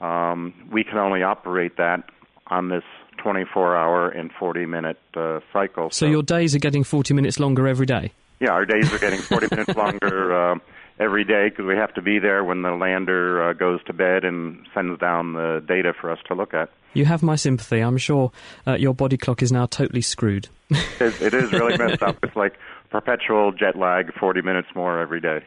um, 0.02 0.54
we 0.72 0.84
can 0.84 0.98
only 0.98 1.24
operate 1.24 1.78
that 1.78 2.04
on 2.48 2.70
this 2.70 2.84
24-hour 3.24 4.10
and 4.10 4.32
40-minute 4.32 5.00
uh, 5.16 5.40
cycle. 5.52 5.90
So, 5.92 6.06
your 6.06 6.24
days 6.24 6.56
are 6.56 6.60
getting 6.60 6.84
40 6.84 7.14
minutes 7.14 7.40
longer 7.40 7.68
every 7.68 7.86
day. 7.86 8.12
Yeah, 8.40 8.52
our 8.52 8.66
days 8.66 8.94
are 8.94 9.00
getting 9.00 9.20
40 9.20 9.48
minutes 9.52 9.76
longer 9.76 10.52
uh, 10.52 10.56
every 11.00 11.24
day 11.24 11.50
because 11.50 11.66
we 11.66 11.76
have 11.76 11.94
to 11.96 12.02
be 12.02 12.20
there 12.20 12.44
when 12.44 12.62
the 12.62 12.72
lander 12.72 13.50
uh, 13.50 13.54
goes 13.54 13.84
to 13.86 13.94
bed 13.94 14.24
and 14.24 14.66
sends 14.74 15.00
down 15.00 15.34
the 15.34 15.64
data 15.68 15.94
for 16.00 16.12
us 16.12 16.20
to 16.28 16.36
look 16.36 16.54
at. 16.54 16.70
You 16.94 17.06
have 17.06 17.22
my 17.22 17.36
sympathy. 17.36 17.80
I'm 17.80 17.98
sure 17.98 18.32
uh, 18.66 18.76
your 18.76 18.94
body 18.94 19.18
clock 19.18 19.42
is 19.42 19.52
now 19.52 19.66
totally 19.66 20.02
screwed. 20.02 20.50
it, 20.70 21.22
it 21.22 21.34
is 21.34 21.52
really 21.52 21.78
messed 21.78 22.02
up. 22.02 22.18
It's 22.24 22.36
like 22.36 22.54
perpetual 22.90 23.52
jet 23.52 23.78
lag, 23.78 24.14
40 24.14 24.42
minutes 24.42 24.68
more 24.76 25.00
every 25.00 25.22
day. 25.22 25.42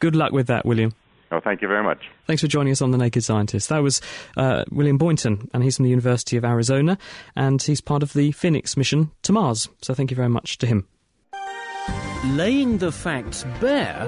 Good 0.00 0.16
luck 0.16 0.32
with 0.32 0.46
that, 0.48 0.64
William. 0.66 0.92
Oh, 1.32 1.40
thank 1.40 1.62
you 1.62 1.68
very 1.68 1.82
much. 1.82 1.98
Thanks 2.26 2.42
for 2.42 2.48
joining 2.48 2.70
us 2.70 2.80
on 2.80 2.90
The 2.92 2.98
Naked 2.98 3.24
Scientist. 3.24 3.68
That 3.68 3.82
was 3.82 4.00
uh, 4.36 4.64
William 4.70 4.98
Boynton, 4.98 5.50
and 5.52 5.64
he's 5.64 5.76
from 5.76 5.84
the 5.84 5.90
University 5.90 6.36
of 6.36 6.44
Arizona, 6.44 6.96
and 7.34 7.60
he's 7.60 7.80
part 7.80 8.02
of 8.02 8.12
the 8.12 8.30
Phoenix 8.32 8.76
mission 8.76 9.10
to 9.22 9.32
Mars. 9.32 9.68
So 9.82 9.94
thank 9.94 10.10
you 10.10 10.16
very 10.16 10.28
much 10.28 10.58
to 10.58 10.66
him. 10.66 10.86
Laying 12.26 12.78
the 12.78 12.92
facts 12.92 13.44
bare, 13.60 14.06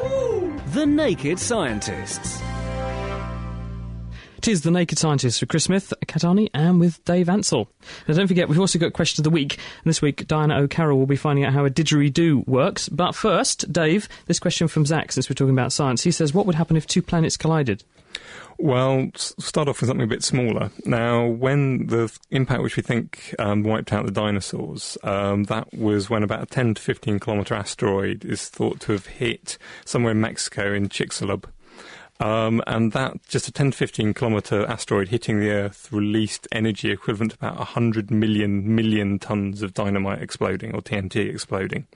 The 0.69 0.87
Naked 0.87 1.39
Scientists. 1.39 2.41
It 4.47 4.53
is 4.53 4.63
The 4.63 4.71
Naked 4.71 4.97
Scientist 4.97 5.41
with 5.41 5.49
Chris 5.49 5.65
Smith, 5.65 5.93
Kat 6.07 6.23
Arney, 6.23 6.51
and 6.55 6.79
with 6.79 7.05
Dave 7.05 7.29
Ansell. 7.29 7.69
Now, 8.07 8.15
don't 8.15 8.29
forget, 8.29 8.49
we've 8.49 8.61
also 8.61 8.79
got 8.79 8.93
Question 8.93 9.21
of 9.21 9.25
the 9.25 9.31
Week. 9.31 9.55
And 9.55 9.91
this 9.91 10.01
week, 10.01 10.29
Diana 10.29 10.59
O'Carroll 10.59 10.97
will 10.97 11.07
be 11.07 11.17
finding 11.17 11.45
out 11.45 11.53
how 11.53 11.65
a 11.65 11.69
didgeridoo 11.71 12.47
works. 12.47 12.89
But 12.89 13.17
first, 13.17 13.73
Dave, 13.73 14.09
this 14.27 14.39
question 14.39 14.69
from 14.69 14.87
Zach, 14.87 15.11
since 15.11 15.29
we're 15.29 15.35
talking 15.35 15.53
about 15.53 15.73
science. 15.73 16.05
He 16.05 16.13
says, 16.13 16.33
What 16.33 16.47
would 16.47 16.55
happen 16.55 16.77
if 16.77 16.87
two 16.87 17.03
planets 17.03 17.37
collided? 17.37 17.83
Well, 18.57 19.11
start 19.17 19.67
off 19.67 19.81
with 19.81 19.89
something 19.89 20.05
a 20.05 20.07
bit 20.07 20.23
smaller. 20.23 20.71
Now, 20.85 21.27
when 21.27 21.89
the 21.89 22.17
impact 22.31 22.63
which 22.63 22.77
we 22.77 22.85
think 22.85 23.35
um, 23.41 23.65
wiped 23.65 23.93
out 23.93 24.07
the 24.07 24.13
dinosaurs, 24.13 24.97
um, 25.03 25.45
that 25.45 25.75
was 25.75 26.09
when 26.09 26.23
about 26.23 26.45
a 26.45 26.47
10 26.47 26.75
to 26.75 26.83
15 26.83 27.19
kilometre 27.19 27.55
asteroid 27.57 28.25
is 28.25 28.49
thought 28.49 28.79
to 28.83 28.93
have 28.93 29.07
hit 29.07 29.59
somewhere 29.85 30.13
in 30.13 30.21
Mexico 30.21 30.73
in 30.73 30.89
Chicxulub. 30.89 31.47
Um, 32.21 32.63
and 32.67 32.93
that 32.93 33.23
just 33.29 33.49
a 33.49 33.53
10 33.53 33.73
to 33.73 33.77
15 33.77 34.15
kilometre 34.15 34.67
asteroid 34.67 35.09
hitting 35.09 35.41
the 35.41 35.51
Earth 35.51 35.93
released 35.93 36.49
energy 36.51 36.91
equivalent 36.91 37.33
to 37.33 37.39
about 37.39 37.59
100 37.59 38.11
million 38.11 38.75
million 38.75 39.19
tons 39.19 39.63
of 39.63 39.75
dynamite 39.75 40.23
exploding 40.23 40.75
or 40.75 40.81
TNT 40.81 41.29
exploding. 41.29 41.87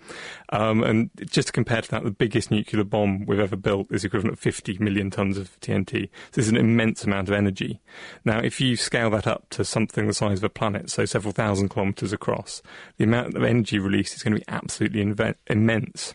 Um, 0.51 0.83
and 0.83 1.11
just 1.27 1.49
to 1.49 1.53
compare 1.53 1.81
to 1.81 1.91
that, 1.91 2.05
the 2.05 2.11
biggest 2.11 2.51
nuclear 2.51 2.85
bomb 2.85 3.25
we've 3.25 3.41
ever 3.41 3.57
built 3.57 3.91
is 3.91 4.05
equivalent 4.05 4.37
to 4.37 4.43
50 4.43 4.79
million 4.79 5.11
tons 5.11 5.39
of 5.39 5.59
TNT. 5.61 6.05
So 6.05 6.37
this 6.37 6.47
is 6.47 6.51
an 6.51 6.57
immense 6.57 7.05
amount 7.05 7.29
of 7.29 7.35
energy. 7.35 7.81
Now, 8.25 8.41
if 8.41 8.61
you 8.61 8.77
scale 8.77 9.11
that 9.11 9.27
up 9.27 9.49
to 9.51 9.65
something 9.65 10.07
the 10.07 10.15
size 10.15 10.39
of 10.39 10.45
a 10.45 10.49
planet, 10.51 10.91
so 10.91 11.05
several 11.05 11.33
thousand 11.33 11.71
kilometres 11.71 12.13
across, 12.13 12.63
the 12.99 13.05
amount 13.05 13.35
of 13.37 13.43
energy 13.43 13.79
released 13.79 14.15
is 14.17 14.23
going 14.23 14.35
to 14.35 14.41
be 14.41 14.49
absolutely 14.49 15.05
inve- 15.05 15.37
immense. 15.47 16.15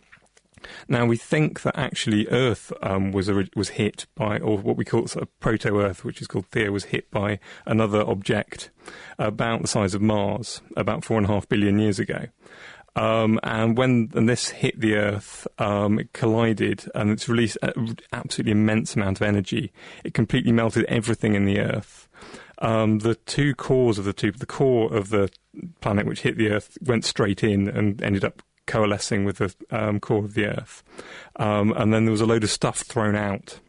Now 0.88 1.06
we 1.06 1.18
think 1.18 1.62
that 1.64 1.78
actually 1.78 2.28
Earth 2.28 2.72
um, 2.82 3.12
was 3.12 3.30
was 3.56 3.70
hit 3.70 4.06
by, 4.16 4.40
or 4.40 4.58
what 4.58 4.78
we 4.78 4.86
call 4.86 5.08
a 5.16 5.26
proto-Earth, 5.26 6.04
which 6.04 6.22
is 6.22 6.28
called 6.28 6.50
Theia, 6.52 6.72
was 6.72 6.86
hit 6.86 7.10
by 7.12 7.40
another 7.66 8.02
object 8.02 8.70
about 9.18 9.62
the 9.62 9.68
size 9.68 9.94
of 9.94 10.02
Mars 10.02 10.62
about 10.76 11.04
four 11.04 11.18
and 11.18 11.26
a 11.26 11.30
half 11.30 11.48
billion 11.48 11.80
years 11.80 12.00
ago. 12.00 12.28
Um, 12.96 13.40
and 13.44 13.78
when 13.78 14.10
and 14.14 14.30
this 14.30 14.50
hit 14.50 14.80
the 14.80 14.96
Earth, 14.96 15.48
um, 15.60 16.00
it 16.00 16.14
collided 16.14 16.90
and 16.96 17.12
it's 17.12 17.28
released 17.28 17.58
an 17.62 17.98
absolutely 18.14 18.54
immense 18.54 18.96
amount 18.96 19.20
of 19.20 19.28
energy. 19.28 19.74
It 20.06 20.14
completely 20.14 20.54
melted 20.54 20.86
everything 20.86 21.36
in 21.36 21.46
the 21.46 21.60
Earth. 21.60 22.08
Um, 22.60 23.00
the 23.00 23.16
two 23.16 23.54
cores 23.54 23.98
of 24.00 24.06
the 24.06 24.14
two, 24.14 24.32
the 24.32 24.46
core 24.46 24.94
of 24.94 25.10
the 25.10 25.30
planet 25.82 26.06
which 26.06 26.22
hit 26.22 26.38
the 26.38 26.52
Earth 26.52 26.78
went 26.82 27.04
straight 27.04 27.44
in 27.44 27.68
and 27.68 28.02
ended 28.02 28.24
up 28.24 28.42
coalescing 28.68 29.26
with 29.26 29.38
the 29.38 29.54
um, 29.72 30.00
core 30.00 30.26
of 30.26 30.34
the 30.34 30.46
Earth. 30.46 30.84
Um, 31.38 31.74
and 31.76 31.94
then 31.94 32.06
there 32.06 32.12
was 32.12 32.22
a 32.22 32.26
load 32.26 32.44
of 32.44 32.50
stuff 32.50 32.80
thrown 32.80 33.16
out. 33.16 33.60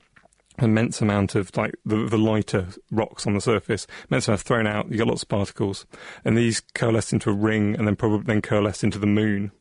Immense 0.58 1.02
amount 1.02 1.34
of 1.34 1.54
like 1.54 1.74
the, 1.84 2.06
the 2.06 2.16
lighter 2.16 2.68
rocks 2.90 3.26
on 3.26 3.34
the 3.34 3.42
surface, 3.42 3.86
immense 4.08 4.26
amount 4.26 4.40
thrown 4.40 4.66
out. 4.66 4.90
You 4.90 4.96
got 4.96 5.06
lots 5.06 5.22
of 5.22 5.28
particles, 5.28 5.84
and 6.24 6.34
these 6.34 6.60
coalesced 6.60 7.12
into 7.12 7.28
a 7.28 7.34
ring, 7.34 7.76
and 7.76 7.86
then 7.86 7.94
probably 7.94 8.24
then 8.24 8.40
coalesced 8.40 8.82
into 8.82 8.98
the 8.98 9.06
moon. 9.06 9.52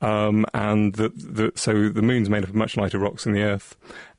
Um, 0.00 0.46
and 0.54 0.94
the, 0.94 1.10
the, 1.10 1.52
so 1.56 1.90
the 1.90 2.00
moon's 2.00 2.30
made 2.30 2.42
up 2.42 2.48
of 2.48 2.54
much 2.54 2.76
lighter 2.78 2.98
rocks 2.98 3.24
than 3.24 3.34
the 3.34 3.42
Earth, 3.42 3.76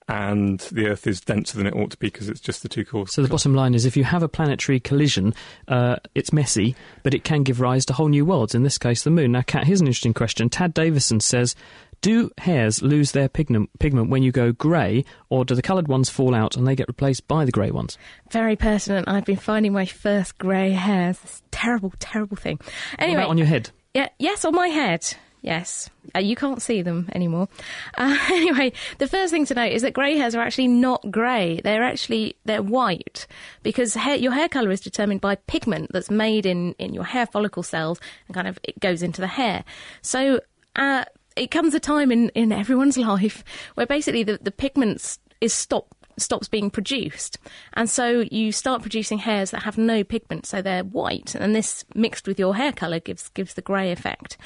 and 0.08 0.60
the 0.72 0.88
Earth 0.88 1.08
is 1.08 1.22
denser 1.22 1.58
than 1.58 1.68
it 1.68 1.74
ought 1.74 1.92
to 1.92 1.98
be 1.98 2.08
because 2.08 2.30
it's 2.30 2.40
just 2.40 2.64
the 2.64 2.70
two 2.70 2.84
cores. 2.86 3.14
So 3.14 3.22
the 3.22 3.28
bottom 3.28 3.54
line 3.54 3.74
is, 3.74 3.86
if 3.86 3.96
you 3.96 4.04
have 4.04 4.24
a 4.24 4.28
planetary 4.28 4.80
collision, 4.80 5.34
uh, 5.68 5.98
it's 6.16 6.34
messy, 6.34 6.76
but 7.04 7.14
it 7.14 7.24
can 7.24 7.44
give 7.44 7.60
rise 7.60 7.86
to 7.86 7.94
whole 7.94 8.10
new 8.10 8.26
worlds. 8.26 8.56
In 8.56 8.64
this 8.64 8.78
case, 8.78 9.04
the 9.04 9.10
Moon. 9.10 9.32
Now, 9.32 9.42
Kat, 9.42 9.66
here's 9.66 9.82
an 9.82 9.88
interesting 9.88 10.14
question. 10.14 10.50
Tad 10.50 10.74
Davison 10.74 11.20
says. 11.20 11.56
Do 12.02 12.32
hairs 12.40 12.82
lose 12.82 13.12
their 13.12 13.30
pigment, 13.30 13.70
pigment 13.78 14.10
when 14.10 14.24
you 14.24 14.32
go 14.32 14.54
grey, 14.54 15.06
or 15.30 15.46
do 15.46 15.54
the 15.54 15.62
coloured 15.62 15.88
ones 15.88 16.10
fall 16.10 16.34
out 16.34 16.58
and 16.58 16.68
they 16.68 16.76
get 16.76 16.88
replaced 16.88 17.28
by 17.28 17.46
the 17.46 17.52
grey 17.52 17.70
ones? 17.70 17.96
Very 18.32 18.56
pertinent. 18.56 19.08
I've 19.08 19.26
been 19.26 19.36
finding 19.36 19.72
my 19.72 19.86
first 19.86 20.40
grey 20.40 20.72
hairs. 20.72 21.20
This 21.20 21.44
terrible, 21.52 21.94
terrible 22.00 22.38
thing. 22.38 22.60
Anyway, 22.98 23.22
on 23.22 23.38
your 23.38 23.46
head? 23.46 23.70
Yeah, 23.94 24.10
yes, 24.18 24.46
on 24.46 24.56
my 24.56 24.70
head. 24.70 25.16
Yes, 25.42 25.90
uh, 26.16 26.20
you 26.20 26.36
can't 26.36 26.62
see 26.62 26.84
them 26.84 27.10
anymore. 27.14 27.50
Uh, 27.98 28.16
anyway, 28.30 28.72
the 29.00 29.08
first 29.08 29.32
thing 29.32 29.46
to 29.48 29.56
note 29.56 29.72
is 29.72 29.82
that 29.82 29.94
grey 29.94 30.16
hairs 30.16 30.36
are 30.36 30.42
actually 30.42 30.68
not 30.68 31.10
grey. 31.10 31.60
They're 31.64 31.84
actually 31.84 32.36
they're 32.46 32.62
white 32.62 33.26
because 33.64 33.96
hair, 33.96 34.16
your 34.16 34.34
hair 34.34 34.48
colour 34.48 34.70
is 34.70 34.82
determined 34.82 35.22
by 35.22 35.36
pigment 35.36 35.92
that's 35.92 36.12
made 36.12 36.46
in 36.46 36.74
in 36.74 36.94
your 36.94 37.06
hair 37.06 37.26
follicle 37.26 37.64
cells 37.64 38.00
and 38.28 38.36
kind 38.36 38.48
of 38.48 38.60
it 38.64 38.80
goes 38.80 39.02
into 39.04 39.22
the 39.22 39.28
hair. 39.28 39.64
So. 40.02 40.40
Uh, 40.76 41.04
it 41.38 41.50
comes 41.50 41.74
a 41.74 41.80
time 41.80 42.12
in, 42.12 42.30
in 42.30 42.52
everyone's 42.52 42.98
life 42.98 43.44
where 43.76 43.86
basically 43.86 44.24
the, 44.24 44.38
the 44.42 44.52
pigments 44.52 45.18
is 45.40 45.54
stopped 45.54 46.01
stops 46.22 46.48
being 46.48 46.70
produced. 46.70 47.38
And 47.74 47.90
so 47.90 48.26
you 48.32 48.52
start 48.52 48.82
producing 48.82 49.20
hairs 49.20 49.52
that 49.52 49.64
have 49.64 49.78
no 49.78 50.04
pigment, 50.04 50.46
so 50.46 50.62
they're 50.62 50.84
white. 50.84 51.36
And 51.36 51.56
this 51.56 51.86
mixed 51.96 52.28
with 52.28 52.40
your 52.40 52.56
hair 52.56 52.72
colour 52.72 53.00
gives 53.00 53.30
gives 53.30 53.54
the 53.54 53.62
grey 53.62 53.92
effect. 53.92 54.38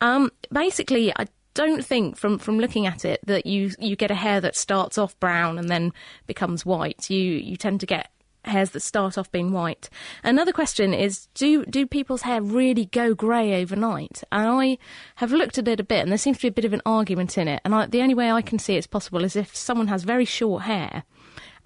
Um, 0.00 0.30
basically, 0.52 1.12
I 1.16 1.26
don't 1.54 1.84
think 1.84 2.16
from, 2.16 2.38
from 2.38 2.58
looking 2.58 2.86
at 2.86 3.04
it 3.04 3.20
that 3.26 3.46
you, 3.46 3.72
you 3.78 3.94
get 3.96 4.10
a 4.10 4.14
hair 4.14 4.40
that 4.40 4.56
starts 4.56 4.96
off 4.96 5.18
brown 5.20 5.58
and 5.58 5.68
then 5.68 5.92
becomes 6.26 6.64
white. 6.64 7.10
You 7.10 7.20
you 7.20 7.56
tend 7.56 7.80
to 7.80 7.86
get 7.86 8.10
hairs 8.44 8.70
that 8.70 8.80
start 8.80 9.16
off 9.16 9.30
being 9.30 9.52
white. 9.52 9.88
Another 10.24 10.52
question 10.52 10.92
is 10.92 11.28
do 11.34 11.64
do 11.66 11.86
people's 11.86 12.22
hair 12.22 12.42
really 12.42 12.86
go 12.86 13.14
grey 13.14 13.60
overnight? 13.60 14.22
And 14.32 14.48
I 14.48 14.78
have 15.16 15.32
looked 15.32 15.58
at 15.58 15.68
it 15.68 15.80
a 15.80 15.84
bit, 15.84 16.00
and 16.00 16.10
there 16.10 16.18
seems 16.18 16.38
to 16.38 16.42
be 16.42 16.48
a 16.48 16.52
bit 16.52 16.64
of 16.64 16.72
an 16.72 16.82
argument 16.84 17.38
in 17.38 17.48
it. 17.48 17.60
And 17.64 17.74
I, 17.74 17.86
the 17.86 18.02
only 18.02 18.14
way 18.14 18.30
I 18.30 18.42
can 18.42 18.58
see 18.58 18.76
it's 18.76 18.86
possible 18.86 19.24
is 19.24 19.36
if 19.36 19.54
someone 19.54 19.88
has 19.88 20.04
very 20.04 20.24
short 20.24 20.62
hair. 20.62 21.04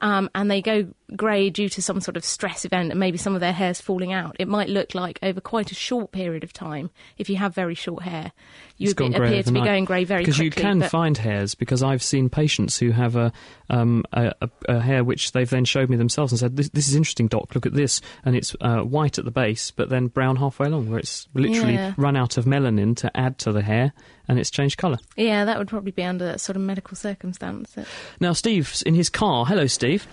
Um, 0.00 0.30
and 0.34 0.50
they 0.50 0.62
go 0.62 0.88
grey 1.14 1.50
due 1.50 1.68
to 1.68 1.80
some 1.80 2.00
sort 2.00 2.16
of 2.16 2.24
stress 2.24 2.64
event 2.64 2.90
and 2.90 2.98
maybe 2.98 3.16
some 3.18 3.34
of 3.34 3.40
their 3.40 3.52
hair's 3.52 3.80
falling 3.80 4.12
out. 4.12 4.34
It 4.40 4.48
might 4.48 4.68
look 4.68 4.94
like 4.94 5.18
over 5.22 5.40
quite 5.40 5.70
a 5.70 5.74
short 5.74 6.10
period 6.10 6.42
of 6.42 6.52
time, 6.52 6.90
if 7.18 7.30
you 7.30 7.36
have 7.36 7.54
very 7.54 7.74
short 7.76 8.02
hair, 8.02 8.32
you 8.78 8.92
be, 8.94 9.06
appear 9.14 9.42
to 9.42 9.52
be 9.52 9.60
going 9.60 9.84
grey 9.84 10.04
very 10.04 10.22
because 10.22 10.36
quickly. 10.36 10.48
Because 10.50 10.62
you 10.62 10.64
can 10.68 10.78
but- 10.80 10.90
find 10.90 11.16
hairs 11.18 11.54
because 11.54 11.82
I've 11.82 12.02
seen 12.02 12.28
patients 12.28 12.78
who 12.78 12.90
have 12.90 13.14
a, 13.16 13.32
um, 13.70 14.04
a, 14.12 14.32
a, 14.40 14.50
a 14.68 14.80
hair 14.80 15.04
which 15.04 15.32
they've 15.32 15.48
then 15.48 15.64
showed 15.64 15.88
me 15.90 15.96
themselves 15.96 16.32
and 16.32 16.38
said 16.40 16.56
this, 16.56 16.70
this 16.70 16.88
is 16.88 16.94
interesting 16.96 17.28
doc 17.28 17.54
look 17.54 17.66
at 17.66 17.72
this 17.74 18.00
and 18.24 18.34
it's 18.36 18.54
uh, 18.60 18.80
white 18.80 19.18
at 19.18 19.24
the 19.24 19.30
base 19.30 19.70
but 19.70 19.88
then 19.88 20.08
brown 20.08 20.36
halfway 20.36 20.66
along 20.66 20.90
where 20.90 20.98
it's 20.98 21.28
literally 21.34 21.74
Yeah. 21.74 21.94
run 21.96 22.16
out 22.16 22.36
of 22.36 22.44
melanin 22.44 22.96
to 22.98 23.16
add 23.16 23.38
to 23.38 23.52
the 23.52 23.62
hair 23.62 23.92
and 24.28 24.38
it's 24.38 24.50
changed 24.50 24.76
colour 24.76 24.98
Yeah, 25.16 25.44
that 25.44 25.58
would 25.58 25.68
probably 25.68 25.92
be 25.92 26.02
under 26.04 26.24
that 26.26 26.40
sort 26.40 26.56
of 26.56 26.62
medical 26.62 26.96
circumstance. 26.96 27.76
now 28.20 28.32
Steve's 28.32 28.82
in 28.82 28.94
his 28.94 29.08
car 29.08 29.46
hello 29.46 29.66
Steve 29.66 30.06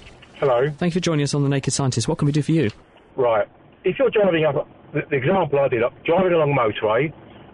Hello. 0.43 0.69
thank 0.75 0.93
you 0.93 0.99
for 0.99 1.05
joining 1.05 1.23
us 1.23 1.33
on 1.33 1.41
the 1.41 1.47
Naked 1.47 1.71
Scientist 1.71 2.09
what 2.09 2.17
can 2.17 2.25
we 2.25 2.33
do 2.33 2.41
for 2.41 2.51
you 2.51 2.69
Right. 3.15 3.47
If 3.85 3.97
you're 3.97 4.09
driving 4.09 4.43
up, 4.43 4.67
the, 4.91 5.03
the 5.09 5.15
example 5.15 5.57
I 5.59 5.69
did, 5.69 5.83
up 5.83 5.93
driving 6.03 6.33
along 6.33 6.51
a 6.51 6.59
motorway, 6.59 7.13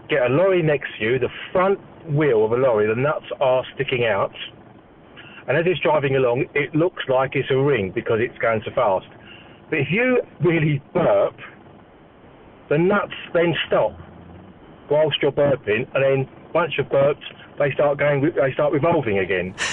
get 0.10 0.24
a 0.24 0.30
lorry 0.34 0.64
next 0.64 0.88
to 0.98 1.06
you, 1.06 1.20
the 1.20 1.30
front 1.52 1.78
wheel 2.12 2.44
of 2.44 2.52
a 2.52 2.56
lorry, 2.56 2.88
the 2.88 3.00
nuts 3.00 3.26
are 3.40 3.64
sticking 3.76 4.06
out. 4.06 4.34
And 5.48 5.56
as 5.56 5.66
it's 5.68 5.80
driving 5.82 6.16
along, 6.16 6.46
it 6.56 6.74
looks 6.74 7.04
like 7.08 7.36
it's 7.36 7.52
a 7.52 7.58
ring 7.58 7.92
because 7.94 8.22
it's 8.22 8.38
going 8.40 8.62
so 8.66 8.72
fast. 8.74 9.06
But 9.70 9.78
if 9.78 9.90
you 9.92 10.24
really 10.44 10.82
burp, 10.92 11.36
the 12.70 12.80
nuts 12.80 13.14
then 13.36 13.54
stop 13.68 14.00
whilst 14.90 15.22
you're 15.22 15.32
burping, 15.32 15.86
and 15.94 16.04
then 16.04 16.30
once 16.56 16.74
you've 16.76 16.90
burped, 16.90 17.24
they 17.60 17.72
start 17.72 17.98
going, 17.98 18.22
they 18.22 18.54
start 18.54 18.74
revolving 18.74 19.20
again. 19.20 19.54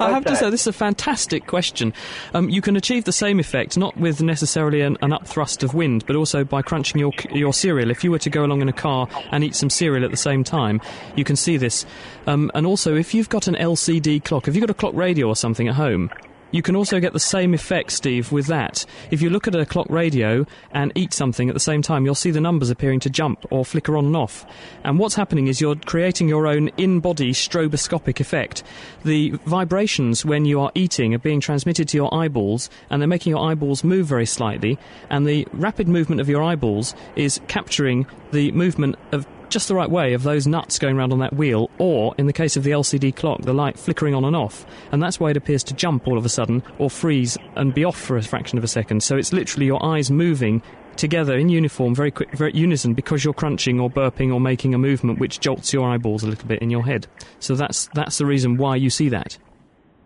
I 0.00 0.10
have 0.10 0.24
to 0.26 0.36
say, 0.36 0.50
this 0.50 0.62
is 0.62 0.66
a 0.66 0.72
fantastic 0.72 1.46
question. 1.46 1.94
Um, 2.34 2.48
you 2.48 2.60
can 2.60 2.76
achieve 2.76 3.04
the 3.04 3.12
same 3.12 3.38
effect 3.38 3.78
not 3.78 3.96
with 3.96 4.20
necessarily 4.20 4.80
an, 4.80 4.98
an 5.00 5.10
upthrust 5.10 5.62
of 5.62 5.74
wind, 5.74 6.04
but 6.06 6.16
also 6.16 6.44
by 6.44 6.62
crunching 6.62 6.98
your 6.98 7.12
your 7.30 7.52
cereal. 7.52 7.90
If 7.90 8.04
you 8.04 8.10
were 8.10 8.18
to 8.18 8.30
go 8.30 8.44
along 8.44 8.62
in 8.62 8.68
a 8.68 8.72
car 8.72 9.08
and 9.30 9.44
eat 9.44 9.54
some 9.54 9.70
cereal 9.70 10.04
at 10.04 10.10
the 10.10 10.16
same 10.16 10.44
time, 10.44 10.80
you 11.16 11.24
can 11.24 11.36
see 11.36 11.56
this. 11.56 11.86
Um, 12.26 12.50
and 12.54 12.66
also, 12.66 12.96
if 12.96 13.14
you've 13.14 13.28
got 13.28 13.46
an 13.48 13.54
LCD 13.54 14.24
clock, 14.24 14.48
if 14.48 14.54
you've 14.54 14.62
got 14.62 14.70
a 14.70 14.74
clock 14.74 14.94
radio 14.94 15.28
or 15.28 15.36
something 15.36 15.68
at 15.68 15.74
home, 15.74 16.10
you 16.50 16.62
can 16.62 16.76
also 16.76 17.00
get 17.00 17.12
the 17.12 17.20
same 17.20 17.54
effect, 17.54 17.92
Steve, 17.92 18.32
with 18.32 18.46
that. 18.46 18.84
If 19.10 19.22
you 19.22 19.30
look 19.30 19.46
at 19.46 19.54
a 19.54 19.66
clock 19.66 19.88
radio 19.90 20.46
and 20.72 20.92
eat 20.94 21.12
something 21.12 21.48
at 21.48 21.54
the 21.54 21.60
same 21.60 21.82
time, 21.82 22.04
you'll 22.04 22.14
see 22.14 22.30
the 22.30 22.40
numbers 22.40 22.70
appearing 22.70 23.00
to 23.00 23.10
jump 23.10 23.44
or 23.50 23.64
flicker 23.64 23.96
on 23.96 24.06
and 24.06 24.16
off. 24.16 24.46
And 24.84 24.98
what's 24.98 25.14
happening 25.14 25.48
is 25.48 25.60
you're 25.60 25.76
creating 25.76 26.28
your 26.28 26.46
own 26.46 26.68
in 26.76 27.00
body 27.00 27.32
stroboscopic 27.32 28.20
effect. 28.20 28.62
The 29.04 29.30
vibrations 29.44 30.24
when 30.24 30.44
you 30.44 30.60
are 30.60 30.72
eating 30.74 31.14
are 31.14 31.18
being 31.18 31.40
transmitted 31.40 31.88
to 31.88 31.96
your 31.96 32.12
eyeballs, 32.14 32.70
and 32.90 33.00
they're 33.00 33.08
making 33.08 33.30
your 33.30 33.44
eyeballs 33.44 33.84
move 33.84 34.06
very 34.06 34.26
slightly. 34.26 34.78
And 35.10 35.26
the 35.26 35.46
rapid 35.52 35.88
movement 35.88 36.20
of 36.20 36.28
your 36.28 36.42
eyeballs 36.42 36.94
is 37.16 37.40
capturing 37.48 38.06
the 38.32 38.52
movement 38.52 38.96
of 39.12 39.26
just 39.50 39.68
the 39.68 39.74
right 39.74 39.90
way 39.90 40.12
of 40.12 40.22
those 40.22 40.46
nuts 40.46 40.78
going 40.78 40.96
around 40.96 41.12
on 41.12 41.18
that 41.20 41.34
wheel, 41.34 41.70
or 41.78 42.14
in 42.18 42.26
the 42.26 42.32
case 42.32 42.56
of 42.56 42.64
the 42.64 42.70
LCD 42.70 43.14
clock, 43.14 43.42
the 43.42 43.52
light 43.52 43.78
flickering 43.78 44.14
on 44.14 44.24
and 44.24 44.36
off. 44.36 44.66
And 44.92 45.02
that's 45.02 45.18
why 45.18 45.30
it 45.30 45.36
appears 45.36 45.62
to 45.64 45.74
jump 45.74 46.06
all 46.06 46.18
of 46.18 46.24
a 46.24 46.28
sudden, 46.28 46.62
or 46.78 46.90
freeze 46.90 47.36
and 47.56 47.74
be 47.74 47.84
off 47.84 47.98
for 47.98 48.16
a 48.16 48.22
fraction 48.22 48.58
of 48.58 48.64
a 48.64 48.68
second. 48.68 49.02
So 49.02 49.16
it's 49.16 49.32
literally 49.32 49.66
your 49.66 49.84
eyes 49.84 50.10
moving 50.10 50.62
together 50.96 51.38
in 51.38 51.48
uniform, 51.48 51.94
very 51.94 52.10
quick, 52.10 52.30
very 52.32 52.52
unison, 52.54 52.92
because 52.92 53.24
you're 53.24 53.34
crunching 53.34 53.80
or 53.80 53.88
burping 53.88 54.32
or 54.32 54.40
making 54.40 54.74
a 54.74 54.78
movement 54.78 55.18
which 55.18 55.40
jolts 55.40 55.72
your 55.72 55.88
eyeballs 55.88 56.22
a 56.22 56.26
little 56.26 56.48
bit 56.48 56.60
in 56.60 56.70
your 56.70 56.84
head. 56.84 57.06
So 57.38 57.54
that's 57.54 57.88
that's 57.94 58.18
the 58.18 58.26
reason 58.26 58.56
why 58.56 58.76
you 58.76 58.90
see 58.90 59.08
that. 59.10 59.38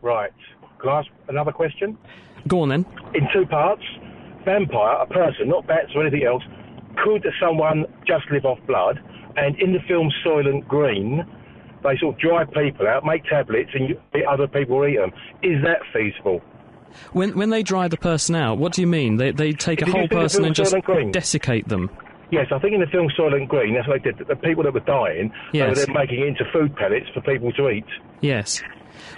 Right. 0.03 0.33
Can 0.79 0.91
I 0.91 0.99
ask 1.01 1.09
another 1.29 1.53
question? 1.53 1.97
Go 2.47 2.61
on 2.61 2.69
then. 2.69 2.85
In 3.15 3.29
two 3.33 3.47
parts, 3.47 3.83
vampire, 4.45 4.97
a 5.01 5.07
person, 5.07 5.49
not 5.49 5.67
bats 5.67 5.93
or 5.95 6.03
anything 6.03 6.27
else, 6.27 6.43
could 7.03 7.25
someone 7.41 7.87
just 8.07 8.31
live 8.31 8.45
off 8.45 8.59
blood? 8.67 9.01
And 9.37 9.59
in 9.61 9.73
the 9.73 9.81
film 9.89 10.11
Soylent 10.25 10.67
Green, 10.69 11.25
they 11.83 11.97
sort 11.99 12.15
of 12.15 12.21
dry 12.21 12.45
people 12.45 12.87
out, 12.87 13.05
make 13.05 13.25
tablets, 13.25 13.71
and 13.75 13.89
you, 13.91 14.01
other 14.29 14.47
people 14.47 14.87
eat 14.87 14.97
them. 14.97 15.13
Is 15.43 15.63
that 15.65 15.81
feasible? 15.93 16.41
When 17.13 17.37
when 17.37 17.51
they 17.51 17.63
dry 17.63 17.89
the 17.89 17.97
person 17.97 18.35
out, 18.35 18.59
what 18.59 18.73
do 18.75 18.83
you 18.83 18.87
mean? 18.87 19.17
They 19.17 19.33
they 19.33 19.53
take 19.53 19.81
a 19.81 19.87
Did 19.87 19.95
you 19.95 20.01
whole 20.01 20.09
person 20.09 20.45
and 20.45 20.55
just 20.55 20.75
Green? 20.83 21.11
dessicate 21.11 21.69
them. 21.69 21.91
Yes, 22.31 22.47
I 22.51 22.59
think 22.59 22.75
in 22.75 22.81
the 22.81 22.87
film 22.87 23.09
Soylent 23.19 23.49
Green, 23.49 23.75
that's 23.75 23.87
what 23.89 24.03
they 24.03 24.11
did. 24.11 24.27
The 24.27 24.37
people 24.37 24.63
that 24.65 24.73
were 24.73 24.81
dying, 24.81 25.33
they 25.53 25.63
were 25.63 25.75
then 25.75 25.93
making 25.93 26.21
it 26.21 26.29
into 26.29 26.45
food 26.53 26.75
pellets 26.77 27.07
for 27.13 27.21
people 27.21 27.53
to 27.53 27.69
eat. 27.69 27.85
Yes. 28.21 28.63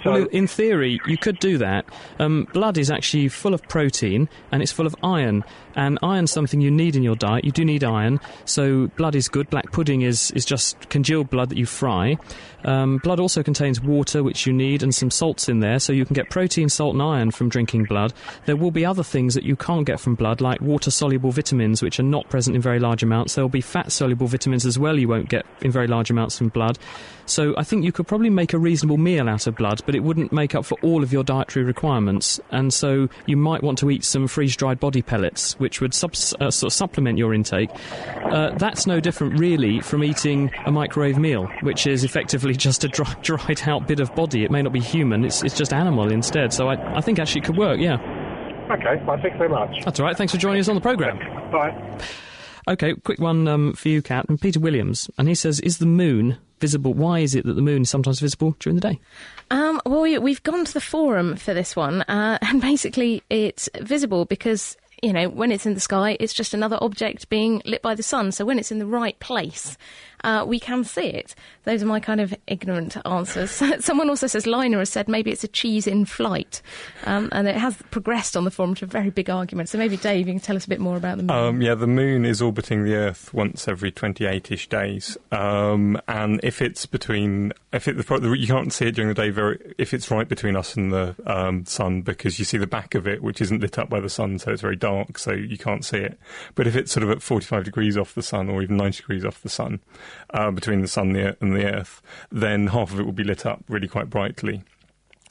Well, 0.05 0.25
in 0.27 0.47
theory, 0.47 0.99
you 1.07 1.17
could 1.17 1.39
do 1.39 1.57
that. 1.57 1.85
Um, 2.19 2.47
blood 2.53 2.77
is 2.77 2.91
actually 2.91 3.27
full 3.29 3.53
of 3.53 3.61
protein 3.67 4.29
and 4.51 4.61
it's 4.61 4.71
full 4.71 4.85
of 4.85 4.95
iron. 5.03 5.43
And 5.75 5.99
iron's 6.01 6.31
something 6.31 6.61
you 6.61 6.71
need 6.71 6.95
in 6.95 7.03
your 7.03 7.17
diet. 7.17 7.43
You 7.43 7.51
do 7.51 7.65
need 7.65 7.83
iron, 7.83 8.21
so 8.45 8.87
blood 8.95 9.13
is 9.13 9.27
good. 9.27 9.49
Black 9.49 9.73
pudding 9.73 10.03
is, 10.03 10.31
is 10.31 10.45
just 10.45 10.89
congealed 10.89 11.29
blood 11.29 11.49
that 11.49 11.57
you 11.57 11.65
fry. 11.65 12.17
Um, 12.63 12.97
blood 12.97 13.19
also 13.19 13.43
contains 13.43 13.81
water, 13.81 14.23
which 14.23 14.47
you 14.47 14.53
need, 14.53 14.83
and 14.83 14.95
some 14.95 15.11
salts 15.11 15.49
in 15.49 15.59
there, 15.59 15.79
so 15.79 15.93
you 15.93 16.05
can 16.05 16.13
get 16.13 16.29
protein, 16.29 16.69
salt, 16.69 16.93
and 16.93 17.03
iron 17.03 17.31
from 17.31 17.49
drinking 17.49 17.83
blood. 17.83 18.13
There 18.45 18.55
will 18.55 18.71
be 18.71 18.85
other 18.85 19.03
things 19.03 19.35
that 19.35 19.43
you 19.43 19.55
can't 19.55 19.85
get 19.85 19.99
from 19.99 20.15
blood, 20.15 20.41
like 20.41 20.61
water 20.61 20.91
soluble 20.91 21.31
vitamins, 21.31 21.81
which 21.81 21.99
are 21.99 22.03
not 22.03 22.29
present 22.29 22.55
in 22.55 22.61
very 22.61 22.79
large 22.79 23.03
amounts. 23.03 23.35
There 23.35 23.43
will 23.43 23.49
be 23.49 23.61
fat 23.61 23.91
soluble 23.91 24.27
vitamins 24.27 24.65
as 24.65 24.79
well, 24.79 24.97
you 24.97 25.07
won't 25.07 25.29
get 25.29 25.45
in 25.61 25.71
very 25.71 25.87
large 25.87 26.09
amounts 26.09 26.37
from 26.37 26.49
blood. 26.49 26.79
So 27.27 27.53
I 27.57 27.63
think 27.63 27.83
you 27.83 27.91
could 27.91 28.07
probably 28.07 28.29
make 28.29 28.53
a 28.53 28.57
reasonable 28.57 28.97
meal 28.97 29.27
out 29.27 29.45
of 29.47 29.55
blood, 29.55 29.64
but 29.85 29.95
it 29.95 30.01
wouldn't 30.01 30.31
make 30.31 30.55
up 30.55 30.65
for 30.65 30.77
all 30.81 31.03
of 31.03 31.11
your 31.11 31.23
dietary 31.23 31.65
requirements. 31.65 32.39
And 32.51 32.73
so 32.73 33.09
you 33.25 33.37
might 33.37 33.63
want 33.63 33.77
to 33.79 33.89
eat 33.89 34.03
some 34.03 34.27
freeze 34.27 34.55
dried 34.55 34.79
body 34.79 35.01
pellets, 35.01 35.59
which 35.59 35.81
would 35.81 35.93
subs- 35.93 36.33
uh, 36.39 36.51
sort 36.51 36.71
of 36.71 36.73
supplement 36.73 37.17
your 37.17 37.33
intake. 37.33 37.69
Uh, 38.25 38.51
that's 38.57 38.85
no 38.87 38.99
different, 38.99 39.39
really, 39.39 39.79
from 39.81 40.03
eating 40.03 40.51
a 40.65 40.71
microwave 40.71 41.17
meal, 41.17 41.47
which 41.61 41.87
is 41.87 42.03
effectively 42.03 42.55
just 42.67 42.83
a 42.83 42.87
dry, 42.87 43.13
dried 43.21 43.67
out 43.67 43.87
bit 43.87 43.99
of 43.99 44.13
body. 44.15 44.43
It 44.43 44.51
may 44.51 44.61
not 44.61 44.73
be 44.73 44.79
human, 44.79 45.25
it's, 45.25 45.43
it's 45.43 45.57
just 45.57 45.73
animal 45.73 46.11
instead. 46.11 46.53
So 46.53 46.69
I, 46.69 46.97
I 46.97 47.01
think 47.01 47.19
actually 47.19 47.41
it 47.41 47.45
could 47.45 47.57
work, 47.57 47.79
yeah. 47.79 47.97
Okay, 48.71 49.01
well, 49.05 49.17
thanks 49.21 49.37
very 49.37 49.49
much. 49.49 49.85
That's 49.85 49.99
all 49.99 50.05
right. 50.05 50.17
Thanks 50.17 50.33
for 50.33 50.39
joining 50.39 50.59
us 50.59 50.67
on 50.67 50.75
the 50.75 50.81
programme. 50.81 51.19
Bye. 51.51 51.99
Okay, 52.67 52.95
quick 52.95 53.19
one 53.19 53.47
um, 53.47 53.73
for 53.73 53.89
you, 53.89 54.01
Kat, 54.01 54.25
and 54.27 54.41
Peter 54.41 54.59
Williams. 54.59 55.09
And 55.19 55.27
he 55.27 55.35
says, 55.35 55.59
Is 55.59 55.77
the 55.77 55.85
moon 55.85 56.37
visible? 56.59 56.93
Why 56.93 57.19
is 57.19 57.35
it 57.35 57.45
that 57.45 57.53
the 57.53 57.61
moon 57.61 57.83
is 57.83 57.89
sometimes 57.89 58.19
visible 58.19 58.55
during 58.59 58.75
the 58.75 58.89
day? 58.89 58.99
Um, 59.51 59.81
well, 59.85 60.01
we, 60.01 60.17
we've 60.17 60.43
gone 60.43 60.65
to 60.65 60.73
the 60.73 60.81
forum 60.81 61.35
for 61.35 61.53
this 61.53 61.75
one, 61.75 62.01
uh, 62.03 62.37
and 62.41 62.61
basically 62.61 63.23
it's 63.29 63.69
visible 63.81 64.25
because, 64.25 64.77
you 65.01 65.13
know, 65.13 65.29
when 65.29 65.51
it's 65.51 65.65
in 65.65 65.73
the 65.73 65.79
sky, 65.79 66.17
it's 66.19 66.33
just 66.33 66.53
another 66.53 66.77
object 66.81 67.29
being 67.29 67.61
lit 67.65 67.81
by 67.81 67.95
the 67.95 68.03
sun. 68.03 68.31
So 68.31 68.45
when 68.45 68.59
it's 68.59 68.71
in 68.71 68.79
the 68.79 68.85
right 68.85 69.19
place, 69.19 69.77
uh, 70.25 70.43
we 70.43 70.59
can 70.59 70.83
see 70.83 71.05
it. 71.05 71.35
Those 71.65 71.83
are 71.83 71.85
my 71.85 71.99
kind 71.99 72.19
of 72.19 72.33
ignorant 72.47 72.97
answers. 73.05 73.51
Someone 73.79 74.09
also 74.09 74.25
says 74.25 74.47
Liner 74.47 74.79
has 74.79 74.89
said 74.89 75.07
maybe 75.07 75.31
it's 75.31 75.43
a 75.43 75.47
cheese 75.47 75.85
in 75.85 76.05
flight, 76.05 76.63
um, 77.05 77.29
and 77.31 77.47
it 77.47 77.55
has 77.55 77.77
progressed 77.91 78.35
on 78.35 78.43
the 78.43 78.51
forum 78.51 78.73
to 78.75 78.85
a 78.85 78.87
very 78.87 79.11
big 79.11 79.29
argument. 79.29 79.69
So 79.69 79.77
maybe 79.77 79.97
Dave, 79.97 80.27
you 80.27 80.33
can 80.33 80.39
tell 80.39 80.55
us 80.55 80.65
a 80.65 80.69
bit 80.69 80.79
more 80.79 80.97
about 80.97 81.17
the 81.17 81.23
moon. 81.23 81.37
Um, 81.37 81.61
yeah, 81.61 81.75
the 81.75 81.87
moon 81.87 82.25
is 82.25 82.41
orbiting 82.41 82.83
the 82.83 82.95
Earth 82.95 83.33
once 83.35 83.67
every 83.67 83.91
28-ish 83.91 84.67
days, 84.67 85.15
um, 85.31 86.01
and 86.07 86.39
if 86.43 86.59
it's 86.59 86.87
between, 86.87 87.53
if 87.71 87.87
it, 87.87 87.95
you 87.97 88.47
can't 88.47 88.73
see 88.73 88.87
it 88.87 88.95
during 88.95 89.09
the 89.09 89.13
day. 89.13 89.29
Very, 89.29 89.75
if 89.77 89.93
it's 89.93 90.09
right 90.09 90.27
between 90.27 90.55
us 90.55 90.75
and 90.75 90.91
the 90.91 91.15
um, 91.27 91.65
sun, 91.65 92.01
because 92.01 92.39
you 92.39 92.45
see 92.45 92.57
the 92.57 92.65
back 92.65 92.95
of 92.95 93.07
it, 93.07 93.21
which 93.21 93.41
isn't 93.41 93.61
lit 93.61 93.77
up 93.77 93.89
by 93.89 93.99
the 93.99 94.09
sun, 94.09 94.39
so 94.39 94.51
it's 94.51 94.61
very 94.61 94.75
dark, 94.75 95.19
so 95.19 95.33
you 95.33 95.57
can't 95.57 95.85
see 95.85 95.97
it. 95.97 96.17
But 96.55 96.65
if 96.65 96.75
it's 96.75 96.91
sort 96.91 97.03
of 97.03 97.11
at 97.11 97.21
45 97.21 97.63
degrees 97.63 97.95
off 97.95 98.15
the 98.15 98.23
sun, 98.23 98.49
or 98.49 98.63
even 98.63 98.77
90 98.77 98.97
degrees 98.97 99.23
off 99.23 99.41
the 99.43 99.49
sun, 99.49 99.81
uh, 100.31 100.51
between 100.51 100.81
the 100.81 100.87
sun 100.87 101.15
and 101.15 101.55
the, 101.55 101.65
Earth, 101.65 102.01
then 102.31 102.67
half 102.67 102.91
of 102.91 102.99
it 102.99 103.03
will 103.03 103.11
be 103.11 103.23
lit 103.23 103.45
up 103.45 103.63
really 103.67 103.87
quite 103.87 104.09
brightly 104.09 104.63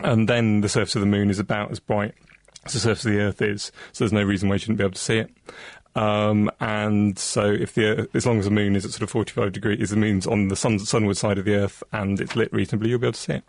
and 0.01 0.29
then 0.29 0.61
the 0.61 0.69
surface 0.69 0.95
of 0.95 1.01
the 1.01 1.07
moon 1.07 1.31
is 1.31 1.39
about 1.39 1.71
as 1.71 1.81
bright 1.81 2.15
as 2.65 2.73
the 2.73 2.79
surface 2.79 3.05
of 3.05 3.13
the 3.13 3.21
Earth 3.21 3.43
is, 3.43 3.71
so 3.93 4.05
there's 4.05 4.13
no 4.13 4.23
reason 4.23 4.49
why 4.49 4.55
you 4.57 4.59
shouldn't 4.59 4.79
be 4.79 4.85
able 4.85 4.95
to 4.95 5.01
see 5.01 5.19
it. 5.19 5.31
Um, 5.95 6.51
and 6.61 7.19
so, 7.19 7.45
if 7.45 7.75
the 7.75 8.09
as 8.15 8.27
long 8.27 8.39
as 8.39 8.47
the 8.47 8.51
moon 8.51 8.75
is 8.75 8.85
at 8.85 8.91
sort 8.91 9.03
of 9.03 9.11
45 9.11 9.53
degrees, 9.53 9.81
is 9.81 9.91
the 9.91 9.97
moon's 9.97 10.27
on 10.27 10.49
the 10.49 10.57
sun, 10.57 10.79
sunward 10.79 11.17
side 11.17 11.39
of 11.39 11.45
the 11.45 11.55
Earth 11.55 11.83
and 11.93 12.21
it's 12.21 12.35
lit 12.35 12.53
reasonably, 12.53 12.91
you'll 12.91 12.99
be 12.99 13.07
able 13.07 13.13
to 13.13 13.21
see 13.21 13.35
it. 13.35 13.45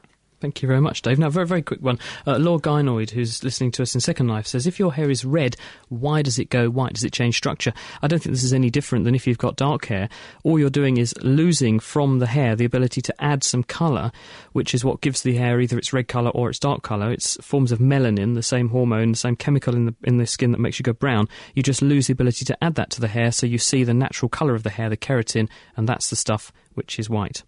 Thank 0.46 0.62
you 0.62 0.68
very 0.68 0.80
much, 0.80 1.02
Dave. 1.02 1.18
Now, 1.18 1.32
very, 1.32 1.48
very 1.48 1.64
quick 1.64 1.82
one. 1.82 1.98
Uh, 2.28 2.36
Gynoid, 2.36 3.10
who's 3.10 3.44
listening 3.44 3.72
to 3.72 3.82
us 3.82 3.96
in 3.96 4.00
Second 4.00 4.28
Life, 4.28 4.46
says 4.46 4.68
if 4.68 4.78
your 4.78 4.94
hair 4.94 5.10
is 5.10 5.26
red, 5.26 5.56
why 5.90 6.22
does 6.22 6.38
it 6.38 6.52
go 6.52 6.70
white? 6.70 6.94
Does 6.94 7.04
it 7.04 7.12
change 7.12 7.36
structure? 7.36 7.74
I 8.04 8.08
don't 8.08 8.20
think 8.20 8.36
this 8.36 8.44
is 8.44 8.54
any 8.54 8.70
different 8.70 9.06
than 9.06 9.16
if 9.16 9.26
you've 9.26 9.40
got 9.40 9.56
dark 9.56 9.88
hair. 9.88 10.08
All 10.44 10.60
you're 10.60 10.70
doing 10.70 10.98
is 10.98 11.16
losing 11.24 11.80
from 11.80 12.20
the 12.20 12.28
hair 12.28 12.56
the 12.56 12.64
ability 12.64 13.02
to 13.02 13.24
add 13.24 13.44
some 13.44 13.64
colour, 13.64 14.12
which 14.52 14.76
is 14.76 14.86
what 14.86 15.02
gives 15.02 15.24
the 15.24 15.36
hair 15.36 15.60
either 15.60 15.80
its 15.80 15.94
red 15.94 16.08
colour 16.08 16.30
or 16.30 16.52
its 16.52 16.60
dark 16.60 16.84
colour. 16.84 17.12
It's 17.12 17.44
forms 17.44 17.72
of 17.72 17.80
melanin, 17.80 18.36
the 18.36 18.44
same 18.44 18.70
hormone, 18.70 19.14
the 19.14 19.18
same 19.18 19.36
chemical 19.36 19.74
in 19.74 19.88
the 19.88 19.96
in 20.04 20.18
the 20.18 20.28
skin 20.28 20.52
that 20.52 20.62
makes 20.62 20.78
you 20.78 20.84
go 20.84 20.94
brown. 20.94 21.28
You 21.56 21.64
just 21.64 21.82
lose 21.82 22.06
the 22.06 22.14
ability 22.14 22.46
to 22.46 22.64
add 22.64 22.76
that 22.76 22.92
to 22.92 23.02
the 23.02 23.08
hair, 23.08 23.32
so 23.32 23.48
you 23.48 23.58
see 23.58 23.84
the 23.84 23.96
natural 23.96 24.30
colour 24.30 24.54
of 24.54 24.62
the 24.62 24.70
hair, 24.70 24.92
the 24.92 24.96
keratin, 24.96 25.50
and 25.76 25.90
that's 25.90 26.12
the 26.12 26.16
stuff 26.16 26.52
which 26.76 27.00
is 27.00 27.10
white. 27.10 27.42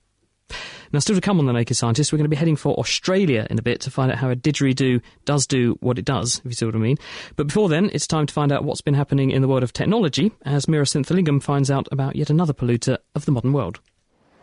Now, 0.94 1.00
still 1.00 1.16
to 1.16 1.22
come 1.22 1.40
on 1.40 1.46
The 1.46 1.54
Naked 1.54 1.76
Scientist, 1.76 2.12
we're 2.12 2.18
going 2.18 2.26
to 2.26 2.30
be 2.30 2.38
heading 2.38 2.56
for 2.56 2.74
Australia 2.76 3.46
in 3.50 3.60
a 3.60 3.62
bit 3.62 3.82
to 3.82 3.92
find 3.92 4.12
out 4.12 4.20
how 4.20 4.30
a 4.30 4.36
didgeridoo 4.36 5.02
does 5.26 5.46
do 5.46 5.78
what 5.82 6.00
it 6.00 6.06
does, 6.06 6.40
if 6.40 6.46
you 6.46 6.52
see 6.54 6.66
what 6.66 6.76
I 6.76 6.80
mean. 6.80 6.98
But 7.36 7.48
before 7.48 7.68
then, 7.68 7.90
it's 7.94 8.08
time 8.08 8.26
to 8.26 8.34
find 8.34 8.52
out 8.52 8.64
what's 8.64 8.82
been 8.82 8.94
happening 8.94 9.32
in 9.32 9.42
the 9.42 9.48
world 9.48 9.64
of 9.64 9.74
technology 9.74 10.32
as 10.44 10.68
Mira 10.68 10.86
Lingam 10.86 11.44
finds 11.44 11.70
out 11.70 11.88
about 11.92 12.16
yet 12.16 12.30
another 12.30 12.54
polluter 12.54 12.98
of 13.16 13.26
the 13.26 13.32
modern 13.32 13.52
world. 13.52 13.80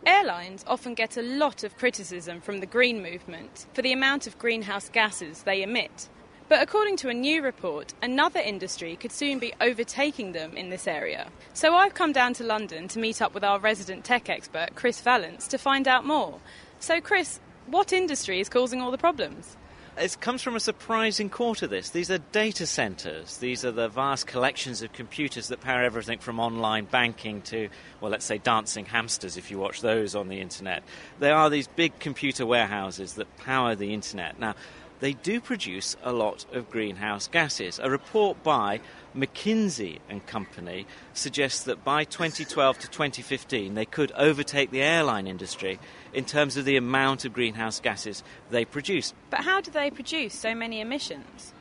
Airlines 0.07 0.65
often 0.67 0.93
get 0.93 1.17
a 1.17 1.23
lot 1.23 1.65
of 1.65 1.79
criticism 1.79 2.43
from 2.43 2.61
the 2.61 2.67
green 2.67 3.03
movement 3.03 3.67
for 3.73 3.81
the 3.81 3.93
amount 3.93 4.27
of 4.27 4.39
greenhouse 4.39 4.91
gases 4.91 5.45
they 5.45 5.63
emit. 5.63 6.09
But 6.49 6.63
according 6.63 6.99
to 6.99 7.09
a 7.09 7.15
new 7.15 7.43
report, 7.43 7.95
another 8.03 8.41
industry 8.41 8.97
could 8.97 9.13
soon 9.13 9.39
be 9.39 9.55
overtaking 9.61 10.33
them 10.33 10.57
in 10.57 10.69
this 10.69 10.87
area. 10.87 11.29
So 11.55 11.75
I've 11.75 11.95
come 11.95 12.13
down 12.13 12.35
to 12.35 12.45
London 12.45 12.87
to 12.89 12.99
meet 12.99 13.23
up 13.23 13.33
with 13.33 13.43
our 13.43 13.59
resident 13.59 14.05
tech 14.05 14.29
expert, 14.29 14.75
Chris 14.75 15.01
Vallance, 15.01 15.49
to 15.49 15.59
find 15.59 15.89
out 15.89 16.05
more. 16.05 16.39
So, 16.81 17.01
Chris, 17.01 17.41
what 17.67 17.93
industry 17.95 18.41
is 18.41 18.51
causing 18.51 18.83
all 18.83 18.91
the 18.91 18.99
problems? 18.99 19.57
It 19.97 20.21
comes 20.21 20.43
from 20.43 20.57
a 20.57 20.61
surprising 20.61 21.31
quarter, 21.31 21.69
this. 21.69 21.91
These 21.91 22.11
are 22.11 22.19
data 22.19 22.67
centers. 22.67 23.37
These 23.37 23.65
are 23.65 23.71
the 23.71 23.89
vast 23.89 24.27
collections 24.27 24.83
of 24.83 24.93
computers 24.93 25.49
that 25.49 25.61
power 25.61 25.83
everything 25.85 26.19
from 26.19 26.41
online 26.41 26.87
banking 26.87 27.43
to, 27.43 27.69
well, 28.01 28.11
let's 28.11 28.25
say 28.25 28.39
dancing 28.39 28.87
hamsters 28.87 29.37
if 29.37 29.53
you 29.53 29.59
watch 29.59 29.83
those 29.83 30.17
on 30.17 30.29
the 30.29 30.41
internet. 30.41 30.83
They 31.21 31.31
are 31.31 31.49
these 31.49 31.69
big 31.69 31.97
computer 32.01 32.45
warehouses 32.45 33.15
that 33.15 33.37
power 33.37 33.77
the 33.77 33.95
internet. 33.95 34.41
Now, 34.41 34.57
they 35.01 35.13
do 35.13 35.41
produce 35.41 35.97
a 36.03 36.13
lot 36.13 36.47
of 36.53 36.71
greenhouse 36.71 37.29
gases. 37.29 37.79
A 37.83 37.91
report 37.91 38.43
by 38.43 38.81
McKinsey 39.15 39.99
and 40.09 40.25
Company 40.27 40.87
suggests 41.13 41.65
that 41.65 41.85
by 41.85 42.05
2012 42.05 42.79
to 42.79 42.89
2015 42.89 43.75
they 43.75 43.85
could 43.85 44.13
overtake 44.13 44.71
the 44.71 44.83
airline 44.83 45.27
industry 45.27 45.79
in 46.13 46.25
terms 46.25 46.57
of 46.57 46.65
the 46.65 46.77
amount 46.77 47.25
of 47.25 47.33
greenhouse 47.33 47.81
gases 47.81 48.23
they 48.51 48.65
produce. 48.65 49.13
But 49.31 49.41
how 49.41 49.61
do 49.61 49.71
they 49.71 49.91
produce 49.91 50.35
so 50.35 50.55
many 50.55 50.81
emissions? 50.81 51.53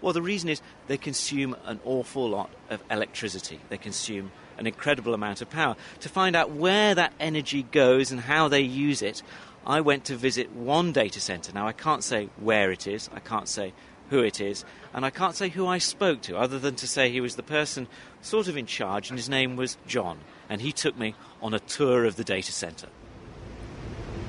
Well, 0.00 0.12
the 0.12 0.22
reason 0.22 0.48
is 0.48 0.60
they 0.86 0.98
consume 0.98 1.56
an 1.64 1.80
awful 1.84 2.28
lot 2.28 2.50
of 2.70 2.82
electricity. 2.90 3.60
They 3.68 3.78
consume 3.78 4.30
an 4.58 4.66
incredible 4.66 5.14
amount 5.14 5.42
of 5.42 5.50
power. 5.50 5.76
To 6.00 6.08
find 6.08 6.36
out 6.36 6.50
where 6.50 6.94
that 6.94 7.12
energy 7.20 7.62
goes 7.62 8.10
and 8.10 8.20
how 8.20 8.48
they 8.48 8.60
use 8.60 9.02
it, 9.02 9.22
I 9.66 9.80
went 9.80 10.04
to 10.04 10.16
visit 10.16 10.52
one 10.52 10.92
data 10.92 11.20
center. 11.20 11.52
Now, 11.52 11.66
I 11.66 11.72
can't 11.72 12.04
say 12.04 12.28
where 12.38 12.70
it 12.70 12.86
is, 12.86 13.10
I 13.12 13.18
can't 13.18 13.48
say 13.48 13.72
who 14.10 14.20
it 14.20 14.40
is, 14.40 14.64
and 14.94 15.04
I 15.04 15.10
can't 15.10 15.34
say 15.34 15.48
who 15.48 15.66
I 15.66 15.78
spoke 15.78 16.22
to, 16.22 16.38
other 16.38 16.60
than 16.60 16.76
to 16.76 16.86
say 16.86 17.10
he 17.10 17.20
was 17.20 17.34
the 17.34 17.42
person 17.42 17.88
sort 18.22 18.46
of 18.46 18.56
in 18.56 18.66
charge, 18.66 19.10
and 19.10 19.18
his 19.18 19.28
name 19.28 19.56
was 19.56 19.76
John, 19.88 20.18
and 20.48 20.60
he 20.60 20.70
took 20.70 20.96
me 20.96 21.16
on 21.42 21.52
a 21.52 21.58
tour 21.58 22.04
of 22.04 22.14
the 22.14 22.22
data 22.22 22.52
center. 22.52 22.86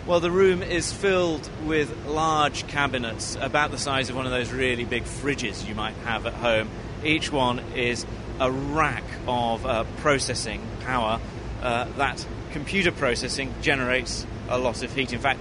Well, 0.07 0.19
the 0.19 0.31
room 0.31 0.63
is 0.63 0.91
filled 0.91 1.47
with 1.65 2.07
large 2.07 2.65
cabinets, 2.67 3.37
about 3.39 3.69
the 3.69 3.77
size 3.77 4.09
of 4.09 4.15
one 4.15 4.25
of 4.25 4.31
those 4.31 4.51
really 4.51 4.85
big 4.85 5.03
fridges 5.03 5.67
you 5.67 5.75
might 5.75 5.95
have 5.97 6.25
at 6.25 6.33
home. 6.33 6.69
Each 7.03 7.31
one 7.31 7.59
is 7.75 8.07
a 8.39 8.49
rack 8.49 9.03
of 9.27 9.65
uh, 9.65 9.83
processing 9.97 10.61
power. 10.81 11.19
Uh, 11.61 11.85
that 11.97 12.25
computer 12.51 12.91
processing 12.91 13.53
generates 13.61 14.25
a 14.49 14.57
lot 14.57 14.83
of 14.83 14.93
heat. 14.93 15.13
In 15.13 15.19
fact, 15.19 15.39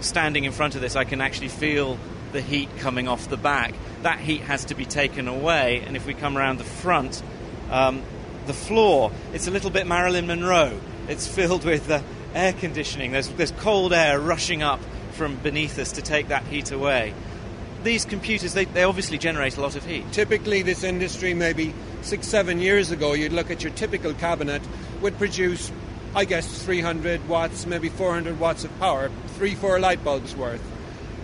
standing 0.00 0.44
in 0.44 0.52
front 0.52 0.74
of 0.74 0.80
this, 0.80 0.96
I 0.96 1.04
can 1.04 1.20
actually 1.20 1.48
feel 1.48 1.98
the 2.32 2.40
heat 2.40 2.68
coming 2.78 3.08
off 3.08 3.28
the 3.28 3.36
back. 3.36 3.74
That 4.02 4.18
heat 4.18 4.42
has 4.42 4.66
to 4.66 4.74
be 4.74 4.84
taken 4.84 5.28
away, 5.28 5.82
and 5.86 5.96
if 5.96 6.06
we 6.06 6.14
come 6.14 6.36
around 6.36 6.58
the 6.58 6.64
front, 6.64 7.22
um, 7.70 8.02
the 8.46 8.52
floor, 8.52 9.12
it's 9.32 9.46
a 9.46 9.50
little 9.50 9.70
bit 9.70 9.86
Marilyn 9.86 10.26
Monroe. 10.26 10.78
It's 11.08 11.26
filled 11.34 11.64
with 11.64 11.90
uh, 11.90 12.02
air 12.34 12.52
conditioning. 12.52 13.12
There's, 13.12 13.28
there's 13.30 13.52
cold 13.52 13.92
air 13.92 14.20
rushing 14.20 14.62
up 14.62 14.80
from 15.12 15.36
beneath 15.36 15.78
us 15.78 15.92
to 15.92 16.02
take 16.02 16.28
that 16.28 16.44
heat 16.46 16.72
away. 16.72 17.14
These 17.84 18.04
computers, 18.04 18.54
they, 18.54 18.64
they 18.64 18.82
obviously 18.82 19.18
generate 19.18 19.56
a 19.56 19.60
lot 19.60 19.76
of 19.76 19.84
heat. 19.84 20.10
Typically, 20.10 20.62
this 20.62 20.82
industry, 20.82 21.34
maybe 21.34 21.74
six, 22.02 22.26
seven 22.26 22.58
years 22.58 22.90
ago, 22.90 23.12
you'd 23.12 23.32
look 23.32 23.50
at 23.50 23.62
your 23.62 23.72
typical 23.74 24.14
cabinet, 24.14 24.62
would 25.02 25.16
produce 25.18 25.70
I 26.16 26.24
guess 26.24 26.62
300 26.64 27.28
watts, 27.28 27.66
maybe 27.66 27.88
400 27.88 28.38
watts 28.38 28.62
of 28.62 28.78
power, 28.78 29.10
three, 29.36 29.56
four 29.56 29.80
light 29.80 30.04
bulbs 30.04 30.36
worth. 30.36 30.62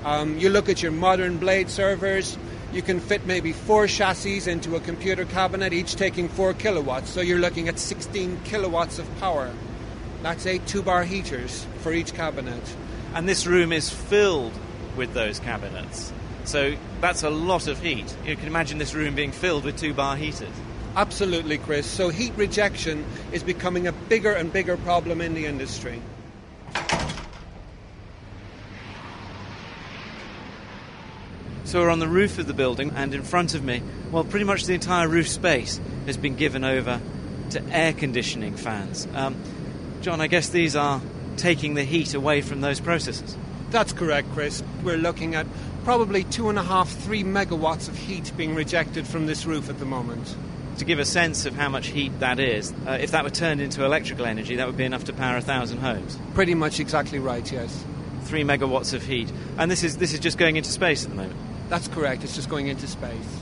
Um, 0.04 0.36
you 0.38 0.48
look 0.48 0.68
at 0.68 0.82
your 0.82 0.90
modern 0.90 1.38
blade 1.38 1.70
servers, 1.70 2.36
you 2.72 2.82
can 2.82 2.98
fit 2.98 3.24
maybe 3.24 3.52
four 3.52 3.86
chassis 3.86 4.50
into 4.50 4.74
a 4.74 4.80
computer 4.80 5.24
cabinet, 5.24 5.72
each 5.72 5.94
taking 5.94 6.28
four 6.28 6.54
kilowatts. 6.54 7.10
So 7.10 7.20
you're 7.20 7.38
looking 7.38 7.68
at 7.68 7.78
16 7.78 8.40
kilowatts 8.44 8.98
of 8.98 9.06
power. 9.20 9.52
That's 10.22 10.44
eight 10.46 10.66
two 10.66 10.82
bar 10.82 11.04
heaters 11.04 11.66
for 11.82 11.92
each 11.92 12.12
cabinet. 12.14 12.62
And 13.14 13.28
this 13.28 13.46
room 13.46 13.72
is 13.72 13.90
filled 13.90 14.52
with 14.96 15.14
those 15.14 15.38
cabinets. 15.38 16.12
So 16.44 16.74
that's 17.00 17.22
a 17.22 17.30
lot 17.30 17.68
of 17.68 17.80
heat. 17.80 18.14
You 18.26 18.36
can 18.36 18.46
imagine 18.46 18.78
this 18.78 18.94
room 18.94 19.14
being 19.14 19.32
filled 19.32 19.64
with 19.64 19.78
two 19.78 19.94
bar 19.94 20.16
heaters. 20.16 20.48
Absolutely, 20.96 21.58
Chris. 21.58 21.86
So 21.86 22.08
heat 22.08 22.32
rejection 22.36 23.04
is 23.32 23.42
becoming 23.42 23.86
a 23.86 23.92
bigger 23.92 24.32
and 24.32 24.52
bigger 24.52 24.76
problem 24.76 25.20
in 25.20 25.34
the 25.34 25.46
industry. 25.46 26.02
So 31.64 31.80
we're 31.80 31.90
on 31.90 32.00
the 32.00 32.08
roof 32.08 32.40
of 32.40 32.48
the 32.48 32.54
building, 32.54 32.90
and 32.96 33.14
in 33.14 33.22
front 33.22 33.54
of 33.54 33.62
me, 33.62 33.80
well, 34.10 34.24
pretty 34.24 34.44
much 34.44 34.64
the 34.64 34.74
entire 34.74 35.06
roof 35.06 35.28
space 35.28 35.80
has 36.06 36.16
been 36.16 36.34
given 36.34 36.64
over 36.64 37.00
to 37.50 37.62
air 37.70 37.92
conditioning 37.92 38.56
fans. 38.56 39.06
Um, 39.14 39.36
John, 40.00 40.20
I 40.20 40.26
guess 40.26 40.48
these 40.48 40.74
are 40.74 41.00
taking 41.36 41.74
the 41.74 41.84
heat 41.84 42.14
away 42.14 42.40
from 42.40 42.60
those 42.60 42.80
processes. 42.80 43.36
That's 43.70 43.92
correct, 43.92 44.32
Chris. 44.32 44.64
We're 44.82 44.96
looking 44.96 45.36
at 45.36 45.46
probably 45.84 46.24
two 46.24 46.48
and 46.48 46.58
a 46.58 46.64
half, 46.64 46.90
three 46.90 47.22
megawatts 47.22 47.88
of 47.88 47.96
heat 47.96 48.32
being 48.36 48.56
rejected 48.56 49.06
from 49.06 49.26
this 49.26 49.46
roof 49.46 49.70
at 49.70 49.78
the 49.78 49.84
moment 49.84 50.34
to 50.80 50.86
give 50.86 50.98
a 50.98 51.04
sense 51.04 51.44
of 51.44 51.54
how 51.54 51.68
much 51.68 51.88
heat 51.88 52.10
that 52.20 52.40
is, 52.40 52.72
uh, 52.86 52.92
if 52.92 53.10
that 53.10 53.22
were 53.22 53.30
turned 53.30 53.60
into 53.60 53.84
electrical 53.84 54.24
energy, 54.24 54.56
that 54.56 54.66
would 54.66 54.78
be 54.78 54.84
enough 54.84 55.04
to 55.04 55.12
power 55.12 55.36
a 55.36 55.40
thousand 55.42 55.76
homes. 55.78 56.18
Pretty 56.32 56.54
much 56.54 56.80
exactly 56.80 57.18
right, 57.18 57.52
yes. 57.52 57.84
Three 58.22 58.44
megawatts 58.44 58.94
of 58.94 59.02
heat. 59.02 59.30
And 59.58 59.70
this 59.70 59.84
is, 59.84 59.98
this 59.98 60.14
is 60.14 60.20
just 60.20 60.38
going 60.38 60.56
into 60.56 60.70
space 60.70 61.04
at 61.04 61.10
the 61.10 61.16
moment? 61.16 61.36
That's 61.68 61.86
correct, 61.86 62.24
it's 62.24 62.34
just 62.34 62.48
going 62.48 62.68
into 62.68 62.86
space. 62.86 63.40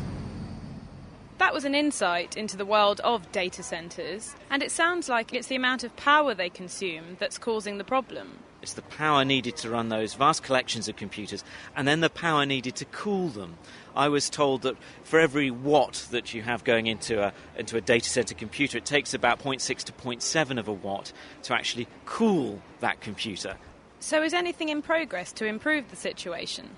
That 1.38 1.54
was 1.54 1.64
an 1.64 1.76
insight 1.76 2.36
into 2.36 2.56
the 2.56 2.66
world 2.66 3.00
of 3.04 3.30
data 3.30 3.62
centres, 3.62 4.34
and 4.50 4.60
it 4.60 4.72
sounds 4.72 5.08
like 5.08 5.32
it's 5.32 5.46
the 5.46 5.54
amount 5.54 5.84
of 5.84 5.94
power 5.94 6.34
they 6.34 6.50
consume 6.50 7.16
that's 7.20 7.38
causing 7.38 7.78
the 7.78 7.84
problem. 7.84 8.40
It's 8.60 8.72
the 8.72 8.82
power 8.82 9.24
needed 9.24 9.56
to 9.58 9.70
run 9.70 9.88
those 9.88 10.14
vast 10.14 10.42
collections 10.42 10.88
of 10.88 10.96
computers, 10.96 11.44
and 11.76 11.86
then 11.86 12.00
the 12.00 12.10
power 12.10 12.44
needed 12.44 12.74
to 12.76 12.84
cool 12.86 13.28
them. 13.28 13.56
I 13.98 14.08
was 14.08 14.30
told 14.30 14.62
that 14.62 14.76
for 15.02 15.18
every 15.18 15.50
watt 15.50 16.06
that 16.12 16.32
you 16.32 16.42
have 16.42 16.62
going 16.62 16.86
into 16.86 17.20
a, 17.20 17.32
into 17.56 17.76
a 17.76 17.80
data 17.80 18.08
center 18.08 18.32
computer, 18.32 18.78
it 18.78 18.84
takes 18.84 19.12
about 19.12 19.40
0.6 19.40 19.82
to 19.82 19.92
0.7 19.92 20.58
of 20.58 20.68
a 20.68 20.72
watt 20.72 21.12
to 21.42 21.54
actually 21.54 21.88
cool 22.06 22.62
that 22.78 23.00
computer. 23.00 23.56
So, 23.98 24.22
is 24.22 24.32
anything 24.32 24.68
in 24.68 24.82
progress 24.82 25.32
to 25.32 25.46
improve 25.46 25.90
the 25.90 25.96
situation? 25.96 26.70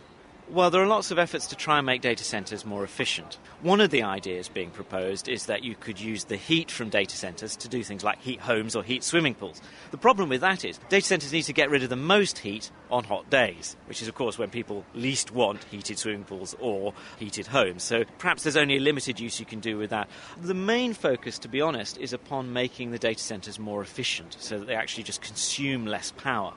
Well, 0.53 0.71
there 0.73 0.83
are 0.83 0.87
lots 0.87 1.13
of 1.13 1.19
efforts 1.21 1.47
to 1.47 1.55
try 1.55 1.79
and 1.79 1.87
make 1.87 2.01
data 2.01 2.25
centers 2.25 2.65
more 2.67 2.83
efficient. 2.83 3.39
One 3.63 3.81
of 3.81 3.91
the 3.91 4.03
ideas 4.03 4.49
being 4.49 4.71
proposed 4.71 5.29
is 5.29 5.47
that 5.47 5.63
you 5.63 5.77
could 5.77 6.01
use 6.01 6.25
the 6.25 6.35
heat 6.35 6.73
from 6.73 6.89
data 6.89 7.17
centers 7.17 7.55
to 7.59 7.69
do 7.69 7.85
things 7.85 8.03
like 8.03 8.21
heat 8.21 8.41
homes 8.41 8.75
or 8.75 8.83
heat 8.83 9.05
swimming 9.05 9.37
pools. 9.37 9.63
The 9.93 9.97
problem 9.97 10.29
with 10.29 10.41
that 10.41 10.65
is 10.65 10.81
data 10.89 11.07
centers 11.07 11.33
need 11.33 11.45
to 11.45 11.53
get 11.53 11.71
rid 11.71 11.85
of 11.85 11.89
the 11.89 11.95
most 11.95 12.39
heat 12.39 12.73
on 12.91 13.05
hot 13.05 13.31
days, 13.31 13.77
which 13.87 14.03
is, 14.03 14.09
of 14.09 14.17
course, 14.17 14.39
when 14.39 14.51
people 14.51 14.85
least 14.93 15.31
want 15.31 15.63
heated 15.71 16.01
swimming 16.01 16.25
pools 16.25 16.57
or 16.59 16.95
heated 17.21 17.47
homes. 17.47 17.85
So 17.85 18.03
perhaps 18.19 18.43
there's 18.43 18.57
only 18.57 18.79
a 18.79 18.81
limited 18.81 19.21
use 19.21 19.39
you 19.39 19.47
can 19.47 19.61
do 19.61 19.79
with 19.79 19.91
that. 19.91 20.09
The 20.43 20.53
main 20.53 20.95
focus, 20.95 21.39
to 21.41 21.49
be 21.49 21.61
honest, 21.61 21.97
is 21.99 22.13
upon 22.13 22.53
making 22.53 22.91
the 22.91 22.99
data 22.99 23.23
centers 23.23 23.61
more 23.61 23.83
efficient 23.83 24.37
so 24.41 24.59
that 24.59 24.67
they 24.67 24.75
actually 24.75 25.05
just 25.05 25.23
consume 25.23 25.87
less 25.87 26.11
power. 26.11 26.55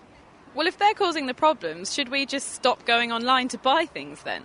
Well, 0.56 0.68
if 0.68 0.78
they're 0.78 0.94
causing 0.94 1.26
the 1.26 1.34
problems, 1.34 1.94
should 1.94 2.10
we 2.10 2.28
just 2.28 2.54
stop 2.54 2.86
going 2.86 3.12
online 3.12 3.48
to 3.50 3.58
buy 3.58 3.86
things 3.88 4.22
then? 4.22 4.44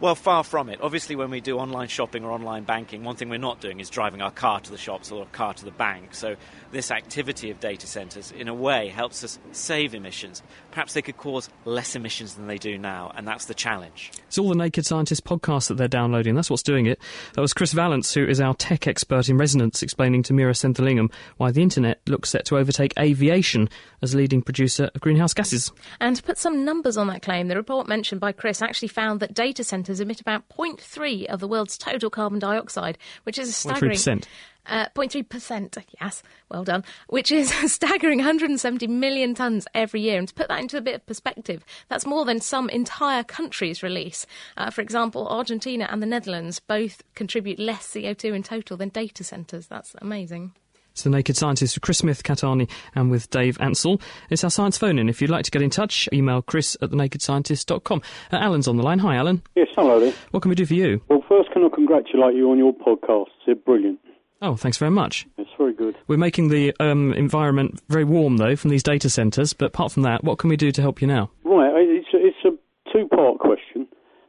Well, 0.00 0.14
far 0.14 0.44
from 0.44 0.68
it. 0.68 0.80
Obviously, 0.82 1.16
when 1.16 1.30
we 1.30 1.40
do 1.40 1.58
online 1.58 1.88
shopping 1.88 2.24
or 2.24 2.32
online 2.32 2.64
banking, 2.64 3.04
one 3.04 3.16
thing 3.16 3.30
we're 3.30 3.38
not 3.38 3.60
doing 3.60 3.80
is 3.80 3.88
driving 3.88 4.20
our 4.20 4.30
car 4.30 4.60
to 4.60 4.70
the 4.70 4.76
shops 4.76 5.10
or 5.10 5.22
a 5.22 5.26
car 5.26 5.54
to 5.54 5.64
the 5.64 5.70
bank. 5.70 6.14
So, 6.14 6.36
this 6.72 6.90
activity 6.90 7.50
of 7.50 7.60
data 7.60 7.86
centres, 7.86 8.32
in 8.32 8.48
a 8.48 8.54
way, 8.54 8.88
helps 8.88 9.24
us 9.24 9.38
save 9.52 9.94
emissions. 9.94 10.42
Perhaps 10.72 10.92
they 10.92 11.02
could 11.02 11.16
cause 11.16 11.48
less 11.64 11.96
emissions 11.96 12.34
than 12.34 12.46
they 12.46 12.58
do 12.58 12.76
now, 12.76 13.12
and 13.14 13.26
that's 13.26 13.46
the 13.46 13.54
challenge. 13.54 14.12
It's 14.26 14.38
all 14.38 14.48
the 14.48 14.56
Naked 14.56 14.84
Scientist 14.84 15.24
podcast 15.24 15.68
that 15.68 15.76
they're 15.76 15.86
downloading. 15.86 16.34
That's 16.34 16.50
what's 16.50 16.62
doing 16.62 16.86
it. 16.86 17.00
That 17.34 17.40
was 17.40 17.54
Chris 17.54 17.72
Vallance, 17.72 18.12
who 18.12 18.26
is 18.26 18.40
our 18.40 18.54
tech 18.54 18.86
expert 18.86 19.28
in 19.28 19.38
resonance, 19.38 19.82
explaining 19.82 20.24
to 20.24 20.32
Meera 20.32 20.50
Senthilingam 20.50 21.12
why 21.36 21.52
the 21.52 21.62
internet 21.62 22.00
looks 22.06 22.30
set 22.30 22.44
to 22.46 22.58
overtake 22.58 22.92
aviation 22.98 23.68
as 24.02 24.14
leading 24.14 24.42
producer 24.42 24.90
of 24.94 25.00
greenhouse 25.00 25.32
gases. 25.32 25.70
And 26.00 26.16
to 26.16 26.22
put 26.22 26.38
some 26.38 26.64
numbers 26.64 26.96
on 26.96 27.06
that 27.06 27.22
claim, 27.22 27.48
the 27.48 27.56
report 27.56 27.86
mentioned 27.86 28.20
by 28.20 28.32
Chris 28.32 28.60
actually 28.60 28.88
found 28.88 29.20
that 29.20 29.32
data 29.32 29.62
centres 29.62 30.00
emit 30.00 30.20
about 30.20 30.48
0.3 30.48 31.26
of 31.26 31.38
the 31.40 31.48
world's 31.48 31.78
total 31.78 32.10
carbon 32.10 32.40
dioxide, 32.40 32.98
which 33.22 33.38
is 33.38 33.48
a 33.48 33.52
staggering. 33.52 33.92
0.3%. 33.92 34.24
Uh, 34.68 34.86
0.3%, 34.94 35.76
yes, 36.00 36.22
well 36.50 36.64
done, 36.64 36.84
which 37.08 37.30
is 37.30 37.52
a 37.62 37.68
staggering 37.68 38.18
170 38.18 38.86
million 38.86 39.34
tonnes 39.34 39.66
every 39.74 40.00
year. 40.00 40.18
And 40.18 40.28
to 40.28 40.34
put 40.34 40.48
that 40.48 40.60
into 40.60 40.76
a 40.76 40.80
bit 40.80 40.94
of 40.94 41.06
perspective, 41.06 41.64
that's 41.88 42.06
more 42.06 42.24
than 42.24 42.40
some 42.40 42.68
entire 42.70 43.22
countries 43.24 43.82
release. 43.82 44.26
Uh, 44.56 44.70
for 44.70 44.80
example, 44.80 45.28
Argentina 45.28 45.88
and 45.90 46.02
the 46.02 46.06
Netherlands 46.06 46.60
both 46.60 47.02
contribute 47.14 47.58
less 47.58 47.86
CO2 47.86 48.34
in 48.34 48.42
total 48.42 48.76
than 48.76 48.88
data 48.88 49.24
centres. 49.24 49.66
That's 49.66 49.94
amazing. 50.00 50.52
It's 50.96 51.02
the 51.02 51.10
Naked 51.10 51.36
Scientist 51.36 51.76
with 51.76 51.82
Chris 51.82 51.98
Smith, 51.98 52.24
Kat 52.24 52.38
Arney, 52.38 52.70
and 52.94 53.10
with 53.10 53.28
Dave 53.28 53.60
Ansell. 53.60 54.00
It's 54.30 54.42
our 54.44 54.48
science 54.48 54.78
phone 54.78 54.98
in. 54.98 55.10
If 55.10 55.20
you'd 55.20 55.28
like 55.28 55.44
to 55.44 55.50
get 55.50 55.60
in 55.60 55.68
touch, 55.68 56.08
email 56.10 56.40
chris 56.40 56.74
at 56.80 56.88
thenakedscientist.com. 56.88 58.00
Uh, 58.32 58.36
Alan's 58.36 58.66
on 58.66 58.78
the 58.78 58.82
line. 58.82 59.00
Hi, 59.00 59.16
Alan. 59.16 59.42
Yes, 59.54 59.68
hello 59.76 60.00
there. 60.00 60.14
What 60.30 60.40
can 60.40 60.48
we 60.48 60.54
do 60.54 60.64
for 60.64 60.72
you? 60.72 61.02
Well, 61.08 61.22
first, 61.28 61.50
can 61.50 61.62
I 61.64 61.68
congratulate 61.68 62.34
you 62.34 62.50
on 62.50 62.56
your 62.56 62.72
podcast? 62.72 63.28
They're 63.44 63.54
brilliant. 63.56 64.00
Oh, 64.42 64.56
thanks 64.56 64.76
very 64.76 64.90
much. 64.90 65.26
It's 65.38 65.50
very 65.56 65.72
good. 65.72 65.96
We're 66.08 66.18
making 66.18 66.48
the 66.48 66.74
um, 66.78 67.12
environment 67.14 67.80
very 67.88 68.04
warm, 68.04 68.36
though, 68.36 68.56
from 68.56 68.70
these 68.70 68.82
data 68.82 69.08
centres. 69.08 69.52
But 69.52 69.66
apart 69.66 69.92
from 69.92 70.02
that, 70.02 70.24
what 70.24 70.38
can 70.38 70.50
we 70.50 70.56
do 70.56 70.70
to 70.72 70.82
help 70.82 71.00
you 71.00 71.08
now? 71.08 71.30
Right, 71.44 71.72
it's 71.76 72.08
a, 72.12 72.18
it's 72.18 72.44
a 72.44 72.92
two 72.92 73.08
part 73.08 73.38
question. 73.38 73.88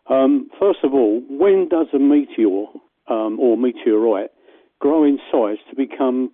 Um, 0.10 0.50
first 0.60 0.80
of 0.84 0.94
all, 0.94 1.22
when 1.30 1.68
does 1.70 1.88
a 1.94 2.00
meteor 2.00 2.66
um, 3.10 3.40
or 3.40 3.58
meteorite 3.58 4.32
grow 4.80 5.04
in 5.04 5.20
size 5.32 5.58
to 5.70 5.76
become 5.76 6.32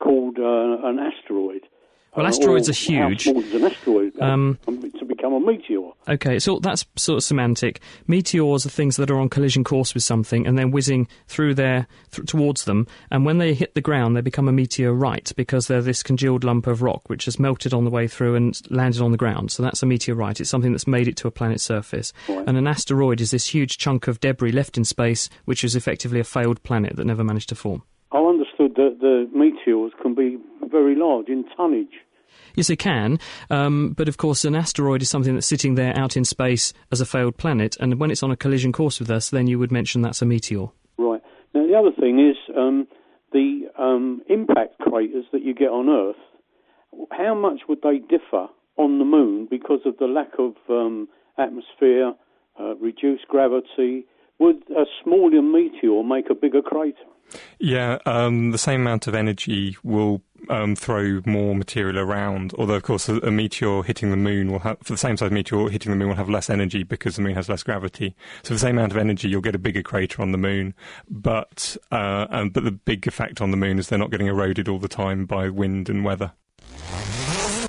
called 0.00 0.38
uh, 0.38 0.86
an 0.86 0.98
asteroid? 0.98 1.62
Well, 2.16 2.26
asteroids 2.26 2.68
are 2.68 2.72
huge. 2.72 3.24
How 3.24 3.32
small 3.32 3.42
is 3.42 3.54
an 3.54 3.64
asteroid 3.64 4.20
Um, 4.20 4.58
to 4.66 5.04
become 5.04 5.32
a 5.32 5.40
meteor? 5.40 5.90
Okay, 6.08 6.38
so 6.38 6.60
that's 6.60 6.84
sort 6.96 7.16
of 7.18 7.24
semantic. 7.24 7.80
Meteors 8.06 8.64
are 8.64 8.70
things 8.70 8.96
that 8.96 9.10
are 9.10 9.18
on 9.18 9.28
collision 9.28 9.64
course 9.64 9.94
with 9.94 10.02
something 10.04 10.46
and 10.46 10.56
then 10.56 10.70
whizzing 10.70 11.08
through 11.26 11.54
there 11.54 11.88
th- 12.12 12.28
towards 12.28 12.64
them, 12.66 12.86
and 13.10 13.24
when 13.24 13.38
they 13.38 13.52
hit 13.52 13.74
the 13.74 13.80
ground, 13.80 14.16
they 14.16 14.20
become 14.20 14.46
a 14.48 14.52
meteorite 14.52 15.32
because 15.36 15.66
they're 15.66 15.82
this 15.82 16.02
congealed 16.04 16.44
lump 16.44 16.66
of 16.68 16.82
rock 16.82 17.02
which 17.08 17.24
has 17.24 17.38
melted 17.38 17.74
on 17.74 17.84
the 17.84 17.90
way 17.90 18.06
through 18.06 18.36
and 18.36 18.60
landed 18.70 19.00
on 19.02 19.10
the 19.10 19.18
ground. 19.18 19.50
So 19.50 19.62
that's 19.62 19.82
a 19.82 19.86
meteorite. 19.86 20.40
It's 20.40 20.50
something 20.50 20.70
that's 20.72 20.86
made 20.86 21.08
it 21.08 21.16
to 21.16 21.28
a 21.28 21.32
planet's 21.32 21.64
surface. 21.64 22.12
And 22.28 22.56
an 22.56 22.66
asteroid 22.68 23.20
is 23.20 23.32
this 23.32 23.46
huge 23.46 23.76
chunk 23.78 24.06
of 24.06 24.20
debris 24.20 24.52
left 24.52 24.76
in 24.76 24.84
space, 24.84 25.28
which 25.46 25.64
is 25.64 25.74
effectively 25.74 26.20
a 26.20 26.24
failed 26.24 26.62
planet 26.62 26.94
that 26.96 27.04
never 27.06 27.24
managed 27.24 27.48
to 27.48 27.54
form. 27.56 27.82
I 28.12 28.20
understood 28.58 28.76
that 28.76 28.98
the 29.00 29.28
meteors 29.36 29.92
can 30.00 30.14
be 30.14 30.38
very 30.62 30.94
large 30.94 31.28
in 31.28 31.44
tonnage. 31.56 32.00
Yes, 32.56 32.70
it 32.70 32.76
can, 32.76 33.18
um, 33.50 33.94
but 33.96 34.08
of 34.08 34.16
course, 34.16 34.44
an 34.44 34.54
asteroid 34.54 35.02
is 35.02 35.10
something 35.10 35.34
that's 35.34 35.46
sitting 35.46 35.74
there 35.74 35.96
out 35.98 36.16
in 36.16 36.24
space 36.24 36.72
as 36.92 37.00
a 37.00 37.06
failed 37.06 37.36
planet, 37.36 37.76
and 37.80 37.98
when 37.98 38.10
it's 38.10 38.22
on 38.22 38.30
a 38.30 38.36
collision 38.36 38.72
course 38.72 39.00
with 39.00 39.10
us, 39.10 39.30
then 39.30 39.46
you 39.46 39.58
would 39.58 39.72
mention 39.72 40.02
that's 40.02 40.22
a 40.22 40.26
meteor. 40.26 40.66
Right. 40.96 41.20
Now, 41.52 41.66
the 41.66 41.74
other 41.74 41.90
thing 41.98 42.20
is 42.20 42.36
um, 42.56 42.86
the 43.32 43.62
um, 43.78 44.22
impact 44.28 44.78
craters 44.80 45.24
that 45.32 45.42
you 45.42 45.54
get 45.54 45.68
on 45.68 45.88
Earth. 45.88 47.08
How 47.10 47.34
much 47.34 47.62
would 47.68 47.82
they 47.82 47.98
differ 47.98 48.46
on 48.76 48.98
the 48.98 49.04
Moon 49.04 49.48
because 49.50 49.80
of 49.84 49.96
the 49.98 50.06
lack 50.06 50.32
of 50.38 50.54
um, 50.68 51.08
atmosphere, 51.38 52.12
uh, 52.58 52.76
reduced 52.76 53.26
gravity? 53.28 54.06
Would 54.38 54.62
a 54.70 54.84
smaller 55.02 55.42
meteor 55.42 56.02
make 56.02 56.30
a 56.30 56.34
bigger 56.34 56.62
crater? 56.62 56.98
Yeah, 57.58 57.98
um, 58.06 58.50
the 58.50 58.58
same 58.58 58.82
amount 58.82 59.06
of 59.06 59.14
energy 59.14 59.76
will 59.82 60.22
um, 60.50 60.76
throw 60.76 61.20
more 61.24 61.54
material 61.54 61.98
around. 61.98 62.52
Although, 62.58 62.74
of 62.74 62.82
course, 62.82 63.08
a, 63.08 63.16
a 63.18 63.30
meteor 63.30 63.82
hitting 63.82 64.10
the 64.10 64.16
moon 64.16 64.52
will 64.52 64.60
have, 64.60 64.78
for 64.82 64.92
the 64.92 64.98
same 64.98 65.16
size 65.16 65.30
meteor 65.30 65.68
hitting 65.68 65.90
the 65.90 65.96
moon 65.96 66.08
will 66.08 66.16
have 66.16 66.28
less 66.28 66.50
energy 66.50 66.82
because 66.82 67.16
the 67.16 67.22
moon 67.22 67.34
has 67.34 67.48
less 67.48 67.62
gravity. 67.62 68.14
So, 68.42 68.48
for 68.48 68.54
the 68.54 68.58
same 68.58 68.78
amount 68.78 68.92
of 68.92 68.98
energy, 68.98 69.28
you'll 69.28 69.40
get 69.40 69.54
a 69.54 69.58
bigger 69.58 69.82
crater 69.82 70.20
on 70.20 70.32
the 70.32 70.38
moon. 70.38 70.74
But, 71.08 71.76
uh, 71.90 72.26
um, 72.30 72.50
but 72.50 72.64
the 72.64 72.72
big 72.72 73.06
effect 73.06 73.40
on 73.40 73.50
the 73.50 73.56
moon 73.56 73.78
is 73.78 73.88
they're 73.88 73.98
not 73.98 74.10
getting 74.10 74.26
eroded 74.26 74.68
all 74.68 74.78
the 74.78 74.88
time 74.88 75.26
by 75.26 75.48
wind 75.48 75.88
and 75.88 76.04
weather. 76.04 76.32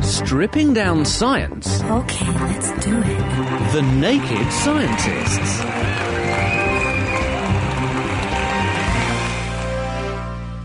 Stripping 0.02 0.74
down 0.74 1.06
science. 1.06 1.82
Okay, 1.84 2.26
let's 2.26 2.72
do 2.86 3.00
it. 3.00 3.72
The 3.72 3.82
Naked 3.82 4.52
Scientists. 4.52 5.85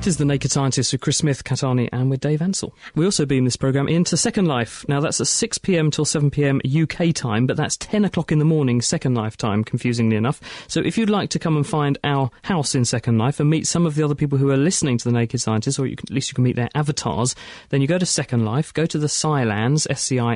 Is 0.07 0.17
The 0.17 0.25
Naked 0.25 0.51
Scientists 0.51 0.93
with 0.93 1.03
Chris 1.03 1.19
Smith, 1.19 1.45
Kat 1.45 1.59
Arney, 1.59 1.91
and 1.93 2.09
with 2.09 2.21
Dave 2.21 2.41
Ansell. 2.41 2.75
We 2.95 3.05
also 3.05 3.27
beam 3.27 3.45
this 3.45 3.57
programme 3.57 3.87
into 3.87 4.17
Second 4.17 4.47
Life. 4.47 4.83
Now, 4.89 4.99
that's 4.99 5.21
at 5.21 5.27
6pm 5.27 5.93
till 5.93 6.07
7pm 6.07 6.63
UK 6.65 7.15
time, 7.15 7.47
but 7.47 7.59
that's 7.59 7.77
10 7.77 8.07
o'clock 8.07 8.33
in 8.33 8.39
the 8.39 8.47
morning 8.47 8.81
Second 8.81 9.15
Life 9.15 9.37
time, 9.37 9.63
confusingly 9.63 10.17
enough. 10.17 10.41
So 10.69 10.81
if 10.81 10.97
you'd 10.97 11.11
like 11.11 11.29
to 11.31 11.39
come 11.39 11.55
and 11.55 11.67
find 11.67 11.99
our 12.03 12.31
house 12.43 12.75
in 12.75 12.87
Second 12.87 13.19
Life 13.19 13.41
and 13.41 13.51
meet 13.51 13.67
some 13.67 13.85
of 13.85 13.95
the 13.95 14.03
other 14.03 14.15
people 14.15 14.39
who 14.39 14.51
are 14.51 14.57
listening 14.57 14.97
to 14.99 15.05
The 15.05 15.13
Naked 15.13 15.43
Scientists, 15.43 15.79
or 15.79 15.87
can, 15.87 15.99
at 16.09 16.11
least 16.11 16.31
you 16.31 16.35
can 16.35 16.45
meet 16.45 16.57
their 16.57 16.71
avatars, 16.75 17.37
then 17.69 17.83
you 17.83 17.87
go 17.87 17.99
to 17.99 18.07
Second 18.07 18.45
Life, 18.45 18.73
go 18.73 18.87
to 18.87 18.99
the 18.99 19.07
Scilands, 19.07 19.87
S-C-I-L-A-N-D-S, 19.91 20.35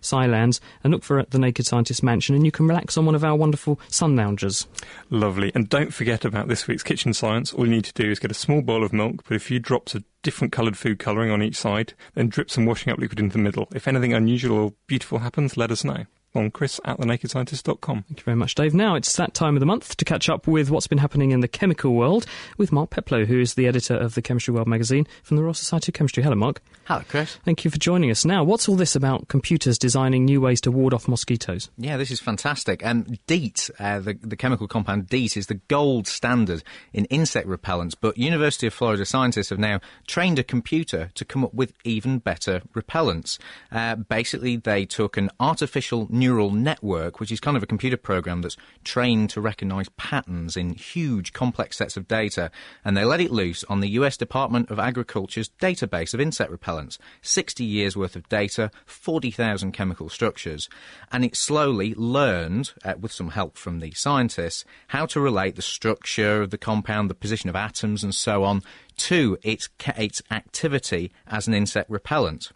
Scilands, 0.00 0.60
and 0.82 0.92
look 0.92 1.04
for 1.04 1.24
The 1.24 1.38
Naked 1.38 1.66
Scientist 1.66 2.02
Mansion, 2.02 2.34
and 2.34 2.46
you 2.46 2.52
can 2.52 2.66
relax 2.66 2.96
on 2.96 3.04
one 3.04 3.14
of 3.14 3.22
our 3.22 3.36
wonderful 3.36 3.78
sun 3.88 4.16
loungers. 4.16 4.66
Lovely. 5.10 5.52
And 5.54 5.68
don't 5.68 5.92
forget 5.92 6.24
about 6.24 6.48
this 6.48 6.66
week's 6.66 6.82
kitchen 6.82 7.12
science. 7.12 7.52
All 7.52 7.66
you 7.66 7.72
need 7.72 7.81
to 7.82 7.92
do 7.92 8.10
is 8.10 8.18
get 8.18 8.30
a 8.30 8.34
small 8.34 8.62
bowl 8.62 8.84
of 8.84 8.92
milk, 8.92 9.24
put 9.24 9.36
a 9.36 9.40
few 9.40 9.58
drops 9.58 9.94
of 9.94 10.04
different 10.22 10.52
coloured 10.52 10.76
food 10.76 10.98
colouring 10.98 11.30
on 11.30 11.42
each 11.42 11.56
side, 11.56 11.94
then 12.14 12.28
drip 12.28 12.50
some 12.50 12.66
washing 12.66 12.92
up 12.92 12.98
liquid 12.98 13.20
into 13.20 13.36
the 13.36 13.42
middle. 13.42 13.68
If 13.74 13.88
anything 13.88 14.12
unusual 14.12 14.58
or 14.58 14.72
beautiful 14.86 15.18
happens, 15.18 15.56
let 15.56 15.70
us 15.70 15.84
know. 15.84 16.06
On 16.34 16.50
chris 16.50 16.80
at 16.86 16.98
thenakedscientist.com. 16.98 18.04
Thank 18.08 18.20
you 18.20 18.24
very 18.24 18.36
much, 18.36 18.54
Dave. 18.54 18.72
Now 18.72 18.94
it's 18.94 19.16
that 19.16 19.34
time 19.34 19.54
of 19.54 19.60
the 19.60 19.66
month 19.66 19.98
to 19.98 20.04
catch 20.06 20.30
up 20.30 20.46
with 20.46 20.70
what's 20.70 20.86
been 20.86 20.96
happening 20.96 21.30
in 21.30 21.40
the 21.40 21.48
chemical 21.48 21.92
world 21.92 22.24
with 22.56 22.72
Mark 22.72 22.88
Peplow, 22.88 23.26
who 23.26 23.38
is 23.38 23.52
the 23.52 23.66
editor 23.66 23.94
of 23.94 24.14
the 24.14 24.22
Chemistry 24.22 24.54
World 24.54 24.66
magazine 24.66 25.06
from 25.22 25.36
the 25.36 25.42
Royal 25.42 25.52
Society 25.52 25.90
of 25.90 25.94
Chemistry. 25.94 26.22
Hello, 26.22 26.34
Mark. 26.34 26.62
Hello, 26.86 27.02
Chris. 27.06 27.36
Thank 27.44 27.66
you 27.66 27.70
for 27.70 27.78
joining 27.78 28.10
us. 28.10 28.24
Now, 28.24 28.44
what's 28.44 28.66
all 28.66 28.76
this 28.76 28.96
about 28.96 29.28
computers 29.28 29.76
designing 29.76 30.24
new 30.24 30.40
ways 30.40 30.62
to 30.62 30.70
ward 30.70 30.94
off 30.94 31.06
mosquitoes? 31.06 31.70
Yeah, 31.76 31.98
this 31.98 32.10
is 32.10 32.18
fantastic. 32.18 32.84
Um, 32.84 33.18
DEET, 33.26 33.68
uh, 33.78 34.00
the, 34.00 34.14
the 34.14 34.36
chemical 34.36 34.66
compound 34.66 35.08
DEET, 35.08 35.36
is 35.36 35.48
the 35.48 35.60
gold 35.68 36.06
standard 36.06 36.62
in 36.94 37.04
insect 37.06 37.46
repellents, 37.46 37.94
but 38.00 38.16
University 38.16 38.66
of 38.66 38.72
Florida 38.72 39.04
scientists 39.04 39.50
have 39.50 39.58
now 39.58 39.80
trained 40.06 40.38
a 40.38 40.42
computer 40.42 41.10
to 41.14 41.26
come 41.26 41.44
up 41.44 41.52
with 41.52 41.74
even 41.84 42.20
better 42.20 42.62
repellents. 42.74 43.38
Uh, 43.70 43.96
basically, 43.96 44.56
they 44.56 44.86
took 44.86 45.18
an 45.18 45.28
artificial 45.38 46.08
neural 46.22 46.52
network, 46.52 47.18
which 47.18 47.32
is 47.32 47.40
kind 47.40 47.56
of 47.56 47.64
a 47.64 47.66
computer 47.66 47.96
program 47.96 48.42
that's 48.42 48.56
trained 48.84 49.28
to 49.28 49.40
recognize 49.40 49.88
patterns 49.96 50.56
in 50.56 50.72
huge, 50.74 51.32
complex 51.32 51.76
sets 51.76 51.96
of 51.96 52.06
data, 52.06 52.48
and 52.84 52.96
they 52.96 53.04
let 53.04 53.20
it 53.20 53.32
loose 53.32 53.64
on 53.64 53.80
the 53.80 53.88
US 53.98 54.16
Department 54.16 54.70
of 54.70 54.78
Agriculture's 54.78 55.50
database 55.60 56.14
of 56.14 56.20
insect 56.20 56.52
repellents. 56.52 56.96
60 57.22 57.64
years 57.64 57.96
worth 57.96 58.14
of 58.14 58.28
data, 58.28 58.70
40,000 58.86 59.72
chemical 59.72 60.08
structures. 60.08 60.68
And 61.10 61.24
it 61.24 61.34
slowly 61.34 61.92
learned, 61.96 62.72
uh, 62.84 62.94
with 63.00 63.10
some 63.10 63.30
help 63.30 63.58
from 63.58 63.80
the 63.80 63.90
scientists, 63.90 64.64
how 64.88 65.06
to 65.06 65.20
relate 65.20 65.56
the 65.56 65.62
structure 65.62 66.40
of 66.42 66.50
the 66.50 66.58
compound, 66.58 67.10
the 67.10 67.14
position 67.14 67.50
of 67.50 67.56
atoms, 67.56 68.04
and 68.04 68.14
so 68.14 68.44
on, 68.44 68.62
to 68.98 69.38
its, 69.42 69.68
its 69.96 70.22
activity 70.30 71.10
as 71.26 71.48
an 71.48 71.54
insect 71.54 71.90
repellent. 71.90 72.52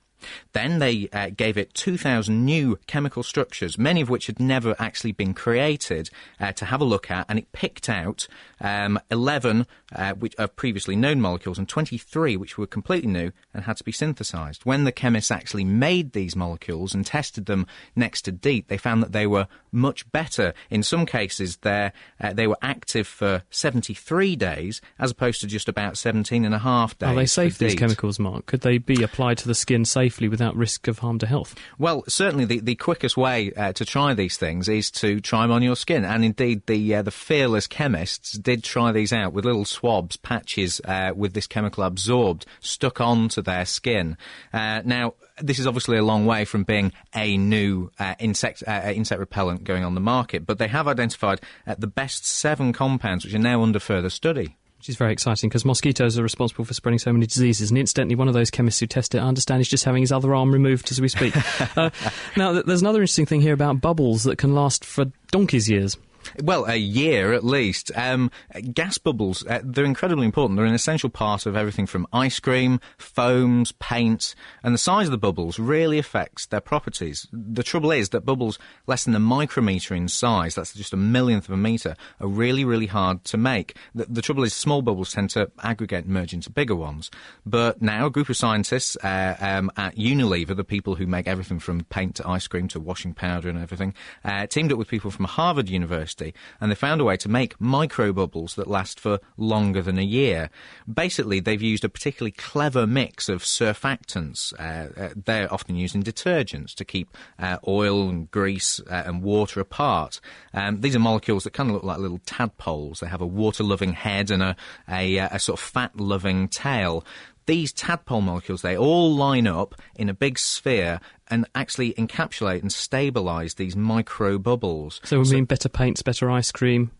Then 0.52 0.78
they 0.78 1.08
uh, 1.12 1.30
gave 1.36 1.56
it 1.56 1.74
2,000 1.74 2.44
new 2.44 2.78
chemical 2.86 3.22
structures, 3.22 3.78
many 3.78 4.00
of 4.00 4.08
which 4.08 4.26
had 4.26 4.40
never 4.40 4.74
actually 4.78 5.12
been 5.12 5.34
created, 5.34 6.10
uh, 6.40 6.52
to 6.52 6.64
have 6.64 6.80
a 6.80 6.84
look 6.84 7.10
at, 7.10 7.26
and 7.28 7.38
it 7.38 7.52
picked 7.52 7.88
out 7.88 8.26
um, 8.60 8.98
11 9.10 9.66
uh, 9.94 10.14
which 10.14 10.34
of 10.36 10.56
previously 10.56 10.96
known 10.96 11.20
molecules 11.20 11.58
and 11.58 11.68
23 11.68 12.36
which 12.36 12.56
were 12.56 12.66
completely 12.66 13.10
new 13.10 13.30
and 13.52 13.64
had 13.64 13.76
to 13.76 13.84
be 13.84 13.92
synthesized. 13.92 14.64
When 14.64 14.84
the 14.84 14.92
chemists 14.92 15.30
actually 15.30 15.64
made 15.64 16.12
these 16.12 16.34
molecules 16.34 16.94
and 16.94 17.04
tested 17.04 17.46
them 17.46 17.66
next 17.94 18.22
to 18.22 18.32
DEET, 18.32 18.68
they 18.68 18.78
found 18.78 19.02
that 19.02 19.12
they 19.12 19.26
were 19.26 19.46
much 19.70 20.10
better. 20.10 20.54
In 20.70 20.82
some 20.82 21.06
cases, 21.06 21.58
uh, 21.64 21.90
they 22.32 22.46
were 22.46 22.58
active 22.62 23.06
for 23.06 23.42
73 23.50 24.36
days 24.36 24.80
as 24.98 25.10
opposed 25.10 25.40
to 25.42 25.46
just 25.46 25.68
about 25.68 25.98
17 25.98 26.44
and 26.44 26.54
a 26.54 26.58
half 26.58 26.98
days. 26.98 27.08
Are 27.08 27.14
they 27.14 27.26
safe, 27.26 27.58
these 27.58 27.74
chemicals, 27.74 28.18
Mark? 28.18 28.46
Could 28.46 28.62
they 28.62 28.78
be 28.78 29.02
applied 29.02 29.38
to 29.38 29.48
the 29.48 29.54
skin 29.54 29.84
safely 29.84 30.05
without 30.28 30.56
risk 30.56 30.88
of 30.88 31.00
harm 31.00 31.18
to 31.18 31.26
health? 31.26 31.54
Well, 31.78 32.04
certainly 32.08 32.44
the, 32.44 32.60
the 32.60 32.74
quickest 32.74 33.16
way 33.16 33.52
uh, 33.52 33.72
to 33.72 33.84
try 33.84 34.14
these 34.14 34.36
things 34.36 34.68
is 34.68 34.90
to 34.92 35.20
try 35.20 35.42
them 35.42 35.52
on 35.52 35.62
your 35.62 35.76
skin. 35.76 36.04
And 36.04 36.24
indeed, 36.24 36.66
the 36.66 36.96
uh, 36.96 37.02
the 37.02 37.10
fearless 37.10 37.66
chemists 37.66 38.32
did 38.32 38.62
try 38.64 38.92
these 38.92 39.12
out 39.12 39.32
with 39.32 39.44
little 39.44 39.64
swabs, 39.64 40.16
patches 40.16 40.80
uh, 40.84 41.12
with 41.14 41.32
this 41.34 41.46
chemical 41.46 41.84
absorbed, 41.84 42.46
stuck 42.60 43.00
onto 43.00 43.42
their 43.42 43.64
skin. 43.64 44.16
Uh, 44.52 44.82
now, 44.84 45.14
this 45.38 45.58
is 45.58 45.66
obviously 45.66 45.98
a 45.98 46.04
long 46.04 46.26
way 46.26 46.44
from 46.44 46.64
being 46.64 46.92
a 47.14 47.36
new 47.36 47.90
uh, 47.98 48.14
insect 48.18 48.62
uh, 48.66 48.92
insect 48.94 49.20
repellent 49.20 49.64
going 49.64 49.84
on 49.84 49.94
the 49.94 50.00
market, 50.00 50.46
but 50.46 50.58
they 50.58 50.68
have 50.68 50.88
identified 50.88 51.40
uh, 51.66 51.74
the 51.78 51.86
best 51.86 52.26
seven 52.26 52.72
compounds 52.72 53.24
which 53.24 53.34
are 53.34 53.38
now 53.38 53.62
under 53.62 53.78
further 53.78 54.10
study. 54.10 54.56
Which 54.86 54.90
is 54.90 54.98
very 54.98 55.12
exciting 55.12 55.48
because 55.48 55.64
mosquitoes 55.64 56.16
are 56.16 56.22
responsible 56.22 56.64
for 56.64 56.72
spreading 56.72 57.00
so 57.00 57.12
many 57.12 57.26
diseases. 57.26 57.72
And 57.72 57.78
incidentally, 57.78 58.14
one 58.14 58.28
of 58.28 58.34
those 58.34 58.52
chemists 58.52 58.78
who 58.78 58.86
tested 58.86 59.18
it, 59.18 59.24
I 59.24 59.26
understand, 59.26 59.60
is 59.60 59.68
just 59.68 59.82
having 59.82 60.00
his 60.00 60.12
other 60.12 60.32
arm 60.32 60.52
removed 60.52 60.92
as 60.92 61.00
we 61.00 61.08
speak. 61.08 61.34
uh, 61.76 61.90
now, 62.36 62.52
th- 62.52 62.66
there's 62.66 62.82
another 62.82 63.00
interesting 63.00 63.26
thing 63.26 63.40
here 63.40 63.52
about 63.52 63.80
bubbles 63.80 64.22
that 64.22 64.38
can 64.38 64.54
last 64.54 64.84
for 64.84 65.06
donkey's 65.32 65.68
years. 65.68 65.96
Well, 66.42 66.64
a 66.66 66.76
year 66.76 67.32
at 67.32 67.44
least. 67.44 67.90
Um, 67.94 68.30
gas 68.72 68.98
bubbles, 68.98 69.46
uh, 69.46 69.60
they're 69.62 69.84
incredibly 69.84 70.26
important. 70.26 70.56
They're 70.56 70.66
an 70.66 70.74
essential 70.74 71.10
part 71.10 71.46
of 71.46 71.56
everything 71.56 71.86
from 71.86 72.06
ice 72.12 72.40
cream, 72.40 72.80
foams, 72.98 73.72
paints, 73.72 74.34
and 74.62 74.74
the 74.74 74.78
size 74.78 75.06
of 75.06 75.12
the 75.12 75.18
bubbles 75.18 75.58
really 75.58 75.98
affects 75.98 76.46
their 76.46 76.60
properties. 76.60 77.26
The 77.32 77.62
trouble 77.62 77.90
is 77.90 78.10
that 78.10 78.24
bubbles 78.24 78.58
less 78.86 79.04
than 79.04 79.14
a 79.14 79.20
micrometer 79.20 79.94
in 79.94 80.08
size, 80.08 80.54
that's 80.54 80.74
just 80.74 80.92
a 80.92 80.96
millionth 80.96 81.48
of 81.48 81.54
a 81.54 81.56
meter, 81.56 81.96
are 82.20 82.28
really, 82.28 82.64
really 82.64 82.86
hard 82.86 83.24
to 83.24 83.36
make. 83.36 83.76
The, 83.94 84.06
the 84.06 84.22
trouble 84.22 84.44
is 84.44 84.54
small 84.54 84.82
bubbles 84.82 85.12
tend 85.12 85.30
to 85.30 85.50
aggregate 85.62 86.04
and 86.04 86.14
merge 86.14 86.32
into 86.32 86.50
bigger 86.50 86.76
ones. 86.76 87.10
But 87.44 87.82
now 87.82 88.06
a 88.06 88.10
group 88.10 88.28
of 88.28 88.36
scientists 88.36 88.96
uh, 89.02 89.36
um, 89.40 89.70
at 89.76 89.96
Unilever, 89.96 90.56
the 90.56 90.64
people 90.64 90.94
who 90.96 91.06
make 91.06 91.26
everything 91.26 91.58
from 91.58 91.84
paint 91.84 92.16
to 92.16 92.28
ice 92.28 92.46
cream 92.46 92.68
to 92.68 92.80
washing 92.80 93.14
powder 93.14 93.48
and 93.48 93.58
everything, 93.58 93.94
uh, 94.24 94.46
teamed 94.46 94.72
up 94.72 94.78
with 94.78 94.88
people 94.88 95.10
from 95.10 95.26
Harvard 95.26 95.68
University 95.68 96.15
and 96.20 96.70
they 96.70 96.74
found 96.74 97.00
a 97.00 97.04
way 97.04 97.16
to 97.16 97.28
make 97.28 97.58
microbubbles 97.58 98.54
that 98.54 98.66
last 98.66 98.98
for 98.98 99.20
longer 99.36 99.82
than 99.82 99.98
a 99.98 100.02
year. 100.02 100.50
Basically, 100.92 101.40
they've 101.40 101.62
used 101.62 101.84
a 101.84 101.88
particularly 101.88 102.32
clever 102.32 102.86
mix 102.86 103.28
of 103.28 103.42
surfactants. 103.42 104.52
Uh, 104.58 105.00
uh, 105.00 105.08
they're 105.24 105.52
often 105.52 105.76
used 105.76 105.94
in 105.94 106.02
detergents 106.02 106.74
to 106.74 106.84
keep 106.84 107.16
uh, 107.38 107.58
oil 107.66 108.08
and 108.08 108.30
grease 108.30 108.80
uh, 108.90 109.02
and 109.06 109.22
water 109.22 109.60
apart. 109.60 110.20
Um, 110.54 110.80
these 110.80 110.96
are 110.96 111.00
molecules 111.00 111.44
that 111.44 111.52
kind 111.52 111.68
of 111.68 111.74
look 111.74 111.84
like 111.84 111.98
little 111.98 112.20
tadpoles. 112.26 113.00
They 113.00 113.08
have 113.08 113.20
a 113.20 113.26
water-loving 113.26 113.92
head 113.92 114.30
and 114.30 114.42
a, 114.42 114.56
a, 114.88 115.18
uh, 115.18 115.28
a 115.32 115.38
sort 115.38 115.60
of 115.60 115.64
fat-loving 115.64 116.48
tail 116.48 117.04
these 117.46 117.72
tadpole 117.72 118.20
molecules, 118.20 118.62
they 118.62 118.76
all 118.76 119.14
line 119.14 119.46
up 119.46 119.74
in 119.96 120.08
a 120.08 120.14
big 120.14 120.38
sphere 120.38 121.00
and 121.28 121.46
actually 121.54 121.92
encapsulate 121.94 122.60
and 122.60 122.72
stabilize 122.72 123.54
these 123.54 123.74
micro 123.76 124.38
bubbles. 124.38 125.00
So 125.04 125.20
we 125.20 125.30
mean 125.30 125.44
better 125.44 125.68
paints, 125.68 126.02
better 126.02 126.30
ice 126.30 126.52
cream. 126.52 126.90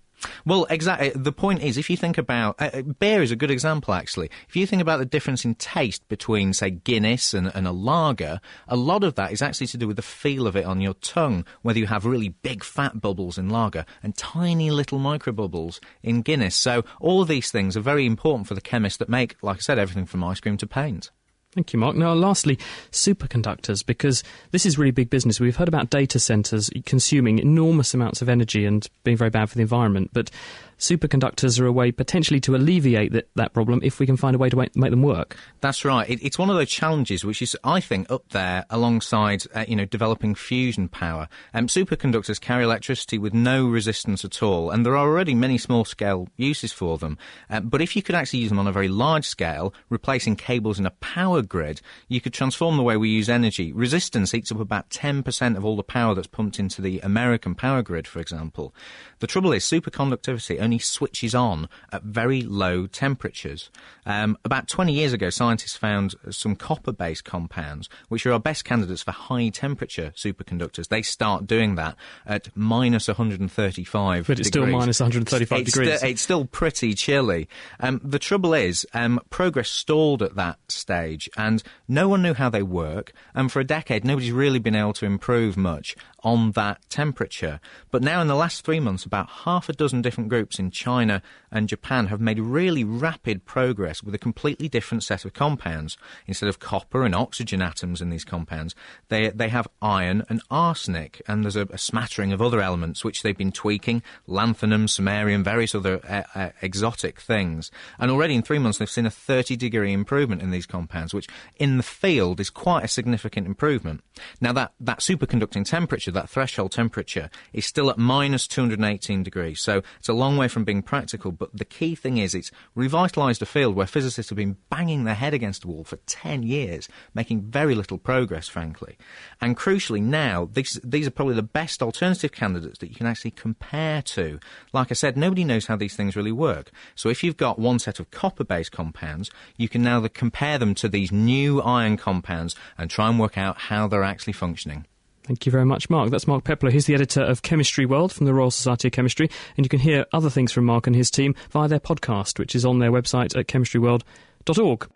Well, 0.44 0.66
exactly. 0.70 1.10
The 1.14 1.32
point 1.32 1.62
is, 1.62 1.76
if 1.76 1.90
you 1.90 1.96
think 1.96 2.18
about 2.18 2.56
uh, 2.60 2.70
uh, 2.72 2.82
beer, 2.82 3.22
is 3.22 3.30
a 3.30 3.36
good 3.36 3.50
example 3.50 3.94
actually. 3.94 4.30
If 4.48 4.56
you 4.56 4.66
think 4.66 4.82
about 4.82 4.98
the 4.98 5.04
difference 5.04 5.44
in 5.44 5.54
taste 5.56 6.08
between, 6.08 6.52
say, 6.52 6.70
Guinness 6.70 7.34
and, 7.34 7.52
and, 7.54 7.66
a 7.66 7.72
lager, 7.72 8.40
a 8.68 8.76
lot 8.76 9.04
of 9.04 9.14
that 9.16 9.32
is 9.32 9.42
actually 9.42 9.66
to 9.68 9.78
do 9.78 9.86
with 9.86 9.96
the 9.96 10.02
feel 10.02 10.46
of 10.46 10.56
it 10.56 10.64
on 10.64 10.80
your 10.80 10.94
tongue. 10.94 11.44
Whether 11.62 11.78
you 11.78 11.86
have 11.86 12.04
really 12.04 12.30
big 12.30 12.64
fat 12.64 13.00
bubbles 13.00 13.38
in 13.38 13.48
lager 13.48 13.84
and 14.02 14.16
tiny 14.16 14.70
little 14.70 14.98
micro 14.98 15.32
bubbles 15.32 15.80
in 16.02 16.22
Guinness. 16.22 16.56
So 16.56 16.84
all 17.00 17.24
these 17.24 17.50
things 17.50 17.76
are 17.76 17.80
very 17.80 18.06
important 18.06 18.48
for 18.48 18.54
the 18.54 18.60
chemists 18.60 18.98
that 18.98 19.08
make, 19.08 19.36
like 19.42 19.58
I 19.58 19.60
said, 19.60 19.78
everything 19.78 20.06
from 20.06 20.24
ice 20.24 20.40
cream 20.40 20.56
to 20.58 20.66
paint. 20.66 21.10
Thank 21.56 21.72
you, 21.72 21.78
Mark. 21.78 21.96
Now, 21.96 22.12
lastly, 22.12 22.58
superconductors, 22.92 23.84
because 23.84 24.22
this 24.50 24.66
is 24.66 24.76
really 24.76 24.90
big 24.90 25.08
business. 25.08 25.40
We've 25.40 25.56
heard 25.56 25.68
about 25.68 25.88
data 25.88 26.18
centres 26.18 26.68
consuming 26.84 27.38
enormous 27.38 27.94
amounts 27.94 28.20
of 28.20 28.28
energy 28.28 28.66
and 28.66 28.86
being 29.04 29.16
very 29.16 29.30
bad 29.30 29.48
for 29.48 29.54
the 29.54 29.62
environment, 29.62 30.10
but 30.12 30.30
superconductors 30.78 31.60
are 31.60 31.66
a 31.66 31.72
way 31.72 31.90
potentially 31.90 32.40
to 32.40 32.54
alleviate 32.54 33.12
that, 33.12 33.28
that 33.34 33.52
problem 33.52 33.80
if 33.82 33.98
we 33.98 34.06
can 34.06 34.16
find 34.16 34.34
a 34.34 34.38
way 34.38 34.48
to 34.48 34.56
make, 34.56 34.72
them 34.74 35.02
work. 35.02 35.36
That's 35.60 35.84
right. 35.84 36.08
It, 36.08 36.22
it's 36.22 36.38
one 36.38 36.50
of 36.50 36.56
those 36.56 36.70
challenges 36.70 37.24
which 37.24 37.42
is, 37.42 37.56
I 37.64 37.80
think, 37.80 38.10
up 38.10 38.28
there 38.30 38.64
alongside, 38.70 39.44
uh, 39.54 39.64
you 39.66 39.76
know, 39.76 39.84
developing 39.84 40.34
fusion 40.34 40.88
power. 40.88 41.28
Um, 41.54 41.66
superconductors 41.66 42.40
carry 42.40 42.64
electricity 42.64 43.18
with 43.18 43.34
no 43.34 43.66
resistance 43.66 44.24
at 44.24 44.42
all, 44.42 44.70
and 44.70 44.84
there 44.84 44.96
are 44.96 45.08
already 45.08 45.34
many 45.34 45.58
small-scale 45.58 46.28
uses 46.36 46.72
for 46.72 46.98
them. 46.98 47.18
Uh, 47.50 47.60
but 47.60 47.80
if 47.80 47.96
you 47.96 48.02
could 48.02 48.14
actually 48.14 48.40
use 48.40 48.50
them 48.50 48.58
on 48.58 48.66
a 48.66 48.72
very 48.72 48.88
large 48.88 49.26
scale, 49.26 49.74
replacing 49.88 50.36
cables 50.36 50.78
in 50.78 50.86
a 50.86 50.90
power 50.90 51.42
grid, 51.42 51.80
you 52.08 52.20
could 52.20 52.32
transform 52.32 52.76
the 52.76 52.82
way 52.82 52.96
we 52.96 53.08
use 53.08 53.28
energy. 53.28 53.72
Resistance 53.72 54.34
eats 54.34 54.52
up 54.52 54.60
about 54.60 54.90
10% 54.90 55.56
of 55.56 55.64
all 55.64 55.76
the 55.76 55.82
power 55.82 56.14
that's 56.14 56.26
pumped 56.26 56.58
into 56.58 56.82
the 56.82 57.00
American 57.00 57.54
power 57.54 57.82
grid, 57.82 58.06
for 58.06 58.20
example. 58.20 58.74
The 59.18 59.26
trouble 59.26 59.52
is, 59.52 59.64
superconductivity 59.64 60.60
only 60.66 60.78
switches 60.80 61.34
on 61.34 61.68
at 61.92 62.02
very 62.02 62.42
low 62.42 62.86
temperatures. 62.88 63.70
Um, 64.04 64.36
about 64.44 64.66
20 64.68 64.92
years 64.92 65.12
ago, 65.12 65.30
scientists 65.30 65.76
found 65.76 66.14
some 66.30 66.56
copper 66.56 66.92
based 66.92 67.24
compounds, 67.24 67.88
which 68.08 68.26
are 68.26 68.32
our 68.32 68.40
best 68.40 68.64
candidates 68.64 69.02
for 69.02 69.12
high 69.12 69.48
temperature 69.48 70.12
superconductors. 70.16 70.88
They 70.88 71.02
start 71.02 71.46
doing 71.46 71.76
that 71.76 71.96
at 72.26 72.48
minus 72.56 73.06
135 73.08 74.26
But 74.26 74.40
it's 74.40 74.50
degrees. 74.50 74.68
still 74.68 74.78
minus 74.78 75.00
135 75.00 75.60
it's 75.60 75.72
degrees. 75.72 76.02
it's 76.02 76.20
still 76.20 76.44
pretty 76.44 76.94
chilly. 76.94 77.48
Um, 77.78 78.00
the 78.02 78.18
trouble 78.18 78.52
is, 78.54 78.84
um, 78.92 79.20
progress 79.30 79.70
stalled 79.70 80.22
at 80.22 80.34
that 80.34 80.58
stage, 80.68 81.28
and 81.36 81.62
no 81.86 82.08
one 82.08 82.22
knew 82.22 82.34
how 82.34 82.50
they 82.50 82.62
work. 82.62 83.12
And 83.34 83.50
for 83.52 83.60
a 83.60 83.64
decade, 83.64 84.04
nobody's 84.04 84.32
really 84.32 84.58
been 84.58 84.74
able 84.74 84.94
to 84.94 85.06
improve 85.06 85.56
much 85.56 85.96
on 86.24 86.50
that 86.52 86.78
temperature. 86.90 87.60
But 87.92 88.02
now, 88.02 88.20
in 88.20 88.26
the 88.26 88.34
last 88.34 88.64
three 88.64 88.80
months, 88.80 89.04
about 89.04 89.28
half 89.44 89.68
a 89.68 89.72
dozen 89.72 90.02
different 90.02 90.28
groups 90.28 90.55
in 90.58 90.70
China 90.70 91.22
and 91.50 91.68
Japan 91.68 92.06
have 92.06 92.20
made 92.20 92.38
really 92.38 92.84
rapid 92.84 93.44
progress 93.44 94.02
with 94.02 94.14
a 94.14 94.18
completely 94.18 94.68
different 94.68 95.02
set 95.02 95.24
of 95.24 95.32
compounds. 95.32 95.96
Instead 96.26 96.48
of 96.48 96.58
copper 96.58 97.04
and 97.04 97.14
oxygen 97.14 97.62
atoms 97.62 98.02
in 98.02 98.10
these 98.10 98.24
compounds, 98.24 98.74
they, 99.08 99.30
they 99.30 99.48
have 99.48 99.68
iron 99.80 100.24
and 100.28 100.42
arsenic, 100.50 101.22
and 101.26 101.44
there's 101.44 101.56
a, 101.56 101.66
a 101.70 101.78
smattering 101.78 102.32
of 102.32 102.42
other 102.42 102.60
elements 102.60 103.04
which 103.04 103.22
they've 103.22 103.36
been 103.36 103.52
tweaking 103.52 104.02
lanthanum, 104.26 104.86
samarium, 104.86 105.42
various 105.42 105.74
other 105.74 106.00
uh, 106.08 106.22
uh, 106.34 106.50
exotic 106.62 107.20
things. 107.20 107.70
And 107.98 108.10
already 108.10 108.34
in 108.34 108.42
three 108.42 108.58
months, 108.58 108.78
they've 108.78 108.90
seen 108.90 109.06
a 109.06 109.10
30 109.10 109.56
degree 109.56 109.92
improvement 109.92 110.42
in 110.42 110.50
these 110.50 110.66
compounds, 110.66 111.14
which 111.14 111.28
in 111.56 111.76
the 111.76 111.82
field 111.82 112.40
is 112.40 112.50
quite 112.50 112.84
a 112.84 112.88
significant 112.88 113.46
improvement. 113.46 114.02
Now, 114.40 114.52
that, 114.52 114.72
that 114.80 115.00
superconducting 115.00 115.64
temperature, 115.64 116.10
that 116.10 116.28
threshold 116.28 116.72
temperature, 116.72 117.30
is 117.52 117.66
still 117.66 117.90
at 117.90 117.98
minus 117.98 118.46
218 118.46 119.22
degrees. 119.22 119.60
So 119.60 119.82
it's 119.98 120.08
a 120.08 120.12
long 120.12 120.36
way 120.36 120.45
from 120.48 120.64
being 120.64 120.82
practical, 120.82 121.32
but 121.32 121.56
the 121.56 121.64
key 121.64 121.94
thing 121.94 122.18
is 122.18 122.34
it's 122.34 122.50
revitalised 122.76 123.42
a 123.42 123.46
field 123.46 123.74
where 123.74 123.86
physicists 123.86 124.30
have 124.30 124.36
been 124.36 124.56
banging 124.70 125.04
their 125.04 125.14
head 125.14 125.34
against 125.34 125.64
a 125.64 125.68
wall 125.68 125.84
for 125.84 125.96
10 126.06 126.42
years, 126.42 126.88
making 127.14 127.42
very 127.42 127.74
little 127.74 127.98
progress, 127.98 128.48
frankly. 128.48 128.96
And 129.40 129.56
crucially, 129.56 130.02
now, 130.02 130.48
these, 130.52 130.80
these 130.82 131.06
are 131.06 131.10
probably 131.10 131.34
the 131.34 131.42
best 131.42 131.82
alternative 131.82 132.32
candidates 132.32 132.78
that 132.78 132.88
you 132.88 132.94
can 132.94 133.06
actually 133.06 133.32
compare 133.32 134.02
to. 134.02 134.38
Like 134.72 134.90
I 134.90 134.94
said, 134.94 135.16
nobody 135.16 135.44
knows 135.44 135.66
how 135.66 135.76
these 135.76 135.96
things 135.96 136.16
really 136.16 136.32
work. 136.32 136.70
So 136.94 137.08
if 137.08 137.22
you've 137.22 137.36
got 137.36 137.58
one 137.58 137.78
set 137.78 138.00
of 138.00 138.10
copper 138.10 138.44
based 138.44 138.72
compounds, 138.72 139.30
you 139.56 139.68
can 139.68 139.82
now 139.82 140.06
compare 140.08 140.58
them 140.58 140.74
to 140.76 140.88
these 140.88 141.12
new 141.12 141.60
iron 141.60 141.96
compounds 141.96 142.56
and 142.78 142.90
try 142.90 143.08
and 143.08 143.18
work 143.18 143.36
out 143.36 143.58
how 143.58 143.88
they're 143.88 144.04
actually 144.04 144.32
functioning. 144.32 144.86
Thank 145.26 145.44
you 145.44 145.50
very 145.50 145.64
much, 145.64 145.90
Mark. 145.90 146.10
That's 146.10 146.28
Mark 146.28 146.44
Peplow. 146.44 146.70
He's 146.70 146.86
the 146.86 146.94
editor 146.94 147.20
of 147.20 147.42
Chemistry 147.42 147.84
World 147.84 148.12
from 148.12 148.26
the 148.26 148.34
Royal 148.34 148.52
Society 148.52 148.86
of 148.88 148.92
Chemistry. 148.92 149.28
And 149.56 149.66
you 149.66 149.68
can 149.68 149.80
hear 149.80 150.06
other 150.12 150.30
things 150.30 150.52
from 150.52 150.64
Mark 150.64 150.86
and 150.86 150.94
his 150.94 151.10
team 151.10 151.34
via 151.50 151.66
their 151.66 151.80
podcast, 151.80 152.38
which 152.38 152.54
is 152.54 152.64
on 152.64 152.78
their 152.78 152.92
website 152.92 153.36
at 153.36 153.48
chemistryworld.org. 153.48 154.88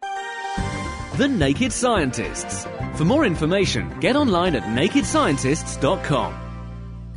The 1.16 1.26
Naked 1.26 1.72
Scientists. 1.72 2.64
For 2.94 3.04
more 3.04 3.24
information, 3.24 3.98
get 3.98 4.14
online 4.14 4.54
at 4.54 4.62
nakedscientists.com. 4.62 6.46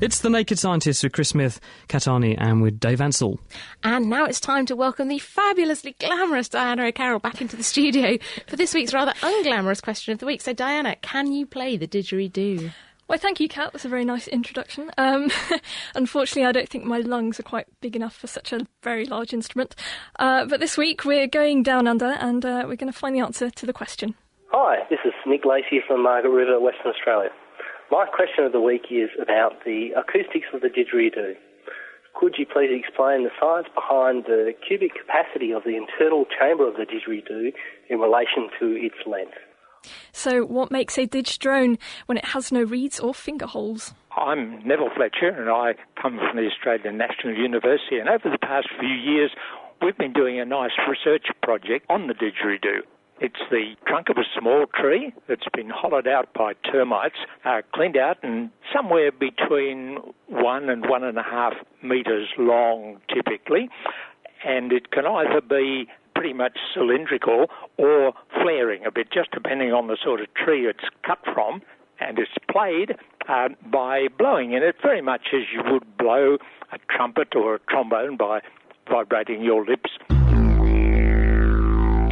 It's 0.02 0.20
The 0.20 0.30
Naked 0.32 0.58
Scientists 0.58 1.04
with 1.04 1.14
Chris 1.14 1.30
Smith, 1.30 1.62
Kat 1.88 2.02
Arney, 2.02 2.36
and 2.38 2.64
with 2.64 2.80
Dave 2.80 3.00
Ansell. 3.00 3.40
And 3.84 4.10
now 4.10 4.26
it's 4.26 4.40
time 4.40 4.66
to 4.66 4.76
welcome 4.76 5.08
the 5.08 5.20
fabulously 5.20 5.96
glamorous 6.00 6.50
Diana 6.50 6.88
O'Carroll 6.88 7.20
back 7.20 7.42
into 7.42 7.56
the 7.56 7.64
studio 7.64 8.18
for 8.48 8.56
this 8.56 8.74
week's 8.74 8.94
rather 8.94 9.14
unglamorous 9.22 9.82
question 9.84 10.12
of 10.12 10.20
the 10.20 10.26
week. 10.26 10.42
So, 10.42 10.52
Diana, 10.52 10.96
can 10.98 11.32
you 11.32 11.46
play 11.46 11.78
the 11.78 11.88
didgeridoo? 11.88 12.74
Well, 13.08 13.20
thank 13.20 13.40
you, 13.40 13.50
Kat. 13.50 13.74
That's 13.74 13.86
a 13.86 13.90
very 13.90 14.06
nice 14.06 14.28
introduction. 14.28 14.90
Um, 14.98 15.30
unfortunately, 15.96 16.46
I 16.46 16.52
don't 16.52 16.70
think 16.70 16.86
my 16.86 17.00
lungs 17.00 17.40
are 17.40 17.44
quite 17.44 17.68
big 17.82 17.96
enough 17.96 18.16
for 18.16 18.28
such 18.28 18.54
a 18.54 18.66
very 18.82 19.06
large 19.06 19.34
instrument. 19.34 19.76
Uh, 20.18 20.46
but 20.46 20.60
this 20.60 20.78
week, 20.78 21.04
we're 21.04 21.28
going 21.28 21.64
down 21.64 21.88
under 21.88 22.14
and 22.14 22.46
uh, 22.46 22.64
we're 22.66 22.78
going 22.78 22.92
to 22.92 22.98
find 22.98 23.16
the 23.16 23.20
answer 23.20 23.50
to 23.50 23.66
the 23.66 23.74
question. 23.74 24.16
Hi, 24.52 24.86
this 24.90 25.00
is 25.04 25.14
Nick 25.26 25.46
Lacey 25.46 25.82
from 25.86 26.04
Margaret 26.04 26.32
River, 26.32 26.60
Western 26.60 26.94
Australia. 26.94 27.30
My 27.92 28.06
question 28.06 28.46
of 28.46 28.54
the 28.54 28.62
week 28.62 28.86
is 28.90 29.10
about 29.22 29.66
the 29.66 29.90
acoustics 29.98 30.48
of 30.54 30.62
the 30.62 30.70
didgeridoo. 30.70 31.36
Could 32.16 32.36
you 32.38 32.46
please 32.46 32.70
explain 32.72 33.24
the 33.24 33.32
science 33.42 33.68
behind 33.76 34.26
the 34.26 34.54
cubic 34.66 34.92
capacity 34.96 35.52
of 35.52 35.64
the 35.64 35.76
internal 35.76 36.26
chamber 36.26 36.68
of 36.68 36.76
the 36.76 36.86
didgeridoo 36.86 37.52
in 37.90 38.00
relation 38.00 38.50
to 38.60 38.78
its 38.78 38.96
length? 39.06 39.38
So, 40.12 40.46
what 40.46 40.72
makes 40.72 40.98
a 40.98 41.06
didge 41.06 41.40
drone 41.40 41.78
when 42.06 42.18
it 42.18 42.26
has 42.26 42.52
no 42.52 42.64
reeds 42.64 43.00
or 43.00 43.14
finger 43.14 43.46
holes? 43.46 43.94
I'm 44.16 44.66
Neville 44.66 44.92
Fletcher, 44.96 45.30
and 45.30 45.50
I 45.50 45.74
come 46.02 46.18
from 46.18 46.38
the 46.38 46.48
Australian 46.48 46.98
National 46.98 47.36
University. 47.36 47.98
And 47.98 48.10
over 48.10 48.30
the 48.30 48.38
past 48.38 48.68
few 48.80 48.88
years, 48.88 49.32
we've 49.82 49.98
been 49.98 50.14
doing 50.14 50.40
a 50.40 50.46
nice 50.46 50.72
research 50.88 51.26
project 51.42 51.86
on 51.90 52.08
the 52.08 52.14
didgeridoo. 52.14 52.82
It's 53.20 53.40
the 53.50 53.76
trunk 53.88 54.10
of 54.10 54.18
a 54.18 54.26
small 54.38 54.66
tree 54.74 55.14
that's 55.28 55.48
been 55.54 55.70
hollowed 55.70 56.08
out 56.08 56.34
by 56.34 56.54
termites, 56.70 57.16
uh, 57.46 57.62
cleaned 57.74 57.98
out, 57.98 58.18
and 58.24 58.50
somewhere 58.76 59.12
between 59.12 59.98
one 60.28 60.70
and 60.70 60.90
one 60.90 61.04
and 61.04 61.18
a 61.18 61.24
half 61.24 61.54
metres 61.82 62.28
long, 62.38 63.00
typically. 63.14 63.70
And 64.46 64.74
it 64.74 64.92
can 64.92 65.06
either 65.06 65.42
be 65.42 65.88
pretty 66.16 66.34
much 66.34 66.58
cylindrical 66.74 67.48
or 67.78 68.14
flaring 68.42 68.86
a 68.86 68.92
bit, 68.92 69.12
just 69.12 69.32
depending 69.32 69.72
on 69.72 69.88
the 69.88 69.98
sort 70.04 70.22
of 70.22 70.28
tree 70.34 70.68
it's 70.68 70.86
cut 71.06 71.20
from. 71.34 71.62
And 72.00 72.20
it's 72.20 72.32
played 72.52 72.96
uh, 73.30 73.50
by 73.72 74.08
blowing 74.18 74.54
in 74.54 74.64
it 74.64 74.76
very 74.82 75.02
much 75.02 75.28
as 75.34 75.42
you 75.54 75.62
would 75.72 75.98
blow 75.98 76.38
a 76.72 76.78
trumpet 76.90 77.36
or 77.36 77.56
a 77.56 77.60
trombone 77.70 78.18
by 78.18 78.42
vibrating 78.90 79.42
your 79.42 79.66
lips. 79.66 79.92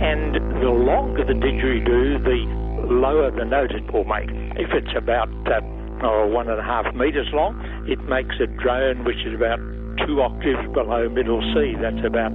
And 0.02 0.36
the 0.62 0.70
longer 0.70 1.26
the 1.26 1.34
didgeridoo, 1.34 2.24
the 2.24 2.94
lower 2.94 3.32
the 3.32 3.46
note 3.46 3.72
it 3.72 3.92
will 3.92 4.06
make. 4.06 4.30
If 4.58 4.72
it's 4.74 4.96
about 4.96 5.30
uh, 5.48 5.62
oh, 6.04 6.28
one 6.28 6.50
and 6.50 6.60
a 6.60 6.64
half 6.64 6.94
metres 6.96 7.28
long, 7.34 7.56
it 7.88 8.00
makes 8.10 8.36
a 8.42 8.48
drone 8.48 9.04
which 9.04 9.22
is 9.26 9.34
about 9.36 9.60
two 10.06 10.22
octaves 10.22 10.66
below 10.74 11.10
middle 11.10 11.42
C. 11.54 11.76
That's 11.80 12.06
about 12.06 12.34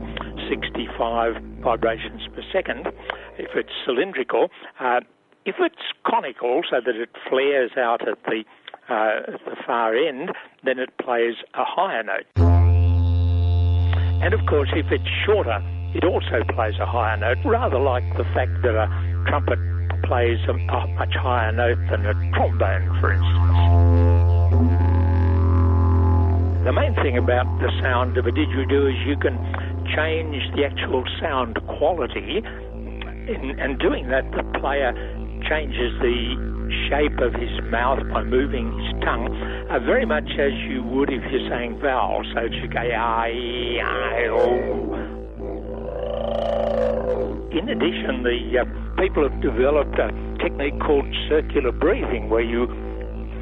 65 0.49 1.37
vibrations 1.61 2.29
per 2.35 2.43
second. 2.53 2.87
If 3.39 3.55
it's 3.55 3.73
cylindrical, 3.85 4.49
uh, 4.81 5.01
if 5.45 5.57
it's 5.61 5.93
conical, 6.07 6.63
so 6.69 6.81
that 6.85 6.97
it 6.97 7.11
flares 7.29 7.73
out 7.77 8.07
at 8.07 8.19
the 8.25 8.45
uh, 8.89 9.35
at 9.35 9.45
the 9.45 9.57
far 9.67 9.97
end, 9.97 10.31
then 10.65 10.79
it 10.79 10.97
plays 10.99 11.35
a 11.55 11.65
higher 11.65 12.03
note. 12.03 12.27
And 14.23 14.33
of 14.33 14.41
course, 14.47 14.71
if 14.75 14.91
it's 14.91 15.09
shorter, 15.25 15.61
it 15.95 16.05
also 16.05 16.43
plays 16.55 16.75
a 16.81 16.87
higher 16.87 17.17
note, 17.17 17.39
rather 17.45 17.79
like 17.79 18.05
the 18.17 18.25
fact 18.35 18.63
that 18.63 18.75
a 18.75 18.87
trumpet 19.29 19.59
plays 20.05 20.39
a, 20.49 20.53
a 20.53 20.87
much 20.95 21.15
higher 21.15 21.53
note 21.53 21.79
than 21.91 22.07
a 22.07 22.15
trombone, 22.35 23.01
for 23.01 23.13
instance. 23.13 24.27
The 26.65 26.73
main 26.73 26.95
thing 26.97 27.17
about 27.17 27.47
the 27.61 27.71
sound 27.81 28.19
of 28.19 28.27
a 28.27 28.33
didgeridoo 28.33 28.91
is 28.91 29.07
you 29.07 29.17
can 29.17 29.39
change 29.97 30.37
the 30.55 30.65
actual 30.65 31.05
sound 31.21 31.59
quality. 31.79 32.45
In, 33.27 33.57
and 33.59 33.79
doing 33.79 34.09
that, 34.09 34.31
the 34.33 34.45
player 34.61 34.93
changes 35.49 35.93
the 36.01 36.37
shape 36.89 37.19
of 37.19 37.33
his 37.35 37.51
mouth 37.71 37.99
by 38.13 38.23
moving 38.23 38.71
his 38.79 38.93
tongue, 39.03 39.33
uh, 39.71 39.79
very 39.81 40.05
much 40.05 40.29
as 40.39 40.53
you 40.69 40.83
would 40.83 41.11
if 41.11 41.23
you're 41.33 41.49
saying 41.49 41.81
vowels. 41.81 42.27
So 42.35 42.43
you 42.43 42.69
go, 42.69 42.85
oh. 44.31 44.93
In 47.57 47.69
addition, 47.71 48.23
the 48.23 48.61
uh, 48.61 49.01
people 49.01 49.23
have 49.29 49.41
developed 49.41 49.99
a 49.99 50.13
technique 50.43 50.79
called 50.81 51.07
circular 51.29 51.73
breathing, 51.73 52.29
where 52.29 52.43
you 52.43 52.67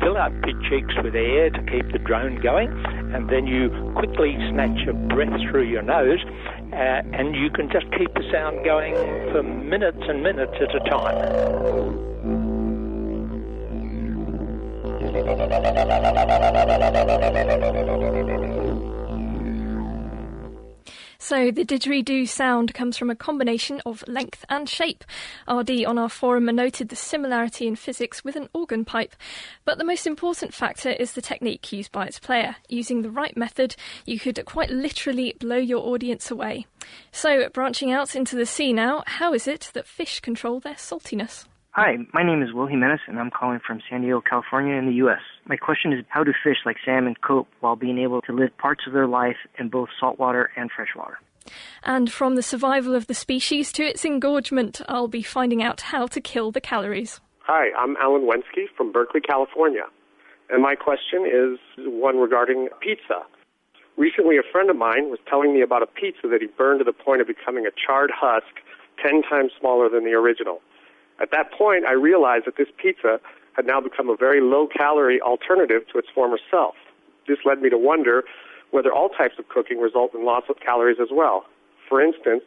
fill 0.00 0.16
up 0.16 0.32
your 0.46 0.60
cheeks 0.68 0.94
with 1.02 1.14
air 1.14 1.50
to 1.50 1.62
keep 1.70 1.90
the 1.92 1.98
drone 1.98 2.40
going, 2.40 2.70
and 3.14 3.28
then 3.28 3.46
you 3.46 3.70
quickly 3.96 4.36
snatch 4.50 4.86
a 4.88 4.92
breath 4.92 5.40
through 5.50 5.64
your 5.64 5.82
nose, 5.82 6.24
uh, 6.72 7.02
and 7.12 7.34
you 7.34 7.50
can 7.50 7.70
just 7.70 7.86
keep 7.96 8.12
the 8.14 8.24
sound 8.32 8.64
going 8.64 8.94
for 9.32 9.42
minutes 9.42 10.02
and 10.08 10.22
minutes 10.22 10.54
at 10.60 10.74
a 10.74 10.80
time. 10.90 11.44
So 21.24 21.50
the 21.50 21.64
didgeridoo 21.64 22.28
sound 22.28 22.74
comes 22.74 22.98
from 22.98 23.08
a 23.08 23.16
combination 23.16 23.80
of 23.86 24.04
length 24.06 24.44
and 24.50 24.68
shape. 24.68 25.04
RD 25.50 25.86
on 25.86 25.96
our 25.96 26.10
forum 26.10 26.44
noted 26.44 26.90
the 26.90 26.96
similarity 26.96 27.66
in 27.66 27.76
physics 27.76 28.22
with 28.22 28.36
an 28.36 28.50
organ 28.52 28.84
pipe. 28.84 29.16
But 29.64 29.78
the 29.78 29.86
most 29.86 30.06
important 30.06 30.52
factor 30.52 30.90
is 30.90 31.12
the 31.12 31.22
technique 31.22 31.72
used 31.72 31.90
by 31.92 32.04
its 32.04 32.18
player. 32.18 32.56
Using 32.68 33.00
the 33.00 33.10
right 33.10 33.34
method, 33.38 33.74
you 34.04 34.20
could 34.20 34.44
quite 34.44 34.68
literally 34.68 35.34
blow 35.40 35.56
your 35.56 35.86
audience 35.86 36.30
away. 36.30 36.66
So, 37.10 37.48
branching 37.48 37.90
out 37.90 38.14
into 38.14 38.36
the 38.36 38.44
sea 38.44 38.74
now, 38.74 39.02
how 39.06 39.32
is 39.32 39.48
it 39.48 39.70
that 39.72 39.86
fish 39.86 40.20
control 40.20 40.60
their 40.60 40.74
saltiness? 40.74 41.46
Hi, 41.76 41.96
my 42.12 42.22
name 42.22 42.40
is 42.40 42.52
Will 42.52 42.68
Jimenez, 42.68 43.00
and 43.08 43.18
I'm 43.18 43.32
calling 43.32 43.58
from 43.58 43.80
San 43.90 44.02
Diego, 44.02 44.20
California, 44.20 44.76
in 44.76 44.86
the 44.86 44.94
U.S. 45.02 45.18
My 45.44 45.56
question 45.56 45.92
is 45.92 46.04
how 46.08 46.22
do 46.22 46.32
fish 46.44 46.58
like 46.64 46.76
salmon 46.84 47.16
cope 47.20 47.48
while 47.58 47.74
being 47.74 47.98
able 47.98 48.20
to 48.22 48.32
live 48.32 48.56
parts 48.58 48.84
of 48.86 48.92
their 48.92 49.08
life 49.08 49.38
in 49.58 49.70
both 49.70 49.88
saltwater 49.98 50.52
and 50.56 50.70
freshwater? 50.70 51.18
And 51.82 52.12
from 52.12 52.36
the 52.36 52.44
survival 52.44 52.94
of 52.94 53.08
the 53.08 53.12
species 53.12 53.72
to 53.72 53.82
its 53.82 54.04
engorgement, 54.04 54.82
I'll 54.88 55.08
be 55.08 55.24
finding 55.24 55.64
out 55.64 55.80
how 55.80 56.06
to 56.06 56.20
kill 56.20 56.52
the 56.52 56.60
calories. 56.60 57.20
Hi, 57.40 57.70
I'm 57.76 57.96
Alan 57.96 58.22
Wensky 58.22 58.66
from 58.76 58.92
Berkeley, 58.92 59.20
California. 59.20 59.86
And 60.50 60.62
my 60.62 60.76
question 60.76 61.26
is 61.26 61.58
one 61.78 62.18
regarding 62.18 62.68
pizza. 62.80 63.26
Recently, 63.96 64.36
a 64.36 64.46
friend 64.52 64.70
of 64.70 64.76
mine 64.76 65.10
was 65.10 65.18
telling 65.28 65.52
me 65.52 65.60
about 65.60 65.82
a 65.82 65.86
pizza 65.86 66.28
that 66.28 66.40
he 66.40 66.46
burned 66.56 66.78
to 66.78 66.84
the 66.84 66.92
point 66.92 67.20
of 67.20 67.26
becoming 67.26 67.66
a 67.66 67.70
charred 67.74 68.12
husk 68.14 68.62
10 69.02 69.22
times 69.22 69.50
smaller 69.58 69.88
than 69.88 70.04
the 70.04 70.12
original. 70.12 70.60
At 71.20 71.30
that 71.30 71.52
point, 71.52 71.84
I 71.86 71.92
realized 71.92 72.46
that 72.46 72.56
this 72.56 72.68
pizza 72.76 73.20
had 73.52 73.66
now 73.66 73.80
become 73.80 74.08
a 74.08 74.16
very 74.16 74.40
low 74.40 74.66
calorie 74.66 75.20
alternative 75.20 75.82
to 75.92 75.98
its 75.98 76.08
former 76.14 76.38
self. 76.50 76.74
This 77.28 77.38
led 77.44 77.60
me 77.62 77.70
to 77.70 77.78
wonder 77.78 78.24
whether 78.72 78.92
all 78.92 79.08
types 79.08 79.38
of 79.38 79.48
cooking 79.48 79.78
result 79.78 80.14
in 80.14 80.24
loss 80.24 80.44
of 80.48 80.56
calories 80.60 80.98
as 81.00 81.08
well. 81.12 81.46
For 81.88 82.00
instance, 82.00 82.42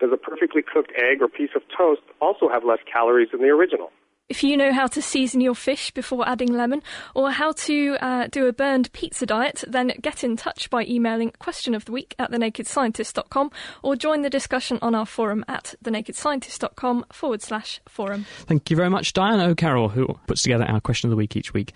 does 0.00 0.10
a 0.12 0.16
perfectly 0.16 0.62
cooked 0.62 0.92
egg 0.96 1.22
or 1.22 1.28
piece 1.28 1.50
of 1.54 1.62
toast 1.76 2.02
also 2.20 2.48
have 2.48 2.64
less 2.64 2.80
calories 2.92 3.28
than 3.30 3.40
the 3.40 3.48
original? 3.48 3.90
If 4.28 4.44
you 4.44 4.58
know 4.58 4.74
how 4.74 4.86
to 4.88 5.00
season 5.00 5.40
your 5.40 5.54
fish 5.54 5.90
before 5.90 6.28
adding 6.28 6.52
lemon 6.52 6.82
or 7.14 7.30
how 7.30 7.52
to 7.52 7.96
uh, 7.98 8.26
do 8.26 8.46
a 8.46 8.52
burned 8.52 8.92
pizza 8.92 9.24
diet, 9.24 9.64
then 9.66 9.94
get 10.02 10.22
in 10.22 10.36
touch 10.36 10.68
by 10.68 10.84
emailing 10.84 11.32
question 11.38 11.74
of 11.74 11.86
the 11.86 11.92
week 11.92 12.14
at 12.18 12.30
thenakedscientist.com 12.30 13.50
or 13.82 13.96
join 13.96 14.20
the 14.20 14.28
discussion 14.28 14.78
on 14.82 14.94
our 14.94 15.06
forum 15.06 15.46
at 15.48 15.76
thenakedscientist.com 15.82 17.06
forward 17.10 17.40
slash 17.40 17.80
forum. 17.88 18.26
Thank 18.40 18.70
you 18.70 18.76
very 18.76 18.90
much, 18.90 19.14
Diana 19.14 19.44
O'Carroll, 19.44 19.88
who 19.88 20.06
puts 20.26 20.42
together 20.42 20.64
our 20.64 20.82
question 20.82 21.08
of 21.08 21.10
the 21.10 21.16
week 21.16 21.34
each 21.34 21.54
week. 21.54 21.72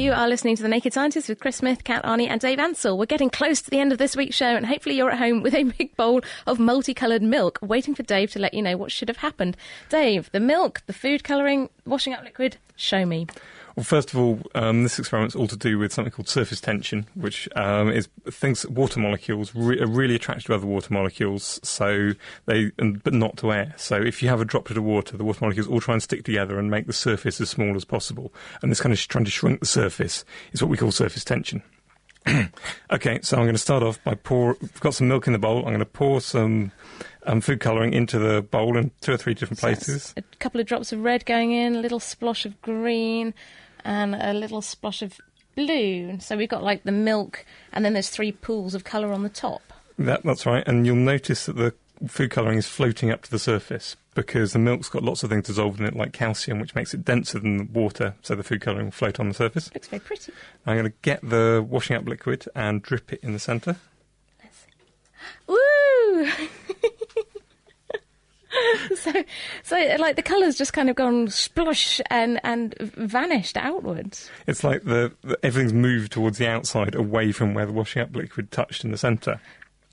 You 0.00 0.14
are 0.14 0.28
listening 0.28 0.56
to 0.56 0.62
The 0.62 0.68
Naked 0.70 0.94
Scientist 0.94 1.28
with 1.28 1.40
Chris 1.40 1.56
Smith, 1.56 1.84
Kat 1.84 2.02
Arney, 2.04 2.26
and 2.26 2.40
Dave 2.40 2.58
Ansell. 2.58 2.96
We're 2.96 3.04
getting 3.04 3.28
close 3.28 3.60
to 3.60 3.68
the 3.68 3.80
end 3.80 3.92
of 3.92 3.98
this 3.98 4.16
week's 4.16 4.34
show, 4.34 4.56
and 4.56 4.64
hopefully 4.64 4.96
you're 4.96 5.10
at 5.10 5.18
home 5.18 5.42
with 5.42 5.52
a 5.52 5.64
big 5.78 5.94
bowl 5.94 6.22
of 6.46 6.58
multicoloured 6.58 7.20
milk, 7.20 7.58
waiting 7.60 7.94
for 7.94 8.02
Dave 8.02 8.30
to 8.30 8.38
let 8.38 8.54
you 8.54 8.62
know 8.62 8.78
what 8.78 8.90
should 8.90 9.08
have 9.08 9.18
happened. 9.18 9.58
Dave, 9.90 10.30
the 10.32 10.40
milk, 10.40 10.80
the 10.86 10.94
food 10.94 11.22
colouring, 11.22 11.68
washing 11.84 12.14
up 12.14 12.24
liquid, 12.24 12.56
show 12.76 13.04
me. 13.04 13.26
Well, 13.76 13.84
first 13.84 14.12
of 14.12 14.18
all, 14.18 14.40
um, 14.54 14.82
this 14.82 14.98
experiment's 14.98 15.36
all 15.36 15.46
to 15.46 15.56
do 15.56 15.78
with 15.78 15.92
something 15.92 16.12
called 16.12 16.28
surface 16.28 16.60
tension, 16.60 17.06
which 17.14 17.48
um, 17.56 17.90
is 17.90 18.08
things 18.26 18.66
water 18.66 19.00
molecules 19.00 19.54
re- 19.54 19.80
are 19.80 19.86
really 19.86 20.14
attracted 20.16 20.46
to 20.46 20.54
other 20.54 20.66
water 20.66 20.92
molecules, 20.92 21.60
so 21.62 22.12
they 22.46 22.70
but 22.76 23.14
not 23.14 23.36
to 23.38 23.52
air. 23.52 23.74
So 23.76 23.96
if 23.96 24.22
you 24.22 24.28
have 24.28 24.40
a 24.40 24.44
droplet 24.44 24.78
of 24.78 24.84
water, 24.84 25.16
the 25.16 25.24
water 25.24 25.40
molecules 25.42 25.68
all 25.68 25.80
try 25.80 25.94
and 25.94 26.02
stick 26.02 26.24
together 26.24 26.58
and 26.58 26.70
make 26.70 26.86
the 26.86 26.92
surface 26.92 27.40
as 27.40 27.50
small 27.50 27.76
as 27.76 27.84
possible. 27.84 28.32
And 28.62 28.70
this 28.70 28.80
kind 28.80 28.92
of 28.92 28.98
sh- 28.98 29.06
trying 29.06 29.24
to 29.24 29.30
shrink 29.30 29.60
the 29.60 29.66
surface 29.66 30.24
is 30.52 30.62
what 30.62 30.70
we 30.70 30.76
call 30.76 30.92
surface 30.92 31.24
tension. 31.24 31.62
okay, 32.90 33.20
so 33.22 33.36
I'm 33.36 33.44
going 33.44 33.54
to 33.54 33.58
start 33.58 33.82
off 33.82 34.02
by 34.04 34.14
pour. 34.14 34.56
We've 34.60 34.80
got 34.80 34.94
some 34.94 35.08
milk 35.08 35.26
in 35.26 35.32
the 35.32 35.38
bowl. 35.38 35.58
I'm 35.58 35.64
going 35.64 35.78
to 35.78 35.86
pour 35.86 36.20
some 36.20 36.72
um, 37.24 37.40
food 37.40 37.60
colouring 37.60 37.92
into 37.92 38.18
the 38.18 38.42
bowl 38.42 38.76
in 38.76 38.90
two 39.00 39.12
or 39.12 39.16
three 39.16 39.34
different 39.34 39.60
places. 39.60 40.14
A 40.16 40.22
couple 40.38 40.60
of 40.60 40.66
drops 40.66 40.92
of 40.92 41.02
red 41.02 41.24
going 41.26 41.52
in, 41.52 41.76
a 41.76 41.80
little 41.80 42.00
splosh 42.00 42.44
of 42.44 42.60
green, 42.62 43.34
and 43.84 44.14
a 44.14 44.32
little 44.32 44.60
splosh 44.60 45.02
of 45.02 45.20
blue. 45.54 46.18
So 46.20 46.36
we've 46.36 46.48
got 46.48 46.62
like 46.62 46.84
the 46.84 46.92
milk, 46.92 47.44
and 47.72 47.84
then 47.84 47.92
there's 47.94 48.10
three 48.10 48.32
pools 48.32 48.74
of 48.74 48.84
colour 48.84 49.12
on 49.12 49.22
the 49.22 49.28
top. 49.28 49.62
That, 49.98 50.22
that's 50.22 50.46
right, 50.46 50.66
and 50.66 50.86
you'll 50.86 50.96
notice 50.96 51.46
that 51.46 51.56
the 51.56 51.74
food 52.08 52.30
colouring 52.30 52.58
is 52.58 52.66
floating 52.66 53.10
up 53.10 53.22
to 53.22 53.30
the 53.30 53.38
surface 53.38 53.96
because 54.22 54.52
the 54.52 54.58
milk's 54.58 54.88
got 54.88 55.02
lots 55.02 55.22
of 55.22 55.30
things 55.30 55.46
dissolved 55.46 55.80
in 55.80 55.86
it, 55.86 55.96
like 55.96 56.12
calcium, 56.12 56.60
which 56.60 56.74
makes 56.74 56.92
it 56.94 57.04
denser 57.04 57.38
than 57.38 57.56
the 57.58 57.64
water, 57.64 58.14
so 58.22 58.34
the 58.34 58.42
food 58.42 58.60
colouring 58.60 58.86
will 58.86 58.92
float 58.92 59.18
on 59.18 59.28
the 59.28 59.34
surface. 59.34 59.72
Looks 59.74 59.88
very 59.88 60.00
pretty. 60.00 60.32
I'm 60.66 60.76
going 60.76 60.90
to 60.90 60.96
get 61.02 61.20
the 61.28 61.64
washing 61.66 61.96
up 61.96 62.06
liquid 62.06 62.46
and 62.54 62.82
drip 62.82 63.12
it 63.12 63.20
in 63.22 63.32
the 63.32 63.38
centre. 63.38 63.76
Woo! 65.46 65.56
so, 68.94 69.12
so 69.62 69.96
like 69.98 70.16
the 70.16 70.22
colours 70.22 70.56
just 70.56 70.72
kind 70.72 70.90
of 70.90 70.96
gone 70.96 71.28
splush 71.28 72.00
and 72.10 72.40
and 72.44 72.74
vanished 72.78 73.56
outwards. 73.56 74.30
It's 74.46 74.64
like 74.64 74.84
the, 74.84 75.12
the 75.22 75.38
everything's 75.42 75.72
moved 75.72 76.12
towards 76.12 76.38
the 76.38 76.48
outside, 76.48 76.94
away 76.94 77.32
from 77.32 77.54
where 77.54 77.66
the 77.66 77.72
washing 77.72 78.02
up 78.02 78.14
liquid 78.14 78.50
touched 78.50 78.84
in 78.84 78.90
the 78.90 78.98
centre. 78.98 79.40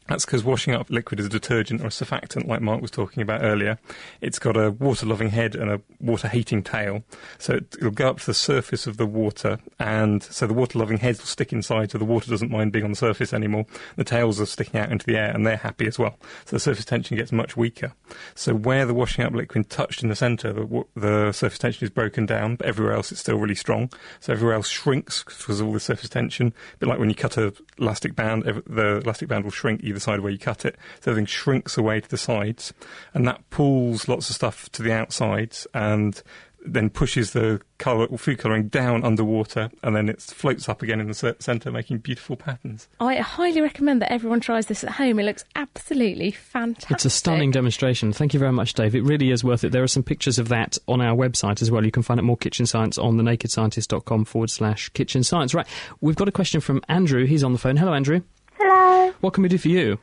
That's 0.07 0.25
because 0.25 0.43
washing 0.43 0.73
up 0.73 0.89
liquid 0.89 1.19
is 1.19 1.25
a 1.25 1.29
detergent 1.29 1.81
or 1.81 1.87
a 1.87 1.89
surfactant, 1.89 2.47
like 2.47 2.61
Mark 2.61 2.81
was 2.81 2.91
talking 2.91 3.21
about 3.21 3.43
earlier. 3.43 3.77
It's 4.21 4.39
got 4.39 4.55
a 4.55 4.71
water-loving 4.71 5.29
head 5.29 5.55
and 5.55 5.69
a 5.69 5.81
water-hating 5.99 6.63
tail, 6.63 7.03
so 7.37 7.55
it, 7.55 7.75
it'll 7.77 7.91
go 7.91 8.09
up 8.09 8.19
to 8.19 8.25
the 8.25 8.33
surface 8.33 8.87
of 8.87 8.97
the 8.97 9.05
water, 9.05 9.59
and 9.79 10.23
so 10.23 10.47
the 10.47 10.53
water-loving 10.53 10.97
heads 10.99 11.19
will 11.19 11.25
stick 11.25 11.51
inside, 11.51 11.91
so 11.91 11.97
the 11.97 12.05
water 12.05 12.29
doesn't 12.29 12.51
mind 12.51 12.71
being 12.71 12.85
on 12.85 12.91
the 12.91 12.97
surface 12.97 13.33
anymore. 13.33 13.65
The 13.95 14.03
tails 14.03 14.39
are 14.39 14.45
sticking 14.45 14.79
out 14.79 14.91
into 14.91 15.05
the 15.05 15.17
air, 15.17 15.31
and 15.31 15.45
they're 15.45 15.57
happy 15.57 15.87
as 15.87 15.99
well. 15.99 16.17
So 16.45 16.55
the 16.55 16.59
surface 16.59 16.85
tension 16.85 17.17
gets 17.17 17.31
much 17.31 17.57
weaker. 17.57 17.93
So 18.35 18.53
where 18.53 18.85
the 18.85 18.93
washing 18.93 19.25
up 19.25 19.33
liquid 19.33 19.69
touched 19.69 20.03
in 20.03 20.09
the 20.09 20.15
centre, 20.15 20.53
the, 20.53 20.83
the 20.95 21.31
surface 21.31 21.59
tension 21.59 21.85
is 21.85 21.89
broken 21.89 22.25
down, 22.25 22.55
but 22.55 22.67
everywhere 22.67 22.93
else 22.93 23.11
it's 23.11 23.21
still 23.21 23.37
really 23.37 23.55
strong. 23.55 23.91
So 24.19 24.33
everywhere 24.33 24.55
else 24.55 24.67
shrinks 24.67 25.23
because 25.23 25.59
of 25.59 25.67
all 25.67 25.73
the 25.73 25.79
surface 25.79 26.09
tension. 26.09 26.47
A 26.47 26.77
bit 26.77 26.89
like 26.89 26.99
when 26.99 27.09
you 27.09 27.15
cut 27.15 27.37
a 27.37 27.53
elastic 27.77 28.15
band, 28.15 28.43
the 28.43 29.01
elastic 29.03 29.27
band 29.27 29.43
will 29.43 29.51
shrink 29.51 29.83
either 29.97 30.03
side 30.03 30.19
where 30.21 30.31
you 30.31 30.39
cut 30.39 30.65
it. 30.65 30.75
So 31.01 31.11
everything 31.11 31.25
shrinks 31.25 31.77
away 31.77 31.99
to 31.99 32.09
the 32.09 32.17
sides, 32.17 32.73
and 33.13 33.27
that 33.27 33.49
pulls 33.49 34.07
lots 34.07 34.29
of 34.29 34.35
stuff 34.35 34.69
to 34.73 34.83
the 34.83 34.93
outsides 34.93 35.67
and 35.73 36.21
then 36.65 36.89
pushes 36.89 37.31
the 37.31 37.61
color, 37.77 38.07
food 38.17 38.39
colouring 38.39 38.67
down 38.67 39.03
underwater, 39.05 39.69
and 39.83 39.95
then 39.95 40.09
it 40.09 40.19
floats 40.19 40.67
up 40.67 40.81
again 40.81 40.99
in 40.99 41.07
the 41.07 41.35
centre, 41.39 41.71
making 41.71 41.99
beautiful 41.99 42.35
patterns. 42.35 42.89
I 42.99 43.15
highly 43.17 43.61
recommend 43.61 44.01
that 44.01 44.11
everyone 44.11 44.41
tries 44.41 44.65
this 44.65 44.83
at 44.83 44.91
home. 44.91 45.19
It 45.19 45.23
looks 45.23 45.45
absolutely 45.55 46.31
fantastic. 46.31 46.91
It's 46.91 47.05
a 47.05 47.09
stunning 47.09 47.51
demonstration. 47.51 48.11
Thank 48.11 48.33
you 48.33 48.39
very 48.39 48.51
much, 48.51 48.73
Dave. 48.73 48.95
It 48.95 49.03
really 49.03 49.31
is 49.31 49.45
worth 49.45 49.63
it. 49.63 49.71
There 49.71 49.83
are 49.83 49.87
some 49.87 50.03
pictures 50.03 50.39
of 50.39 50.49
that 50.49 50.77
on 50.87 50.99
our 50.99 51.15
website 51.15 51.61
as 51.61 51.71
well. 51.71 51.85
You 51.85 51.91
can 51.91 52.03
find 52.03 52.19
out 52.19 52.25
more 52.25 52.37
kitchen 52.37 52.65
science 52.65 52.97
on 52.97 53.17
thenakedscientist.com 53.17 54.25
forward 54.25 54.49
slash 54.49 54.89
kitchen 54.89 55.23
science. 55.23 55.53
Right, 55.53 55.67
we've 56.01 56.17
got 56.17 56.27
a 56.27 56.33
question 56.33 56.59
from 56.59 56.81
Andrew. 56.89 57.25
He's 57.25 57.45
on 57.45 57.53
the 57.53 57.59
phone. 57.59 57.77
Hello, 57.77 57.93
Andrew. 57.93 58.23
Hello. 58.59 59.13
What 59.21 59.33
can 59.33 59.43
we 59.43 59.49
do 59.49 59.57
for 59.57 59.67
you? 59.67 59.97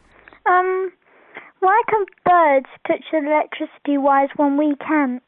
Um, 0.46 0.92
why 1.60 1.82
can 1.88 2.04
birds 2.24 2.66
touch 2.86 3.04
electricity 3.12 3.98
wires 3.98 4.30
when 4.36 4.56
we 4.56 4.74
can't? 4.86 5.22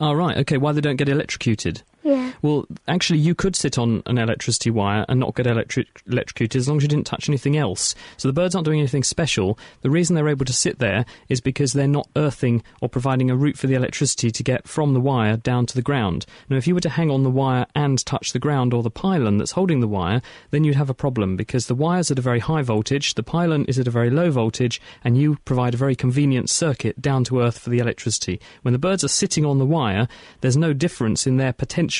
Oh, 0.00 0.12
right. 0.12 0.36
Okay. 0.38 0.56
Why 0.56 0.72
they 0.72 0.80
don't 0.80 0.96
get 0.96 1.08
electrocuted? 1.08 1.82
Yeah. 2.04 2.32
Well, 2.42 2.66
actually, 2.86 3.20
you 3.20 3.34
could 3.34 3.56
sit 3.56 3.78
on 3.78 4.02
an 4.04 4.18
electricity 4.18 4.68
wire 4.68 5.06
and 5.08 5.18
not 5.18 5.34
get 5.34 5.46
electrocuted 5.46 6.54
as 6.54 6.68
long 6.68 6.76
as 6.76 6.82
you 6.82 6.88
didn't 6.88 7.06
touch 7.06 7.30
anything 7.30 7.56
else. 7.56 7.94
So 8.18 8.28
the 8.28 8.34
birds 8.34 8.54
aren't 8.54 8.66
doing 8.66 8.78
anything 8.78 9.02
special. 9.02 9.58
The 9.80 9.88
reason 9.88 10.14
they're 10.14 10.28
able 10.28 10.44
to 10.44 10.52
sit 10.52 10.80
there 10.80 11.06
is 11.30 11.40
because 11.40 11.72
they're 11.72 11.88
not 11.88 12.06
earthing 12.14 12.62
or 12.82 12.90
providing 12.90 13.30
a 13.30 13.36
route 13.36 13.56
for 13.56 13.68
the 13.68 13.74
electricity 13.74 14.30
to 14.30 14.42
get 14.42 14.68
from 14.68 14.92
the 14.92 15.00
wire 15.00 15.38
down 15.38 15.64
to 15.64 15.74
the 15.74 15.80
ground. 15.80 16.26
Now, 16.50 16.56
if 16.56 16.66
you 16.66 16.74
were 16.74 16.82
to 16.82 16.90
hang 16.90 17.10
on 17.10 17.22
the 17.22 17.30
wire 17.30 17.64
and 17.74 18.04
touch 18.04 18.34
the 18.34 18.38
ground 18.38 18.74
or 18.74 18.82
the 18.82 18.90
pylon 18.90 19.38
that's 19.38 19.52
holding 19.52 19.80
the 19.80 19.88
wire, 19.88 20.20
then 20.50 20.62
you'd 20.62 20.74
have 20.74 20.90
a 20.90 20.94
problem 20.94 21.36
because 21.36 21.68
the 21.68 21.74
wire's 21.74 22.10
at 22.10 22.18
a 22.18 22.22
very 22.22 22.40
high 22.40 22.60
voltage, 22.60 23.14
the 23.14 23.22
pylon 23.22 23.64
is 23.64 23.78
at 23.78 23.88
a 23.88 23.90
very 23.90 24.10
low 24.10 24.30
voltage, 24.30 24.78
and 25.02 25.16
you 25.16 25.38
provide 25.46 25.72
a 25.72 25.78
very 25.78 25.96
convenient 25.96 26.50
circuit 26.50 27.00
down 27.00 27.24
to 27.24 27.40
earth 27.40 27.58
for 27.58 27.70
the 27.70 27.78
electricity. 27.78 28.38
When 28.60 28.72
the 28.72 28.78
birds 28.78 29.04
are 29.04 29.08
sitting 29.08 29.46
on 29.46 29.58
the 29.58 29.64
wire, 29.64 30.06
there's 30.42 30.58
no 30.58 30.74
difference 30.74 31.26
in 31.26 31.38
their 31.38 31.54
potential 31.54 31.93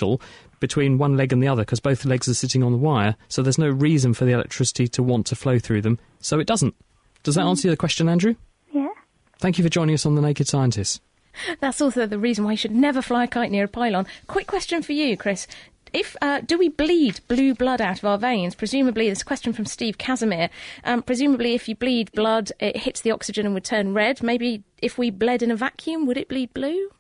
between 0.61 0.99
one 0.99 1.17
leg 1.17 1.33
and 1.33 1.43
the 1.43 1.49
other 1.49 1.63
because 1.63 1.81
both 1.81 2.05
legs 2.05 2.29
are 2.29 2.35
sitting 2.35 2.63
on 2.63 2.73
the 2.73 2.79
wire, 2.79 3.17
so 3.29 3.43
there's 3.43 3.59
no 3.59 3.69
reason 3.69 4.15
for 4.15 4.25
the 4.25 4.33
electricity 4.33 4.89
to 4.89 5.03
want 5.03 5.27
to 5.27 5.37
flow 5.37 5.59
through 5.59 5.83
them, 5.83 5.99
so 6.21 6.39
it 6.39 6.47
doesn't. 6.47 6.75
Does 7.23 7.35
that 7.35 7.47
answer 7.47 7.69
your 7.69 7.77
question, 7.77 8.09
Andrew? 8.09 8.35
Yeah. 8.73 8.89
Thank 9.39 9.59
you 9.59 9.65
for 9.65 9.71
joining 9.71 9.95
us 9.95 10.07
on 10.07 10.15
The 10.15 10.23
Naked 10.23 10.49
Scientist. 10.49 11.01
That's 11.61 11.81
also 11.81 12.07
the 12.07 12.19
reason 12.19 12.45
why 12.45 12.53
you 12.53 12.57
should 12.57 12.75
never 12.75 13.03
fly 13.03 13.25
a 13.25 13.29
kite 13.29 13.51
near 13.51 13.65
a 13.65 13.69
pylon. 13.69 14.07
Quick 14.27 14.47
question 14.47 14.83
for 14.83 14.93
you, 14.93 15.17
Chris. 15.17 15.47
If 15.93 16.17
uh, 16.21 16.41
do 16.41 16.59
we 16.59 16.69
bleed 16.69 17.21
blue 17.29 17.55
blood 17.55 17.81
out 17.81 17.99
of 17.99 18.05
our 18.05 18.19
veins? 18.19 18.57
Presumably, 18.57 19.09
this 19.09 19.23
question 19.23 19.53
from 19.53 19.65
Steve 19.65 19.97
Casimir. 19.97 20.51
Um, 20.83 21.03
presumably, 21.03 21.55
if 21.55 21.69
you 21.69 21.77
bleed 21.77 22.11
blood, 22.13 22.51
it 22.59 22.79
hits 22.79 23.01
the 23.01 23.13
oxygen 23.13 23.47
and 23.47 23.55
would 23.55 23.65
turn 23.65 23.95
red. 23.95 24.21
Maybe 24.21 24.65
if 24.85 24.99
we 24.99 25.09
bled 25.09 25.43
in 25.43 25.51
a 25.51 25.57
vacuum, 25.57 26.07
would 26.07 26.19
it 26.19 26.29
bleed 26.29 26.53
blue? 26.53 26.91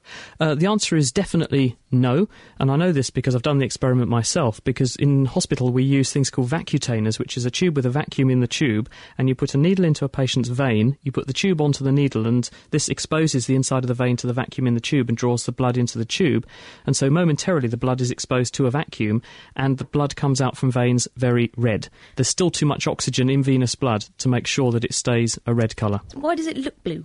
Uh, 0.41 0.55
the 0.55 0.67
answer 0.67 0.97
is 0.97 1.13
definitely 1.13 1.77
no, 1.91 2.29
and 2.59 2.71
I 2.71 2.77
know 2.77 2.93
this 2.93 3.11
because 3.11 3.35
I've 3.35 3.43
done 3.43 3.59
the 3.59 3.67
experiment 3.67 4.09
myself. 4.09 4.63
Because 4.65 4.97
in 4.97 5.27
hospital 5.27 5.71
we 5.71 5.85
use 5.85 6.11
things 6.11 6.31
called 6.31 6.49
vacutainers, 6.49 7.19
which 7.19 7.37
is 7.37 7.45
a 7.45 7.51
tube 7.51 7.77
with 7.77 7.85
a 7.85 7.91
vacuum 7.91 8.31
in 8.31 8.41
the 8.41 8.47
tube, 8.47 8.89
and 9.19 9.29
you 9.29 9.35
put 9.35 9.55
a 9.55 9.59
needle 9.59 9.85
into 9.85 10.05
a 10.05 10.09
patient's 10.09 10.49
vein, 10.49 10.97
you 11.03 11.13
put 11.13 11.27
the 11.27 11.35
tube 11.35 11.61
onto 11.61 11.85
the 11.85 11.93
needle, 11.93 12.27
and 12.27 12.49
this 12.71 12.89
exposes 12.89 13.47
the 13.47 13.55
inside 13.55 13.85
of 13.85 13.89
the 13.89 13.95
vein 13.95 14.17
to 14.17 14.27
the 14.27 14.33
vacuum 14.33 14.67
in 14.67 14.75
the 14.75 14.81
tube 14.81 15.11
and 15.11 15.19
draws 15.19 15.45
the 15.45 15.53
blood 15.53 15.77
into 15.77 15.99
the 15.99 16.07
tube, 16.07 16.47
and 16.87 16.97
so 16.97 17.11
momentarily 17.11 17.69
the 17.69 17.77
blood 17.77 18.01
is 18.01 18.11
exposed 18.11 18.55
to 18.55 18.67
a 18.67 18.71
vacuum, 18.71 19.21
and 19.57 19.77
the 19.77 19.85
blood 19.85 20.17
comes 20.17 20.41
out 20.41 20.57
from 20.57 20.73
veins 20.73 21.07
very 21.17 21.53
red. 21.57 21.89
There's 22.17 22.29
still 22.29 22.51
too 22.51 22.67
much 22.67 22.87
oxygen 22.87 23.29
in 23.29 23.43
venous 23.43 23.75
blood 23.75 24.07
to 24.19 24.29
make 24.29 24.47
sure 24.47 24.73
that 24.73 24.85
it 24.85 24.95
stays 24.95 25.39
a 25.47 25.53
red 25.53 25.77
colour. 25.77 26.01
Why 26.15 26.35
does 26.35 26.47
it 26.47 26.57
look 26.57 26.83
blue? 26.83 27.05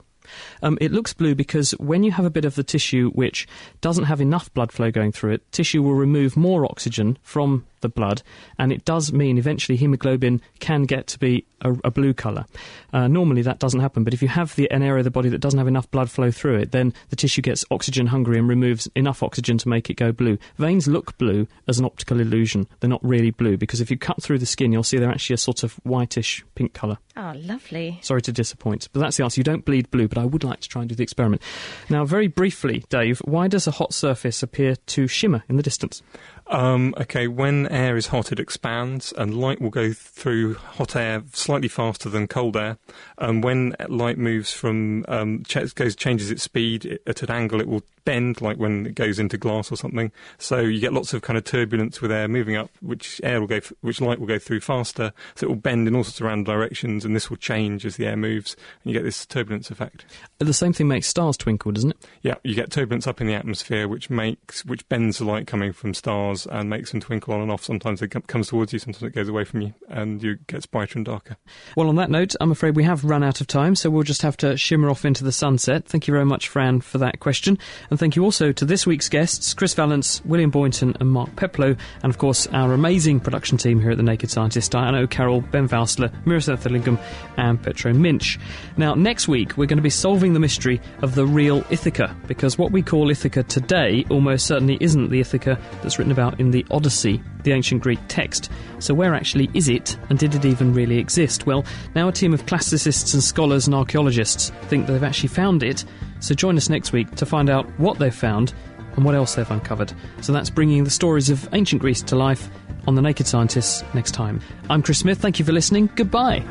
Um, 0.61 0.77
it 0.81 0.91
looks 0.91 1.13
blue 1.13 1.35
because 1.35 1.71
when 1.71 2.03
you 2.03 2.11
have 2.11 2.25
a 2.25 2.29
bit 2.29 2.45
of 2.45 2.55
the 2.55 2.63
tissue 2.63 3.11
which 3.11 3.47
doesn't 3.81 4.05
have 4.05 4.21
enough 4.21 4.53
blood 4.53 4.71
flow 4.71 4.91
going 4.91 5.11
through 5.11 5.33
it, 5.33 5.51
tissue 5.51 5.81
will 5.81 5.93
remove 5.93 6.37
more 6.37 6.65
oxygen 6.65 7.17
from 7.21 7.65
the 7.81 7.89
blood, 7.89 8.21
and 8.57 8.71
it 8.71 8.85
does 8.85 9.11
mean 9.11 9.37
eventually 9.37 9.77
hemoglobin 9.77 10.41
can 10.59 10.83
get 10.83 11.07
to 11.07 11.19
be 11.19 11.45
a, 11.61 11.73
a 11.83 11.91
blue 11.91 12.13
colour. 12.13 12.45
Uh, 12.93 13.07
normally 13.07 13.41
that 13.41 13.59
doesn't 13.59 13.79
happen, 13.79 14.03
but 14.03 14.13
if 14.13 14.21
you 14.21 14.27
have 14.27 14.55
the, 14.55 14.69
an 14.71 14.81
area 14.81 14.99
of 14.99 15.03
the 15.03 15.11
body 15.11 15.29
that 15.29 15.39
doesn't 15.39 15.57
have 15.57 15.67
enough 15.67 15.89
blood 15.91 16.09
flow 16.09 16.31
through 16.31 16.57
it, 16.57 16.71
then 16.71 16.93
the 17.09 17.15
tissue 17.15 17.41
gets 17.41 17.65
oxygen 17.71 18.07
hungry 18.07 18.37
and 18.37 18.47
removes 18.47 18.89
enough 18.95 19.23
oxygen 19.23 19.57
to 19.57 19.69
make 19.69 19.89
it 19.89 19.95
go 19.95 20.11
blue. 20.11 20.37
Veins 20.57 20.87
look 20.87 21.17
blue 21.17 21.47
as 21.67 21.79
an 21.79 21.85
optical 21.85 22.19
illusion. 22.19 22.67
They're 22.79 22.89
not 22.89 23.03
really 23.03 23.31
blue 23.31 23.57
because 23.57 23.81
if 23.81 23.91
you 23.91 23.97
cut 23.97 24.21
through 24.21 24.39
the 24.39 24.45
skin, 24.45 24.71
you'll 24.71 24.83
see 24.83 24.97
they're 24.97 25.09
actually 25.09 25.35
a 25.35 25.37
sort 25.37 25.63
of 25.63 25.73
whitish 25.83 26.43
pink 26.55 26.73
colour. 26.73 26.97
Oh, 27.15 27.33
lovely. 27.35 27.99
Sorry 28.01 28.21
to 28.21 28.31
disappoint, 28.31 28.87
but 28.93 29.01
that's 29.01 29.17
the 29.17 29.23
answer. 29.23 29.39
You 29.39 29.43
don't 29.43 29.65
bleed 29.65 29.91
blue, 29.91 30.07
but 30.07 30.17
I 30.17 30.25
would 30.25 30.43
like 30.43 30.61
to 30.61 30.69
try 30.69 30.81
and 30.81 30.89
do 30.89 30.95
the 30.95 31.03
experiment. 31.03 31.41
Now, 31.89 32.05
very 32.05 32.27
briefly, 32.27 32.85
Dave, 32.89 33.19
why 33.19 33.47
does 33.47 33.67
a 33.67 33.71
hot 33.71 33.93
surface 33.93 34.41
appear 34.41 34.75
to 34.75 35.07
shimmer 35.07 35.43
in 35.49 35.57
the 35.57 35.63
distance? 35.63 36.01
Um, 36.49 36.95
okay, 36.99 37.27
when 37.27 37.67
air 37.67 37.95
is 37.95 38.07
hot, 38.07 38.31
it 38.31 38.39
expands, 38.39 39.13
and 39.13 39.39
light 39.39 39.61
will 39.61 39.69
go 39.69 39.93
through 39.93 40.55
hot 40.55 40.95
air 40.95 41.21
slightly 41.31 41.67
faster 41.67 42.09
than 42.09 42.27
cold 42.27 42.57
air. 42.57 42.77
And 43.19 43.43
when 43.43 43.75
light 43.87 44.17
moves 44.17 44.51
from 44.51 45.05
um, 45.07 45.43
ch- 45.43 45.75
goes 45.75 45.95
changes 45.95 46.31
its 46.31 46.41
speed 46.41 46.85
it, 46.85 47.03
at 47.05 47.21
an 47.21 47.29
angle, 47.29 47.61
it 47.61 47.67
will 47.67 47.83
bend, 48.03 48.41
like 48.41 48.57
when 48.57 48.87
it 48.87 48.95
goes 48.95 49.19
into 49.19 49.37
glass 49.37 49.71
or 49.71 49.75
something. 49.75 50.11
So 50.39 50.59
you 50.59 50.79
get 50.79 50.93
lots 50.93 51.13
of 51.13 51.21
kind 51.21 51.37
of 51.37 51.43
turbulence 51.43 52.01
with 52.01 52.11
air 52.11 52.27
moving 52.27 52.55
up, 52.55 52.71
which 52.81 53.21
air 53.23 53.39
will 53.39 53.47
go, 53.47 53.57
f- 53.57 53.73
which 53.81 54.01
light 54.01 54.19
will 54.19 54.25
go 54.25 54.39
through 54.39 54.61
faster. 54.61 55.13
So 55.35 55.45
it 55.45 55.49
will 55.49 55.55
bend 55.55 55.87
in 55.87 55.95
all 55.95 56.03
sorts 56.03 56.19
of 56.19 56.25
random 56.25 56.45
directions, 56.45 57.05
and 57.05 57.15
this 57.15 57.29
will 57.29 57.37
change 57.37 57.85
as 57.85 57.97
the 57.97 58.07
air 58.07 58.17
moves, 58.17 58.55
and 58.83 58.91
you 58.91 58.97
get 58.97 59.05
this 59.05 59.23
turbulence 59.27 59.69
effect. 59.69 60.03
The 60.39 60.53
same 60.53 60.73
thing 60.73 60.87
makes 60.87 61.07
stars 61.07 61.37
twinkle, 61.37 61.71
doesn't 61.71 61.91
it? 61.91 61.97
Yeah, 62.23 62.35
you 62.43 62.55
get 62.55 62.71
turbulence 62.71 63.05
up 63.05 63.21
in 63.21 63.27
the 63.27 63.35
atmosphere, 63.35 63.87
which 63.87 64.09
makes 64.09 64.65
which 64.65 64.87
bends 64.89 65.19
the 65.19 65.25
light 65.25 65.45
coming 65.45 65.73
from 65.73 65.93
stars 65.93 66.38
and 66.45 66.69
makes 66.69 66.91
them 66.91 66.99
twinkle 66.99 67.33
on 67.33 67.41
and 67.41 67.51
off. 67.51 67.63
Sometimes 67.63 68.01
it 68.01 68.09
comes 68.27 68.49
towards 68.49 68.73
you, 68.73 68.79
sometimes 68.79 69.03
it 69.03 69.15
goes 69.15 69.29
away 69.29 69.43
from 69.43 69.61
you, 69.61 69.73
and 69.89 70.21
you 70.21 70.37
gets 70.47 70.65
brighter 70.65 70.97
and 70.97 71.05
darker. 71.05 71.37
Well, 71.75 71.89
on 71.89 71.95
that 71.95 72.09
note, 72.09 72.35
I'm 72.39 72.51
afraid 72.51 72.75
we 72.75 72.83
have 72.83 73.03
run 73.03 73.23
out 73.23 73.41
of 73.41 73.47
time, 73.47 73.75
so 73.75 73.89
we'll 73.89 74.03
just 74.03 74.21
have 74.21 74.37
to 74.37 74.57
shimmer 74.57 74.89
off 74.89 75.05
into 75.05 75.23
the 75.23 75.31
sunset. 75.31 75.85
Thank 75.85 76.07
you 76.07 76.11
very 76.13 76.25
much, 76.25 76.47
Fran, 76.47 76.81
for 76.81 76.97
that 76.99 77.19
question. 77.19 77.57
And 77.89 77.99
thank 77.99 78.15
you 78.15 78.23
also 78.23 78.51
to 78.51 78.65
this 78.65 78.85
week's 78.85 79.09
guests, 79.09 79.53
Chris 79.53 79.73
Vallance, 79.73 80.23
William 80.25 80.49
Boynton, 80.49 80.95
and 80.99 81.09
Mark 81.09 81.35
Peplow, 81.35 81.75
and 82.03 82.09
of 82.11 82.17
course 82.17 82.47
our 82.47 82.73
amazing 82.73 83.19
production 83.19 83.57
team 83.57 83.79
here 83.79 83.91
at 83.91 83.97
The 83.97 84.03
Naked 84.03 84.29
Scientist, 84.29 84.71
Diana 84.71 84.99
O'Carroll, 84.99 85.41
Ben 85.41 85.67
Valsler, 85.67 86.11
Mirror 86.25 86.39
Lingham, 86.39 86.99
and 87.37 87.61
Petro 87.61 87.93
Minch. 87.93 88.37
Now, 88.77 88.93
next 88.93 89.27
week, 89.27 89.57
we're 89.57 89.65
going 89.65 89.77
to 89.77 89.83
be 89.83 89.89
solving 89.89 90.33
the 90.33 90.39
mystery 90.39 90.81
of 91.01 91.15
the 91.15 91.25
real 91.25 91.63
Ithaca, 91.69 92.15
because 92.27 92.57
what 92.57 92.71
we 92.71 92.81
call 92.81 93.09
Ithaca 93.09 93.43
today 93.43 94.05
almost 94.09 94.45
certainly 94.45 94.77
isn't 94.79 95.09
the 95.09 95.19
Ithaca 95.19 95.59
that's 95.81 95.97
written 95.97 96.11
about 96.11 96.28
in 96.37 96.51
the 96.51 96.65
Odyssey, 96.69 97.21
the 97.43 97.53
ancient 97.53 97.81
Greek 97.81 97.99
text. 98.07 98.51
So, 98.79 98.93
where 98.93 99.15
actually 99.15 99.49
is 99.53 99.69
it, 99.69 99.97
and 100.09 100.19
did 100.19 100.35
it 100.35 100.45
even 100.45 100.73
really 100.73 100.97
exist? 100.97 101.45
Well, 101.45 101.65
now 101.95 102.07
a 102.07 102.11
team 102.11 102.33
of 102.33 102.45
classicists 102.45 103.13
and 103.13 103.23
scholars 103.23 103.65
and 103.65 103.75
archaeologists 103.75 104.51
think 104.63 104.87
they've 104.87 105.03
actually 105.03 105.29
found 105.29 105.63
it. 105.63 105.85
So, 106.19 106.35
join 106.35 106.57
us 106.57 106.69
next 106.69 106.91
week 106.91 107.15
to 107.15 107.25
find 107.25 107.49
out 107.49 107.67
what 107.79 107.99
they've 107.99 108.13
found 108.13 108.53
and 108.95 109.05
what 109.05 109.15
else 109.15 109.35
they've 109.35 109.49
uncovered. 109.49 109.93
So, 110.21 110.33
that's 110.33 110.49
bringing 110.49 110.83
the 110.83 110.89
stories 110.89 111.29
of 111.29 111.47
ancient 111.53 111.81
Greece 111.81 112.01
to 112.03 112.15
life 112.15 112.49
on 112.87 112.95
The 112.95 113.01
Naked 113.01 113.27
Scientists 113.27 113.83
next 113.93 114.11
time. 114.11 114.41
I'm 114.69 114.81
Chris 114.81 114.99
Smith. 114.99 115.19
Thank 115.19 115.39
you 115.39 115.45
for 115.45 115.51
listening. 115.51 115.89
Goodbye. 115.95 116.43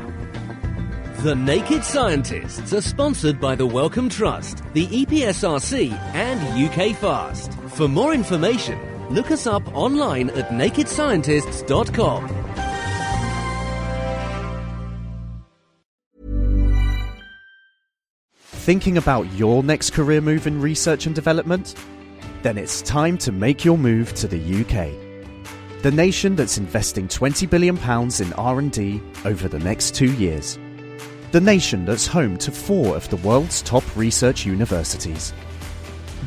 The 1.19 1.35
Naked 1.35 1.83
Scientists 1.83 2.71
are 2.71 2.79
sponsored 2.79 3.41
by 3.41 3.53
the 3.53 3.65
Wellcome 3.65 4.07
Trust, 4.07 4.63
the 4.71 4.87
EPSRC, 4.87 5.91
and 6.13 6.39
UK 6.65 6.95
Fast. 6.95 7.51
For 7.71 7.89
more 7.89 8.13
information, 8.13 8.79
look 9.09 9.31
us 9.31 9.47
up 9.47 9.63
online 9.75 10.29
at 10.31 10.49
nakedscientists.com. 10.49 12.35
Thinking 18.41 18.97
about 18.97 19.31
your 19.33 19.63
next 19.63 19.93
career 19.93 20.21
move 20.21 20.45
in 20.45 20.61
research 20.61 21.07
and 21.07 21.15
development? 21.15 21.73
Then 22.43 22.57
it's 22.57 22.81
time 22.83 23.17
to 23.19 23.31
make 23.31 23.65
your 23.65 23.77
move 23.77 24.13
to 24.15 24.27
the 24.27 24.37
UK. 24.37 24.91
The 25.81 25.91
nation 25.91 26.35
that's 26.35 26.57
investing 26.57 27.07
20 27.07 27.47
billion 27.47 27.77
pounds 27.77 28.21
in 28.21 28.31
R&D 28.33 29.01
over 29.25 29.47
the 29.47 29.59
next 29.59 29.95
2 29.95 30.13
years. 30.13 30.59
The 31.31 31.41
nation 31.41 31.85
that's 31.85 32.05
home 32.05 32.37
to 32.37 32.51
4 32.51 32.95
of 32.95 33.09
the 33.09 33.15
world's 33.17 33.61
top 33.61 33.83
research 33.95 34.45
universities. 34.45 35.33